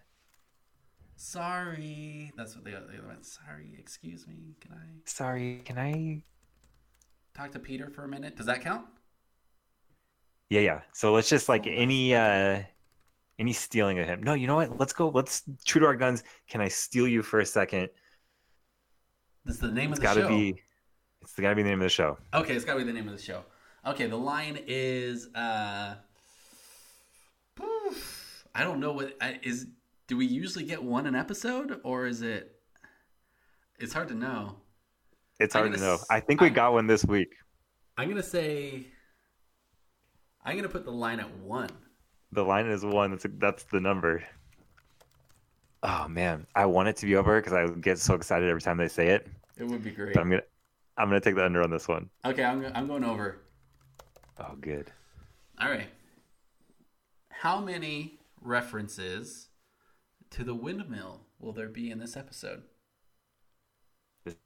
Sorry. 1.17 2.31
That's 2.37 2.55
what 2.55 2.65
the 2.65 2.75
other, 2.75 2.87
the 2.87 2.97
other 2.99 3.07
one. 3.07 3.23
Sorry. 3.23 3.75
Excuse 3.79 4.27
me. 4.27 4.55
Can 4.59 4.71
I 4.73 4.85
Sorry, 5.05 5.61
can 5.65 5.77
I? 5.77 6.23
talk 7.35 7.51
to 7.51 7.59
Peter 7.59 7.89
for 7.89 8.03
a 8.03 8.07
minute? 8.07 8.35
Does 8.35 8.45
that 8.45 8.61
count? 8.61 8.85
Yeah, 10.49 10.61
yeah. 10.61 10.81
So 10.93 11.13
let's 11.13 11.29
just 11.29 11.49
like 11.49 11.67
any 11.67 12.15
uh 12.15 12.61
any 13.39 13.53
stealing 13.53 13.99
of 13.99 14.07
him. 14.07 14.23
No, 14.23 14.33
you 14.33 14.47
know 14.47 14.55
what? 14.55 14.77
Let's 14.79 14.93
go. 14.93 15.09
Let's 15.09 15.43
true 15.65 15.81
to 15.81 15.87
our 15.87 15.95
guns. 15.95 16.23
Can 16.49 16.61
I 16.61 16.67
steal 16.67 17.07
you 17.07 17.21
for 17.23 17.39
a 17.39 17.45
second? 17.45 17.89
This 19.43 19.55
is 19.55 19.61
the 19.61 19.71
name 19.71 19.91
It's 19.91 19.99
of 19.99 20.01
the 20.01 20.07
got 20.07 20.13
to 20.15 20.21
show. 20.21 20.27
be. 20.29 20.61
It's 21.21 21.33
got 21.33 21.49
to 21.49 21.55
be 21.55 21.63
the 21.63 21.69
name 21.69 21.79
of 21.79 21.85
the 21.85 21.89
show. 21.89 22.17
Okay, 22.33 22.53
it's 22.55 22.65
got 22.65 22.73
to 22.73 22.79
be 22.79 22.85
the 22.85 22.93
name 22.93 23.07
of 23.07 23.17
the 23.17 23.21
show. 23.23 23.43
Okay, 23.85 24.07
the 24.07 24.15
line 24.17 24.59
is 24.67 25.27
uh 25.35 25.95
I 28.55 28.63
don't 28.63 28.79
know 28.79 28.93
what 28.93 29.15
I- 29.21 29.39
is 29.43 29.67
do 30.07 30.17
we 30.17 30.25
usually 30.25 30.65
get 30.65 30.81
one 30.83 31.05
an 31.07 31.15
episode 31.15 31.79
or 31.83 32.07
is 32.07 32.21
it 32.21 32.59
It's 33.77 33.91
hard 33.93 34.07
to 34.07 34.15
know. 34.15 34.57
It's 35.39 35.53
hard 35.53 35.73
to 35.73 35.79
know. 35.79 35.95
s- 35.95 36.05
I 36.09 36.21
think 36.21 36.39
we 36.41 36.47
I'm- 36.47 36.53
got 36.55 36.71
one 36.73 36.87
this 36.87 37.03
week. 37.03 37.35
I'm 37.97 38.05
going 38.09 38.21
to 38.21 38.27
say 38.27 38.87
I'm 40.43 40.53
going 40.53 40.63
to 40.63 40.69
put 40.69 40.85
the 40.85 40.91
line 40.91 41.19
at 41.19 41.29
1. 41.39 41.69
The 42.31 42.43
line 42.43 42.67
is 42.67 42.83
one. 42.85 43.11
That's 43.11 43.25
that's 43.37 43.63
the 43.65 43.79
number. 43.79 44.23
Oh 45.83 46.07
man, 46.07 46.45
I 46.55 46.65
want 46.65 46.87
it 46.89 46.95
to 46.97 47.05
be 47.05 47.15
over 47.15 47.39
because 47.39 47.53
I 47.53 47.67
get 47.79 47.99
so 47.99 48.13
excited 48.15 48.49
every 48.49 48.61
time 48.61 48.77
they 48.77 48.87
say 48.87 49.07
it. 49.09 49.27
It 49.57 49.65
would 49.65 49.83
be 49.83 49.91
great. 49.91 50.13
But 50.13 50.21
I'm 50.21 50.29
gonna 50.29 50.41
I'm 50.97 51.07
gonna 51.09 51.19
take 51.21 51.35
the 51.35 51.45
under 51.45 51.61
on 51.63 51.69
this 51.69 51.87
one. 51.87 52.09
Okay, 52.25 52.43
I'm 52.43 52.65
I'm 52.75 52.87
going 52.87 53.03
over. 53.03 53.37
Oh, 54.39 54.55
good. 54.59 54.91
All 55.61 55.69
right. 55.69 55.87
How 57.29 57.59
many 57.61 58.19
references 58.45 59.49
to 60.31 60.43
the 60.43 60.55
windmill 60.55 61.21
will 61.39 61.53
there 61.53 61.69
be 61.69 61.91
in 61.91 61.99
this 61.99 62.15
episode? 62.15 62.63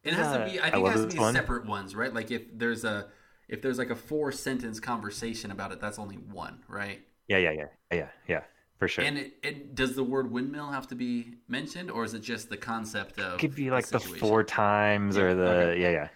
It 0.04 0.14
has 0.14 0.36
to 0.36 0.46
be. 0.46 0.60
I 0.60 0.72
think 0.72 0.86
it 0.86 0.92
has 0.92 1.02
to 1.02 1.08
be 1.08 1.20
one. 1.20 1.34
separate 1.34 1.66
ones, 1.66 1.96
right? 1.96 2.14
Like 2.14 2.32
if 2.32 2.44
there's 2.58 2.84
a 2.84 3.08
if 3.48 3.62
there's 3.62 3.78
like 3.78 3.90
a 3.90 3.96
four 3.96 4.32
sentence 4.32 4.80
conversation 4.80 5.52
about 5.52 5.72
it, 5.72 5.80
that's 5.80 5.98
only 5.98 6.16
one, 6.16 6.60
right? 6.68 7.00
Yeah, 7.28 7.38
yeah, 7.38 7.52
yeah, 7.52 7.66
yeah, 7.92 8.08
yeah, 8.28 8.42
for 8.78 8.88
sure. 8.88 9.06
And 9.06 9.18
it, 9.18 9.34
it 9.42 9.76
does 9.76 9.96
the 9.96 10.04
word 10.04 10.32
windmill 10.32 10.72
have 10.72 10.88
to 10.88 10.96
be 10.96 11.36
mentioned, 11.48 11.90
or 11.92 12.04
is 12.04 12.14
it 12.14 12.22
just 12.22 12.50
the 12.50 12.58
concept 12.58 13.20
of? 13.20 13.36
it 13.36 13.40
could 13.40 13.56
be 13.56 13.72
like 13.72 13.88
the, 13.88 14.00
situation? 14.00 14.28
four 14.28 14.44
times 14.44 15.16
Yeah, 15.16 15.24
or 15.24 15.36
the 15.36 15.48
okay. 15.48 15.82
yeah, 15.82 16.08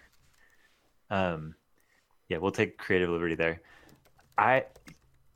yeah. 1.10 1.32
Um, 1.32 1.54
yeah, 2.28 2.38
we'll 2.38 2.52
take 2.52 2.76
creative 2.76 3.08
liberty 3.08 3.34
there. 3.34 3.62
I 4.36 4.64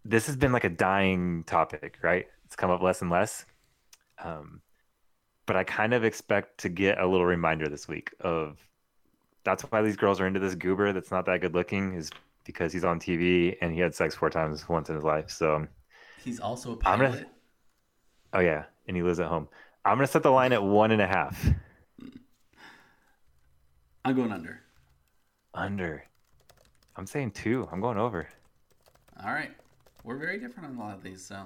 this 0.04 0.26
has 0.26 0.36
been 0.36 0.52
like 0.52 0.64
a 0.64 0.70
dying 0.70 1.44
topic, 1.44 1.98
right? 2.02 2.26
It's 2.48 2.56
come 2.56 2.70
up 2.70 2.80
less 2.80 3.02
and 3.02 3.10
less. 3.10 3.44
Um, 4.24 4.62
but 5.44 5.54
I 5.54 5.64
kind 5.64 5.92
of 5.92 6.02
expect 6.02 6.56
to 6.60 6.70
get 6.70 6.98
a 6.98 7.06
little 7.06 7.26
reminder 7.26 7.68
this 7.68 7.86
week 7.86 8.10
of 8.20 8.56
that's 9.44 9.64
why 9.64 9.82
these 9.82 9.96
girls 9.96 10.18
are 10.18 10.26
into 10.26 10.40
this 10.40 10.54
goober 10.54 10.94
that's 10.94 11.10
not 11.10 11.26
that 11.26 11.42
good 11.42 11.52
looking 11.54 11.92
is 11.92 12.08
because 12.44 12.72
he's 12.72 12.86
on 12.86 12.98
TV 12.98 13.54
and 13.60 13.74
he 13.74 13.80
had 13.80 13.94
sex 13.94 14.14
four 14.14 14.30
times 14.30 14.66
once 14.66 14.88
in 14.88 14.94
his 14.94 15.04
life. 15.04 15.28
So 15.28 15.66
He's 16.24 16.40
also 16.40 16.70
a 16.70 16.72
I'm 16.86 17.00
pilot. 17.00 17.12
gonna- 17.12 17.26
Oh 18.32 18.40
yeah, 18.40 18.64
and 18.86 18.96
he 18.96 19.02
lives 19.02 19.20
at 19.20 19.28
home. 19.28 19.46
I'm 19.84 19.98
gonna 19.98 20.06
set 20.06 20.22
the 20.22 20.30
line 20.30 20.54
at 20.54 20.62
one 20.62 20.90
and 20.90 21.02
a 21.02 21.06
half. 21.06 21.46
I'm 24.06 24.16
going 24.16 24.32
under. 24.32 24.62
Under. 25.52 26.02
I'm 26.96 27.06
saying 27.06 27.32
two. 27.32 27.68
I'm 27.70 27.82
going 27.82 27.98
over. 27.98 28.26
All 29.22 29.32
right, 29.32 29.50
we're 30.02 30.16
very 30.16 30.38
different 30.38 30.70
on 30.70 30.76
a 30.76 30.80
lot 30.80 30.94
of 30.96 31.02
these. 31.02 31.22
So 31.24 31.44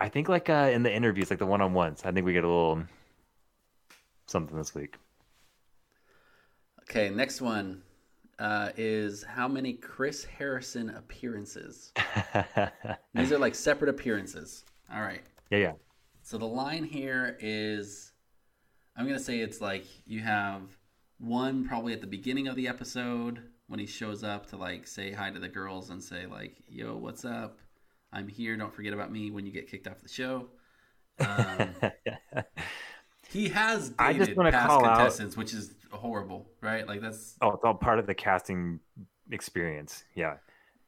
I 0.00 0.08
think 0.08 0.28
like 0.30 0.48
uh, 0.48 0.70
in 0.72 0.82
the 0.82 0.92
interviews, 0.92 1.28
like 1.28 1.38
the 1.38 1.46
one 1.46 1.60
on 1.60 1.74
ones, 1.74 2.02
I 2.04 2.10
think 2.10 2.24
we 2.24 2.32
get 2.32 2.42
a 2.42 2.48
little 2.48 2.82
something 4.26 4.56
this 4.56 4.74
week. 4.74 4.96
okay, 6.82 7.10
next 7.10 7.42
one 7.42 7.82
uh, 8.38 8.70
is 8.78 9.22
how 9.22 9.46
many 9.46 9.74
Chris 9.74 10.24
Harrison 10.24 10.88
appearances? 10.90 11.92
These 13.14 13.30
are 13.30 13.38
like 13.38 13.54
separate 13.54 13.90
appearances. 13.90 14.64
All 14.92 15.02
right. 15.02 15.22
yeah, 15.50 15.58
yeah. 15.58 15.72
So 16.22 16.38
the 16.38 16.46
line 16.46 16.84
here 16.84 17.36
is 17.40 18.12
I'm 18.96 19.04
going 19.04 19.18
to 19.18 19.24
say 19.24 19.40
it's 19.40 19.60
like 19.60 19.84
you 20.06 20.20
have 20.20 20.62
one 21.18 21.68
probably 21.68 21.92
at 21.92 22.00
the 22.00 22.06
beginning 22.06 22.48
of 22.48 22.56
the 22.56 22.68
episode 22.68 23.42
when 23.66 23.78
he 23.78 23.86
shows 23.86 24.24
up 24.24 24.46
to 24.46 24.56
like 24.56 24.86
say 24.86 25.12
hi 25.12 25.30
to 25.30 25.38
the 25.38 25.48
girls 25.48 25.90
and 25.90 26.02
say 26.02 26.26
like, 26.26 26.56
"Yo, 26.66 26.96
what's 26.96 27.26
up? 27.26 27.58
I'm 28.12 28.28
here. 28.28 28.56
Don't 28.56 28.74
forget 28.74 28.92
about 28.92 29.10
me 29.12 29.30
when 29.30 29.46
you 29.46 29.52
get 29.52 29.68
kicked 29.68 29.86
off 29.86 30.00
the 30.02 30.08
show." 30.08 30.48
Um, 31.18 31.74
he 33.28 33.48
has 33.50 33.92
I 33.98 34.12
just 34.12 34.20
dated 34.26 34.36
wanna 34.36 34.52
past 34.52 34.68
call 34.68 34.84
out- 34.84 34.96
contestants, 34.96 35.36
which 35.36 35.52
is 35.52 35.74
horrible, 35.90 36.48
right? 36.60 36.86
Like 36.86 37.00
that's 37.00 37.36
oh, 37.40 37.52
it's 37.52 37.64
all 37.64 37.74
part 37.74 37.98
of 37.98 38.06
the 38.06 38.14
casting 38.14 38.80
experience. 39.30 40.04
Yeah. 40.14 40.36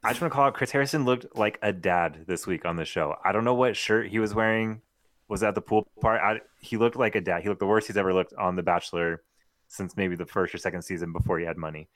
I 0.04 0.10
just 0.10 0.20
want 0.20 0.32
to 0.32 0.34
call 0.34 0.46
out 0.46 0.54
Chris 0.54 0.72
Harrison 0.72 1.04
looked 1.04 1.36
like 1.36 1.60
a 1.62 1.72
dad 1.72 2.24
this 2.26 2.44
week 2.44 2.64
on 2.64 2.74
the 2.74 2.84
show. 2.84 3.14
I 3.24 3.30
don't 3.30 3.44
know 3.44 3.54
what 3.54 3.76
shirt 3.76 4.08
he 4.08 4.18
was 4.18 4.34
wearing. 4.34 4.80
Was 5.28 5.44
at 5.44 5.54
the 5.54 5.60
pool 5.60 5.86
part? 6.00 6.20
I, 6.20 6.40
he 6.60 6.76
looked 6.76 6.96
like 6.96 7.14
a 7.14 7.20
dad. 7.20 7.42
He 7.42 7.48
looked 7.48 7.60
the 7.60 7.68
worst 7.68 7.86
he's 7.86 7.96
ever 7.96 8.12
looked 8.12 8.34
on 8.34 8.56
The 8.56 8.64
Bachelor 8.64 9.22
since 9.68 9.96
maybe 9.96 10.16
the 10.16 10.26
first 10.26 10.52
or 10.52 10.58
second 10.58 10.82
season 10.82 11.12
before 11.12 11.38
he 11.38 11.44
had 11.44 11.56
money. 11.56 11.88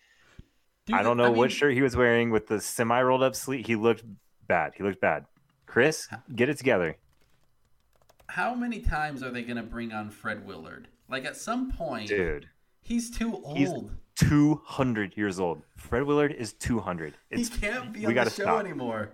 You 0.86 0.96
I 0.96 1.02
don't 1.02 1.16
know 1.16 1.30
mean, 1.30 1.36
what 1.36 1.50
shirt 1.50 1.74
he 1.74 1.82
was 1.82 1.96
wearing 1.96 2.30
with 2.30 2.46
the 2.46 2.60
semi 2.60 3.02
rolled 3.02 3.24
up 3.24 3.34
sleeve. 3.34 3.66
He 3.66 3.74
looked 3.74 4.04
bad. 4.46 4.72
He 4.76 4.82
looked 4.82 5.00
bad. 5.00 5.26
Chris, 5.66 6.08
get 6.34 6.48
it 6.48 6.58
together. 6.58 6.96
How 8.28 8.54
many 8.54 8.80
times 8.80 9.22
are 9.22 9.30
they 9.30 9.42
going 9.42 9.56
to 9.56 9.62
bring 9.62 9.92
on 9.92 10.10
Fred 10.10 10.46
Willard? 10.46 10.88
Like 11.08 11.24
at 11.24 11.36
some 11.36 11.70
point, 11.70 12.08
Dude, 12.08 12.48
he's 12.80 13.10
too 13.10 13.34
old. 13.34 13.56
He's- 13.56 13.72
200 14.16 15.14
years 15.16 15.38
old. 15.38 15.60
Fred 15.76 16.02
Willard 16.04 16.32
is 16.32 16.54
200. 16.54 17.14
he 17.30 17.44
can't 17.44 17.92
be 17.92 18.00
we 18.00 18.18
on 18.18 18.24
the 18.24 18.30
show 18.30 18.44
stop. 18.44 18.60
anymore. 18.60 19.10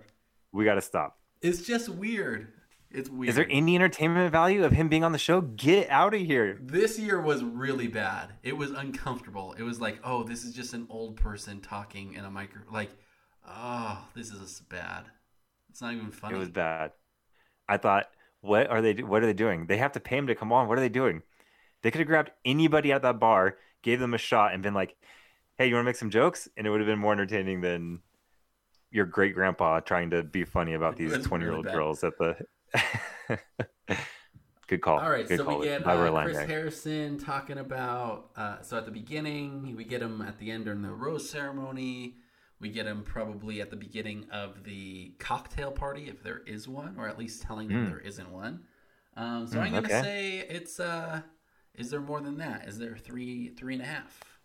we 0.53 0.63
got 0.63 0.75
to 0.75 0.81
stop. 0.81 1.19
It's 1.41 1.61
just 1.63 1.89
weird. 1.89 2.53
It's 2.89 3.09
weird. 3.09 3.29
Is 3.29 3.35
there 3.35 3.47
any 3.49 3.75
entertainment 3.75 4.31
value 4.31 4.63
of 4.63 4.71
him 4.71 4.87
being 4.87 5.03
on 5.03 5.11
the 5.11 5.17
show? 5.17 5.41
Get 5.41 5.89
out 5.89 6.13
of 6.13 6.21
here. 6.21 6.57
this 6.61 6.97
year 6.97 7.19
was 7.19 7.43
really 7.43 7.87
bad. 7.87 8.29
It 8.43 8.55
was 8.55 8.71
uncomfortable. 8.71 9.53
It 9.57 9.63
was 9.63 9.81
like, 9.81 9.99
oh, 10.05 10.23
this 10.23 10.45
is 10.45 10.53
just 10.55 10.73
an 10.73 10.87
old 10.89 11.17
person 11.17 11.59
talking 11.59 12.13
in 12.13 12.23
a 12.23 12.31
micro. 12.31 12.61
Like, 12.71 12.91
oh, 13.45 14.07
this 14.15 14.31
is 14.31 14.61
bad. 14.69 15.05
It's 15.73 15.81
not 15.81 15.95
even 15.95 16.11
funny. 16.11 16.35
It 16.35 16.37
was 16.37 16.51
bad. 16.51 16.91
I 17.67 17.77
thought, 17.77 18.05
what 18.41 18.67
are 18.69 18.79
they? 18.79 18.93
What 19.01 19.23
are 19.23 19.25
they 19.25 19.33
doing? 19.33 19.65
They 19.65 19.77
have 19.77 19.93
to 19.93 19.99
pay 19.99 20.17
him 20.17 20.27
to 20.27 20.35
come 20.35 20.53
on. 20.53 20.67
What 20.67 20.77
are 20.77 20.81
they 20.81 20.87
doing? 20.89 21.23
They 21.81 21.89
could 21.89 21.97
have 21.97 22.07
grabbed 22.07 22.29
anybody 22.45 22.91
at 22.91 23.01
that 23.01 23.19
bar, 23.19 23.57
gave 23.81 23.99
them 23.99 24.13
a 24.13 24.19
shot, 24.19 24.53
and 24.53 24.61
been 24.61 24.75
like, 24.75 24.95
"Hey, 25.57 25.65
you 25.65 25.73
want 25.73 25.85
to 25.85 25.89
make 25.89 25.95
some 25.95 26.11
jokes?" 26.11 26.47
And 26.55 26.67
it 26.67 26.69
would 26.69 26.79
have 26.79 26.85
been 26.85 26.99
more 26.99 27.11
entertaining 27.11 27.61
than 27.61 28.01
your 28.91 29.07
great 29.07 29.33
grandpa 29.33 29.79
trying 29.79 30.11
to 30.11 30.21
be 30.21 30.43
funny 30.43 30.73
about 30.75 30.95
these 30.95 31.25
twenty-year-old 31.25 31.65
bad. 31.65 31.73
girls 31.73 32.03
at 32.03 32.13
the. 32.19 32.37
Good 34.67 34.81
call. 34.81 34.99
All 34.99 35.09
right, 35.09 35.27
Good 35.27 35.39
so 35.39 35.45
call. 35.45 35.59
we 35.59 35.65
get 35.65 35.87
uh, 35.87 36.23
Chris. 36.23 36.37
Harrison 36.37 37.17
talking 37.17 37.57
about. 37.57 38.29
Uh, 38.35 38.61
so 38.61 38.77
at 38.77 38.85
the 38.85 38.91
beginning, 38.91 39.75
we 39.75 39.83
get 39.83 40.03
him 40.03 40.21
at 40.21 40.37
the 40.37 40.51
end 40.51 40.65
during 40.65 40.83
the 40.83 40.91
rose 40.91 41.27
ceremony. 41.27 42.17
We 42.63 42.69
get 42.69 42.85
him 42.85 43.03
probably 43.03 43.59
at 43.59 43.69
the 43.69 43.75
beginning 43.75 44.25
of 44.31 44.63
the 44.63 45.11
cocktail 45.19 45.69
party, 45.69 46.07
if 46.07 46.23
there 46.23 46.43
is 46.47 46.65
one, 46.65 46.95
or 46.97 47.09
at 47.09 47.19
least 47.19 47.41
telling 47.41 47.67
them 47.67 47.83
Mm. 47.87 47.89
there 47.89 47.99
isn't 47.99 48.29
one. 48.31 48.63
Um, 49.17 49.47
so 49.47 49.57
Mm, 49.57 49.63
I'm 49.63 49.73
gonna 49.73 49.87
okay. 49.89 50.01
say 50.01 50.37
it's. 50.47 50.79
Uh, 50.79 51.23
is 51.75 51.89
there 51.91 51.99
more 51.99 52.21
than 52.21 52.37
that? 52.37 52.65
Is 52.65 52.79
there 52.79 52.95
three, 52.95 53.49
three 53.49 53.73
and 53.73 53.81
a 53.81 53.85
half? 53.85 54.39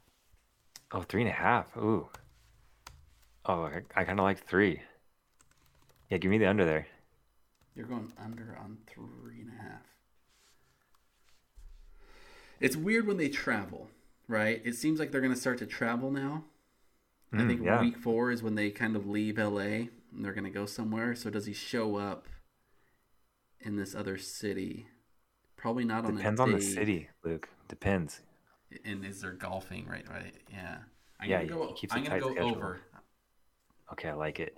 Oh, 0.91 1.03
three 1.03 1.21
and 1.23 1.31
a 1.31 1.35
half. 1.35 1.77
Ooh. 1.77 2.09
Oh, 3.47 3.63
I, 3.63 3.83
I 3.95 4.03
kind 4.03 4.19
of 4.19 4.25
like 4.25 4.45
three. 4.45 4.83
Yeah, 6.11 6.19
give 6.19 6.33
me 6.33 6.39
the 6.39 6.47
under 6.47 6.65
there. 6.65 6.89
You're 7.77 7.87
going 7.87 8.13
under 8.19 8.59
on 8.61 8.79
three 8.89 9.43
and 9.43 9.51
a 9.57 9.63
half. 9.63 9.87
It's 12.59 12.75
weird 12.75 13.07
when 13.07 13.17
they 13.17 13.29
travel, 13.29 13.91
right? 14.27 14.61
It 14.65 14.75
seems 14.75 14.99
like 14.99 15.13
they're 15.13 15.21
going 15.21 15.33
to 15.33 15.39
start 15.41 15.59
to 15.59 15.67
travel 15.67 16.11
now. 16.11 16.43
I 17.33 17.39
Mm, 17.39 17.49
think 17.49 17.65
yeah. 17.65 17.81
week 17.83 17.99
four 17.99 18.31
is 18.31 18.43
when 18.43 18.55
they 18.55 18.71
kind 18.71 18.97
of 18.97 19.07
leave 19.07 19.39
LA 19.39 19.61
and 20.13 20.25
they're 20.25 20.33
going 20.33 20.45
to 20.45 20.51
go 20.51 20.67
somewhere. 20.67 21.15
So 21.15 21.29
does 21.31 21.47
he 21.47 21.53
show 21.53 21.97
up 21.97 22.27
in 23.61 23.77
this 23.77 23.95
other 23.95 24.17
city? 24.17 24.87
Probably 25.57 25.85
not 25.85 26.05
on 26.05 26.17
Depends 26.17 26.41
a 26.41 26.43
on 26.45 26.53
the 26.53 26.61
city, 26.61 27.09
Luke. 27.25 27.49
Depends. 27.69 28.21
And 28.85 29.05
is 29.05 29.21
there 29.21 29.33
golfing? 29.33 29.87
Right, 29.87 30.09
right. 30.09 30.35
Yeah. 30.51 30.79
I'm 31.21 31.29
Yeah, 31.29 31.45
gonna 31.45 31.49
go. 31.59 31.69
he 31.69 31.75
keeps 31.75 31.93
a 31.95 31.97
I'm 31.97 32.05
gonna 32.05 32.21
tight 32.21 32.23
go 32.23 32.33
schedule. 32.33 32.55
over. 32.57 32.81
Okay, 33.93 34.09
I 34.09 34.15
like 34.15 34.41
it. 34.41 34.57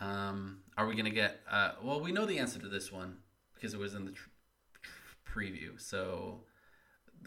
Um, 0.00 0.62
are 0.76 0.86
we 0.86 0.94
gonna 0.94 1.10
get? 1.10 1.40
Uh, 1.50 1.72
well, 1.82 2.00
we 2.00 2.12
know 2.12 2.26
the 2.26 2.38
answer 2.38 2.58
to 2.58 2.68
this 2.68 2.90
one 2.92 3.18
because 3.54 3.74
it 3.74 3.80
was 3.80 3.94
in 3.94 4.04
the 4.04 4.12
tr- 4.12 4.28
tr- 4.82 5.38
preview. 5.38 5.80
So 5.80 6.44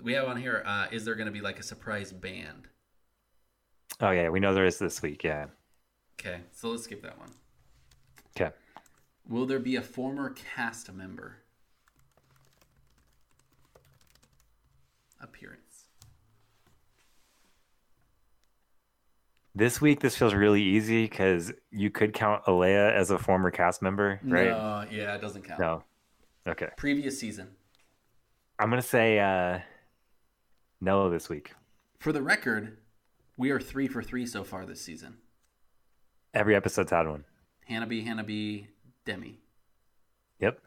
we 0.04 0.14
have 0.14 0.28
on 0.28 0.38
here. 0.38 0.64
Uh, 0.66 0.88
is 0.92 1.06
there 1.06 1.16
gonna 1.16 1.32
be 1.32 1.42
like 1.42 1.60
a 1.60 1.64
surprise 1.64 2.12
band? 2.12 2.68
Oh 4.02 4.12
yeah, 4.12 4.30
we 4.30 4.40
know 4.40 4.54
there 4.54 4.66
is 4.66 4.78
this 4.78 5.02
week. 5.02 5.24
Yeah. 5.24 5.48
Okay, 6.20 6.42
so 6.52 6.70
let's 6.70 6.84
skip 6.84 7.02
that 7.04 7.18
one. 7.18 7.30
Okay. 8.36 8.54
Will 9.28 9.46
there 9.46 9.60
be 9.60 9.76
a 9.78 9.82
former 9.82 10.36
cast 10.56 10.92
member 10.94 11.38
appearance? 15.22 15.86
This 19.58 19.80
week, 19.80 20.02
this 20.02 20.18
feels 20.18 20.34
really 20.34 20.62
easy 20.62 21.06
because 21.06 21.54
you 21.72 21.90
could 21.90 22.14
count 22.14 22.44
Alayah 22.44 22.92
as 22.92 23.10
a 23.10 23.18
former 23.18 23.52
cast 23.52 23.82
member, 23.82 24.20
right? 24.24 24.50
No, 24.50 24.86
yeah, 24.92 25.16
it 25.16 25.22
doesn't 25.22 25.44
count. 25.44 25.60
No. 25.62 25.84
Okay. 26.46 26.68
Previous 26.76 27.18
season. 27.18 27.48
I'm 28.60 28.70
gonna 28.70 28.82
say 28.82 29.20
uh, 29.20 29.60
no 30.82 31.10
this 31.10 31.30
week. 31.30 31.54
For 32.00 32.12
the 32.12 32.22
record, 32.22 32.78
we 33.38 33.50
are 33.52 33.60
three 33.60 33.88
for 33.88 34.02
three 34.02 34.26
so 34.26 34.44
far 34.44 34.66
this 34.66 34.82
season. 34.82 35.18
Every 36.34 36.56
episode's 36.56 36.92
had 36.92 37.08
one. 37.08 37.24
Hannah 37.66 37.88
B, 37.88 38.02
Hannah 38.04 38.24
B, 38.24 38.68
Demi. 39.06 39.40
Yep. 40.40 40.60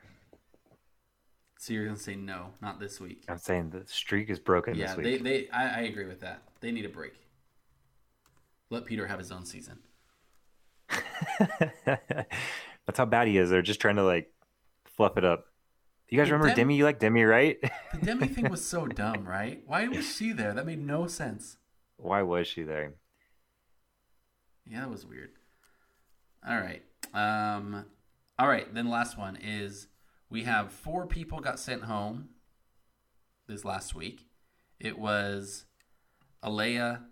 So 1.59 1.73
you're 1.73 1.85
gonna 1.85 1.99
say 1.99 2.15
no, 2.17 2.51
not 2.63 2.79
this 2.81 3.01
week. 3.01 3.25
I'm 3.29 3.39
saying 3.39 3.71
the 3.71 3.83
streak 3.87 4.31
is 4.31 4.39
broken 4.39 4.75
Yeah, 4.77 4.95
this 4.95 4.97
they, 5.05 5.13
week. 5.13 5.25
they 5.25 5.49
I, 5.51 5.79
I 5.79 5.81
agree 5.83 6.07
with 6.07 6.21
that. 6.21 6.43
They 6.61 6.71
need 6.73 6.85
a 6.85 6.89
break. 6.89 7.15
Let 8.71 8.85
Peter 8.85 9.07
have 9.07 9.19
his 9.19 9.33
own 9.33 9.45
season. 9.45 9.79
That's 11.87 12.97
how 12.97 13.05
bad 13.07 13.29
he 13.29 13.39
is. 13.39 13.51
They're 13.51 13.63
just 13.63 13.81
trying 13.81 13.97
to 13.97 14.05
like 14.05 14.31
fluff 14.85 15.17
it 15.19 15.25
up. 15.25 15.47
You 16.09 16.17
guys 16.19 16.29
Hey, 16.29 16.33
remember 16.33 16.49
Dem- 16.49 16.57
Demi? 16.57 16.77
You 16.77 16.85
like 16.85 16.99
Demi, 17.01 17.25
right? 17.25 17.59
The 17.93 17.99
Demi 18.07 18.29
thing 18.29 18.49
was 18.49 18.65
so 18.69 18.87
dumb, 18.87 19.27
right? 19.27 19.63
Why 19.67 19.89
was 19.89 20.17
she 20.17 20.33
there? 20.33 20.55
That 20.55 20.65
made 20.67 20.85
no 20.85 21.07
sense. 21.07 21.57
Why 21.99 22.23
was 22.23 22.47
she 22.49 22.63
there? 22.63 22.95
Yeah, 24.67 24.81
that 24.81 24.91
was 24.91 25.07
weird. 25.07 25.31
All 26.47 26.57
right. 26.59 26.83
Um 27.13 27.85
all 28.39 28.49
right, 28.49 28.73
then 28.73 28.89
last 28.89 29.19
one 29.19 29.37
is 29.37 29.89
we 30.31 30.45
have 30.45 30.73
four 30.73 31.07
people 31.07 31.41
got 31.41 31.59
sent 31.59 31.85
home 31.85 32.29
this 33.49 33.65
last 33.65 33.95
week. 33.95 34.27
It 34.79 34.99
was 34.99 35.65
Alayah, 36.45 37.03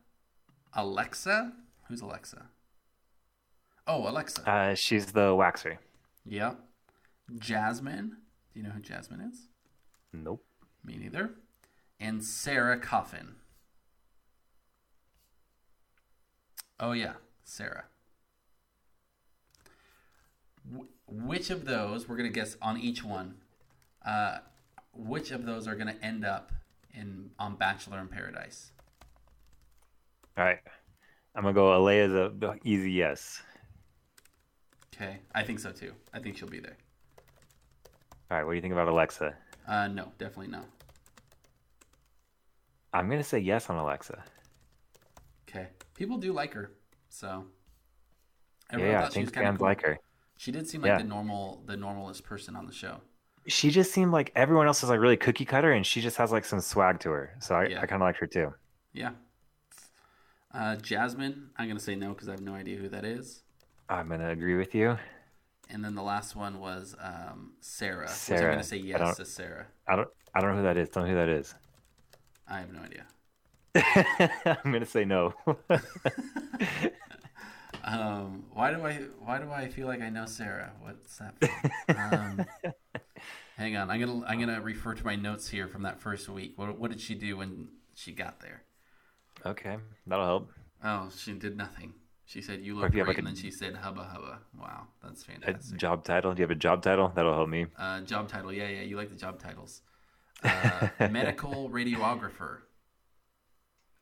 Alexa. 0.72 1.52
Who's 1.88 2.00
Alexa? 2.00 2.46
Oh, 3.88 4.08
Alexa. 4.08 4.48
Uh, 4.48 4.74
she's 4.74 5.06
the 5.06 5.30
waxer. 5.30 5.78
Yep. 6.24 6.58
Jasmine. 7.38 8.16
Do 8.52 8.60
you 8.60 8.66
know 8.66 8.72
who 8.72 8.80
Jasmine 8.80 9.20
is? 9.20 9.48
Nope. 10.12 10.44
Me 10.84 10.96
neither. 10.96 11.30
And 12.00 12.22
Sarah 12.24 12.78
Coffin. 12.78 13.36
Oh, 16.78 16.92
yeah, 16.92 17.14
Sarah. 17.44 17.84
Wh- 20.70 20.84
which 21.08 21.50
of 21.50 21.64
those, 21.64 22.08
we're 22.08 22.16
going 22.16 22.30
to 22.30 22.34
guess 22.34 22.56
on 22.60 22.78
each 22.78 23.02
one, 23.02 23.36
uh, 24.04 24.38
which 24.92 25.30
of 25.30 25.46
those 25.46 25.66
are 25.66 25.74
going 25.74 25.94
to 25.94 26.04
end 26.04 26.24
up 26.24 26.52
in 26.92 27.30
on 27.38 27.56
Bachelor 27.56 28.00
in 28.00 28.08
Paradise? 28.08 28.72
All 30.36 30.44
right. 30.44 30.58
I'm 31.34 31.42
gonna 31.42 31.52
go. 31.54 31.66
Alayah's 31.74 32.12
a 32.14 32.56
easy 32.64 32.92
yes. 32.92 33.42
Okay, 34.94 35.18
I 35.34 35.42
think 35.42 35.60
so 35.60 35.70
too. 35.70 35.92
I 36.14 36.18
think 36.18 36.38
she'll 36.38 36.48
be 36.48 36.60
there. 36.60 36.78
All 38.30 38.38
right. 38.38 38.44
What 38.44 38.52
do 38.52 38.56
you 38.56 38.62
think 38.62 38.72
about 38.72 38.88
Alexa? 38.88 39.34
Uh, 39.68 39.88
no, 39.88 40.12
definitely 40.18 40.48
no. 40.48 40.62
I'm 42.94 43.10
gonna 43.10 43.22
say 43.22 43.38
yes 43.38 43.68
on 43.68 43.76
Alexa. 43.76 44.24
People 45.96 46.18
do 46.18 46.32
like 46.32 46.52
her, 46.54 46.70
so. 47.08 47.46
yeah, 48.72 48.98
I 48.98 49.02
thought 49.02 49.12
she 49.12 49.20
was 49.20 49.30
think 49.30 49.34
fans 49.34 49.58
cool. 49.58 49.66
like 49.66 49.82
her. 49.82 49.98
She 50.36 50.52
did 50.52 50.68
seem 50.68 50.82
like 50.82 50.90
Yeah. 50.90 50.98
the 50.98 51.04
normal, 51.04 51.62
the 51.66 51.76
normalest 51.76 52.22
person 52.24 52.54
on 52.56 52.66
the 52.66 52.72
show. 52.72 53.00
She 53.48 53.70
just 53.70 53.92
seemed 53.92 54.12
like 54.12 54.32
everyone 54.36 54.66
else 54.66 54.82
is 54.82 54.90
like 54.90 55.00
really 55.00 55.16
cookie 55.16 55.44
cutter, 55.46 55.72
and 55.72 55.86
she 55.86 56.00
just 56.00 56.16
has 56.18 56.32
like 56.32 56.44
some 56.44 56.60
swag 56.60 57.00
to 57.00 57.10
her. 57.10 57.34
So 57.40 57.54
I, 57.54 57.66
Yeah. 57.68 57.80
I 57.80 57.86
kind 57.86 58.02
of 58.02 58.06
like 58.06 58.16
her 58.16 58.26
too. 58.26 58.52
Yeah. 58.92 59.12
Uh, 60.52 60.76
Jasmine, 60.76 61.50
I'm 61.56 61.68
gonna 61.68 61.80
say 61.80 61.94
no 61.96 62.10
because 62.10 62.28
I 62.28 62.32
have 62.32 62.40
no 62.40 62.54
idea 62.54 62.78
who 62.78 62.88
that 62.90 63.04
is. 63.04 63.42
I'm 63.88 64.08
gonna 64.08 64.30
agree 64.30 64.56
with 64.56 64.74
you. 64.74 64.98
And 65.70 65.84
then 65.84 65.94
the 65.94 66.02
last 66.02 66.36
one 66.36 66.60
was 66.60 66.94
um, 67.00 67.52
Sarah, 67.60 68.02
which 68.02 68.10
I'm 68.10 68.14
Sarah. 68.16 68.52
gonna 68.52 68.62
say 68.64 68.76
yes 68.78 69.16
to 69.16 69.24
Sarah. 69.24 69.66
I 69.88 69.96
don't. 69.96 70.08
I 70.34 70.40
don't 70.40 70.50
know 70.50 70.56
who 70.58 70.62
that 70.64 70.76
is. 70.76 70.88
Tell 70.90 71.02
me 71.02 71.10
who 71.10 71.16
that 71.16 71.28
is. 71.28 71.54
I 72.48 72.58
have 72.60 72.72
no 72.72 72.80
idea. 72.82 73.04
I'm 74.64 74.72
gonna 74.72 74.86
say 74.86 75.04
no. 75.04 75.34
Um, 77.84 78.44
why 78.52 78.72
do 78.72 78.84
I 78.84 78.94
why 79.20 79.38
do 79.38 79.50
I 79.50 79.68
feel 79.68 79.86
like 79.86 80.00
I 80.00 80.08
know 80.08 80.26
Sarah? 80.26 80.72
What's 80.80 81.18
that? 81.18 81.34
Um, 81.96 82.44
hang 83.56 83.76
on, 83.76 83.90
I'm 83.90 84.00
gonna 84.00 84.24
I'm 84.26 84.40
gonna 84.40 84.60
refer 84.60 84.94
to 84.94 85.04
my 85.04 85.14
notes 85.14 85.48
here 85.48 85.68
from 85.68 85.82
that 85.82 86.00
first 86.00 86.28
week. 86.28 86.54
What 86.56 86.78
what 86.78 86.90
did 86.90 87.00
she 87.00 87.14
do 87.14 87.36
when 87.36 87.68
she 87.94 88.10
got 88.12 88.40
there? 88.40 88.62
okay, 89.44 89.76
that'll 90.06 90.24
help. 90.24 90.50
Oh, 90.82 91.10
she 91.16 91.32
did 91.34 91.56
nothing. 91.56 91.94
She 92.24 92.42
said 92.42 92.60
you 92.62 92.74
look 92.74 92.92
you 92.92 93.04
great, 93.04 93.06
like, 93.06 93.18
and 93.18 93.26
then 93.26 93.36
she 93.36 93.52
said 93.52 93.76
hubba 93.76 94.02
hubba. 94.02 94.40
Wow, 94.58 94.88
that's 95.02 95.22
A 95.22 95.26
fantastic. 95.26 95.78
job 95.78 96.02
title? 96.04 96.34
Do 96.34 96.40
you 96.40 96.44
have 96.44 96.50
a 96.50 96.56
job 96.56 96.82
title? 96.82 97.12
That'll 97.14 97.34
help 97.34 97.48
me. 97.48 97.66
Uh, 97.78 98.00
job 98.00 98.28
title, 98.28 98.52
yeah, 98.52 98.68
yeah, 98.68 98.80
you 98.82 98.96
like 98.96 99.10
the 99.10 99.16
job 99.16 99.38
titles. 99.38 99.82
Uh, 100.42 100.88
medical 100.98 101.70
radiographer. 101.70 102.62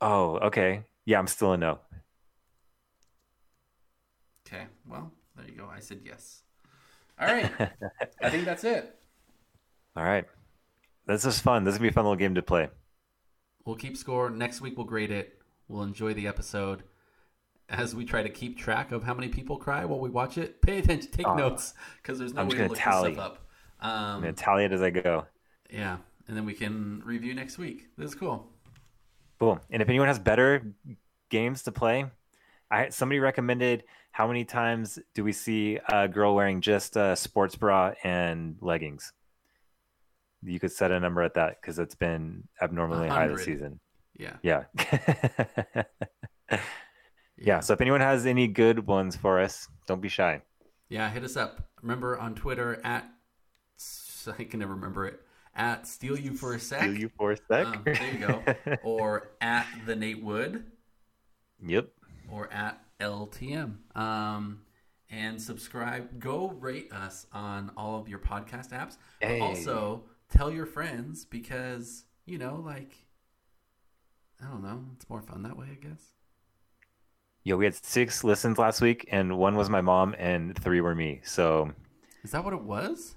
Oh, 0.01 0.37
okay. 0.39 0.83
Yeah, 1.05 1.19
I'm 1.19 1.27
still 1.27 1.53
a 1.53 1.57
no. 1.57 1.79
Okay, 4.47 4.65
well, 4.87 5.11
there 5.37 5.47
you 5.47 5.53
go. 5.57 5.67
I 5.75 5.81
said 5.81 6.01
yes. 6.05 6.43
All 7.19 7.27
right, 7.27 7.51
I 8.23 8.31
think 8.31 8.45
that's 8.45 8.65
it. 8.65 8.95
All 9.97 10.05
right. 10.05 10.25
This 11.07 11.25
is 11.25 11.39
fun. 11.41 11.65
This 11.65 11.73
is 11.75 11.79
gonna 11.79 11.89
be 11.89 11.93
a 11.93 11.93
fun 11.93 12.05
little 12.05 12.17
game 12.17 12.35
to 12.35 12.43
play. 12.43 12.69
We'll 13.65 13.77
keep 13.77 13.97
score. 13.97 14.31
Next 14.31 14.61
week 14.61 14.77
we'll 14.77 14.87
grade 14.87 15.11
it. 15.11 15.41
We'll 15.69 15.83
enjoy 15.83 16.13
the 16.15 16.27
episode 16.27 16.83
as 17.69 17.95
we 17.95 18.05
try 18.05 18.23
to 18.23 18.29
keep 18.29 18.59
track 18.59 18.91
of 18.93 19.05
how 19.05 19.15
many 19.15 19.29
people 19.29 19.57
cry 19.57 19.85
while 19.85 20.01
we 20.01 20.11
watch 20.11 20.37
it. 20.37 20.61
Pay 20.61 20.79
attention, 20.79 21.11
take 21.11 21.27
notes 21.37 21.75
because 22.03 22.19
there's 22.19 22.35
no 22.35 22.43
I'm 22.43 22.49
way 22.49 22.57
to 22.57 22.69
look 22.69 22.77
tally. 22.79 23.11
this 23.11 23.19
stuff 23.19 23.33
up. 23.33 23.47
I'm 23.81 24.17
Um, 24.17 24.21
gonna 24.23 24.33
tally 24.33 24.65
it 24.65 24.73
as 24.73 24.83
I 24.83 24.91
go. 24.91 25.27
yeah, 25.71 25.99
and 26.27 26.37
then 26.37 26.45
we 26.45 26.55
can 26.55 27.01
review 27.05 27.35
next 27.35 27.57
week. 27.59 27.89
This 27.97 28.09
is 28.11 28.15
cool. 28.15 28.51
Cool. 29.45 29.61
And 29.71 29.83
if 29.83 29.91
anyone 29.91 30.09
has 30.09 30.19
better 30.19 30.73
games 31.29 31.65
to 31.65 31.73
play, 31.73 32.07
I 32.71 32.89
somebody 32.89 33.19
recommended 33.19 33.85
how 34.11 34.27
many 34.27 34.47
times 34.47 34.99
do 35.15 35.23
we 35.23 35.33
see 35.33 35.79
a 35.93 36.09
girl 36.09 36.35
wearing 36.35 36.63
just 36.63 36.97
a 36.97 37.15
sports 37.15 37.55
bra 37.55 37.93
and 38.03 38.57
leggings? 38.63 39.13
You 40.43 40.59
could 40.59 40.73
set 40.73 40.93
a 40.93 40.99
number 40.99 41.21
at 41.23 41.35
that 41.35 41.61
because 41.61 41.79
it's 41.79 41.95
been 41.95 42.45
abnormally 42.63 43.09
high 43.09 43.29
this 43.29 43.41
100. 43.41 43.45
season. 43.45 43.81
Yeah, 44.17 44.37
Yeah. 44.43 44.65
yeah. 47.37 47.61
So 47.61 47.75
if 47.75 47.83
anyone 47.83 48.01
has 48.01 48.25
any 48.25 48.47
good 48.47 48.87
ones 48.87 49.15
for 49.15 49.41
us, 49.41 49.69
don't 49.87 50.01
be 50.01 50.09
shy. 50.09 50.41
Yeah, 50.89 51.11
hit 51.11 51.25
us 51.25 51.37
up. 51.37 51.69
Remember 51.83 52.19
on 52.19 52.35
Twitter 52.35 52.81
at 52.83 53.11
I 54.27 54.45
can 54.45 54.61
never 54.61 54.75
remember 54.75 55.07
it 55.07 55.21
at 55.57 55.87
steal 55.87 56.19
you 56.19 56.35
for 56.35 56.55
a 56.55 56.61
sec. 56.61 56.81
Steal 56.81 56.99
you 56.99 57.11
for 57.17 57.33
a 57.33 57.37
sec. 57.37 57.67
Um, 57.67 57.83
there 57.85 58.13
you 58.13 58.27
go. 58.27 58.77
or 58.83 59.31
at 59.41 59.67
the 59.87 59.97
Nate 59.97 60.23
Wood 60.23 60.65
yep. 61.65 61.89
or 62.31 62.53
at 62.53 62.81
LTM. 63.01 63.77
Um, 63.97 64.63
and 65.11 65.41
subscribe. 65.41 66.19
Go 66.19 66.51
rate 66.51 66.93
us 66.93 67.27
on 67.33 67.71
all 67.77 68.01
of 68.01 68.09
your 68.09 68.19
podcast 68.19 68.71
apps. 68.71 68.97
But 69.21 69.29
Hey. 69.29 69.41
Also, 69.41 70.05
tell 70.31 70.51
your 70.51 70.67
friends 70.67 71.25
because 71.25 72.05
you 72.27 72.39
know, 72.39 72.63
like 72.65 72.93
I 74.43 74.47
don't 74.47 74.63
know, 74.63 74.85
it's 74.97 75.09
more 75.09 75.23
fun 75.23 75.43
that 75.43 75.57
way, 75.57 75.67
I 75.71 75.87
guess. 75.87 76.13
Yeah, 77.45 77.57
we 77.57 77.67
had 77.67 77.75
six 77.75 78.25
listens 78.25 78.59
last 78.59 78.81
week, 78.81 79.07
and 79.13 79.37
one 79.37 79.55
was 79.55 79.69
my 79.69 79.83
mom, 79.83 80.15
and 80.19 80.57
three 80.57 80.81
were 80.81 80.95
me. 80.95 81.21
So 81.25 81.71
Is 82.23 82.31
that 82.31 82.43
what 82.43 82.55
it 82.55 82.63
was? 82.63 83.17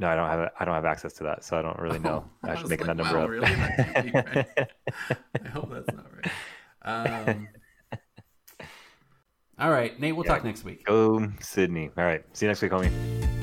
No, 0.00 0.08
I 0.08 0.14
don't 0.16 0.28
have 0.28 0.50
I 0.58 0.64
don't 0.64 0.74
have 0.74 0.84
access 0.86 1.12
to 1.14 1.24
that, 1.24 1.44
so 1.44 1.56
I 1.58 1.62
don't 1.62 1.78
really 1.78 1.98
know. 2.00 2.24
Oh, 2.42 2.48
I 2.50 2.54
was 2.60 2.68
make 2.70 2.80
like, 2.80 2.88
that 2.88 2.96
number 2.96 3.18
wow, 3.18 3.24
up. 3.24 3.30
really? 3.30 3.54
That 3.54 3.76
can't 3.76 4.06
be 4.06 4.12
right. 4.12 4.48
I 5.44 5.48
hope 5.48 5.70
that's 5.70 5.92
not 5.92 6.06
right. 6.16 6.32
Um, 6.82 7.48
all 9.58 9.70
right, 9.70 9.98
Nate. 10.00 10.16
We'll 10.16 10.24
Yeah. 10.24 10.32
talk 10.34 10.44
next 10.44 10.64
week. 10.64 10.84
Go 10.86 11.28
Sydney. 11.40 11.90
All 11.96 12.04
right. 12.04 12.24
See 12.32 12.46
you 12.46 12.48
next 12.50 12.62
week, 12.62 12.72
homie. 12.72 13.39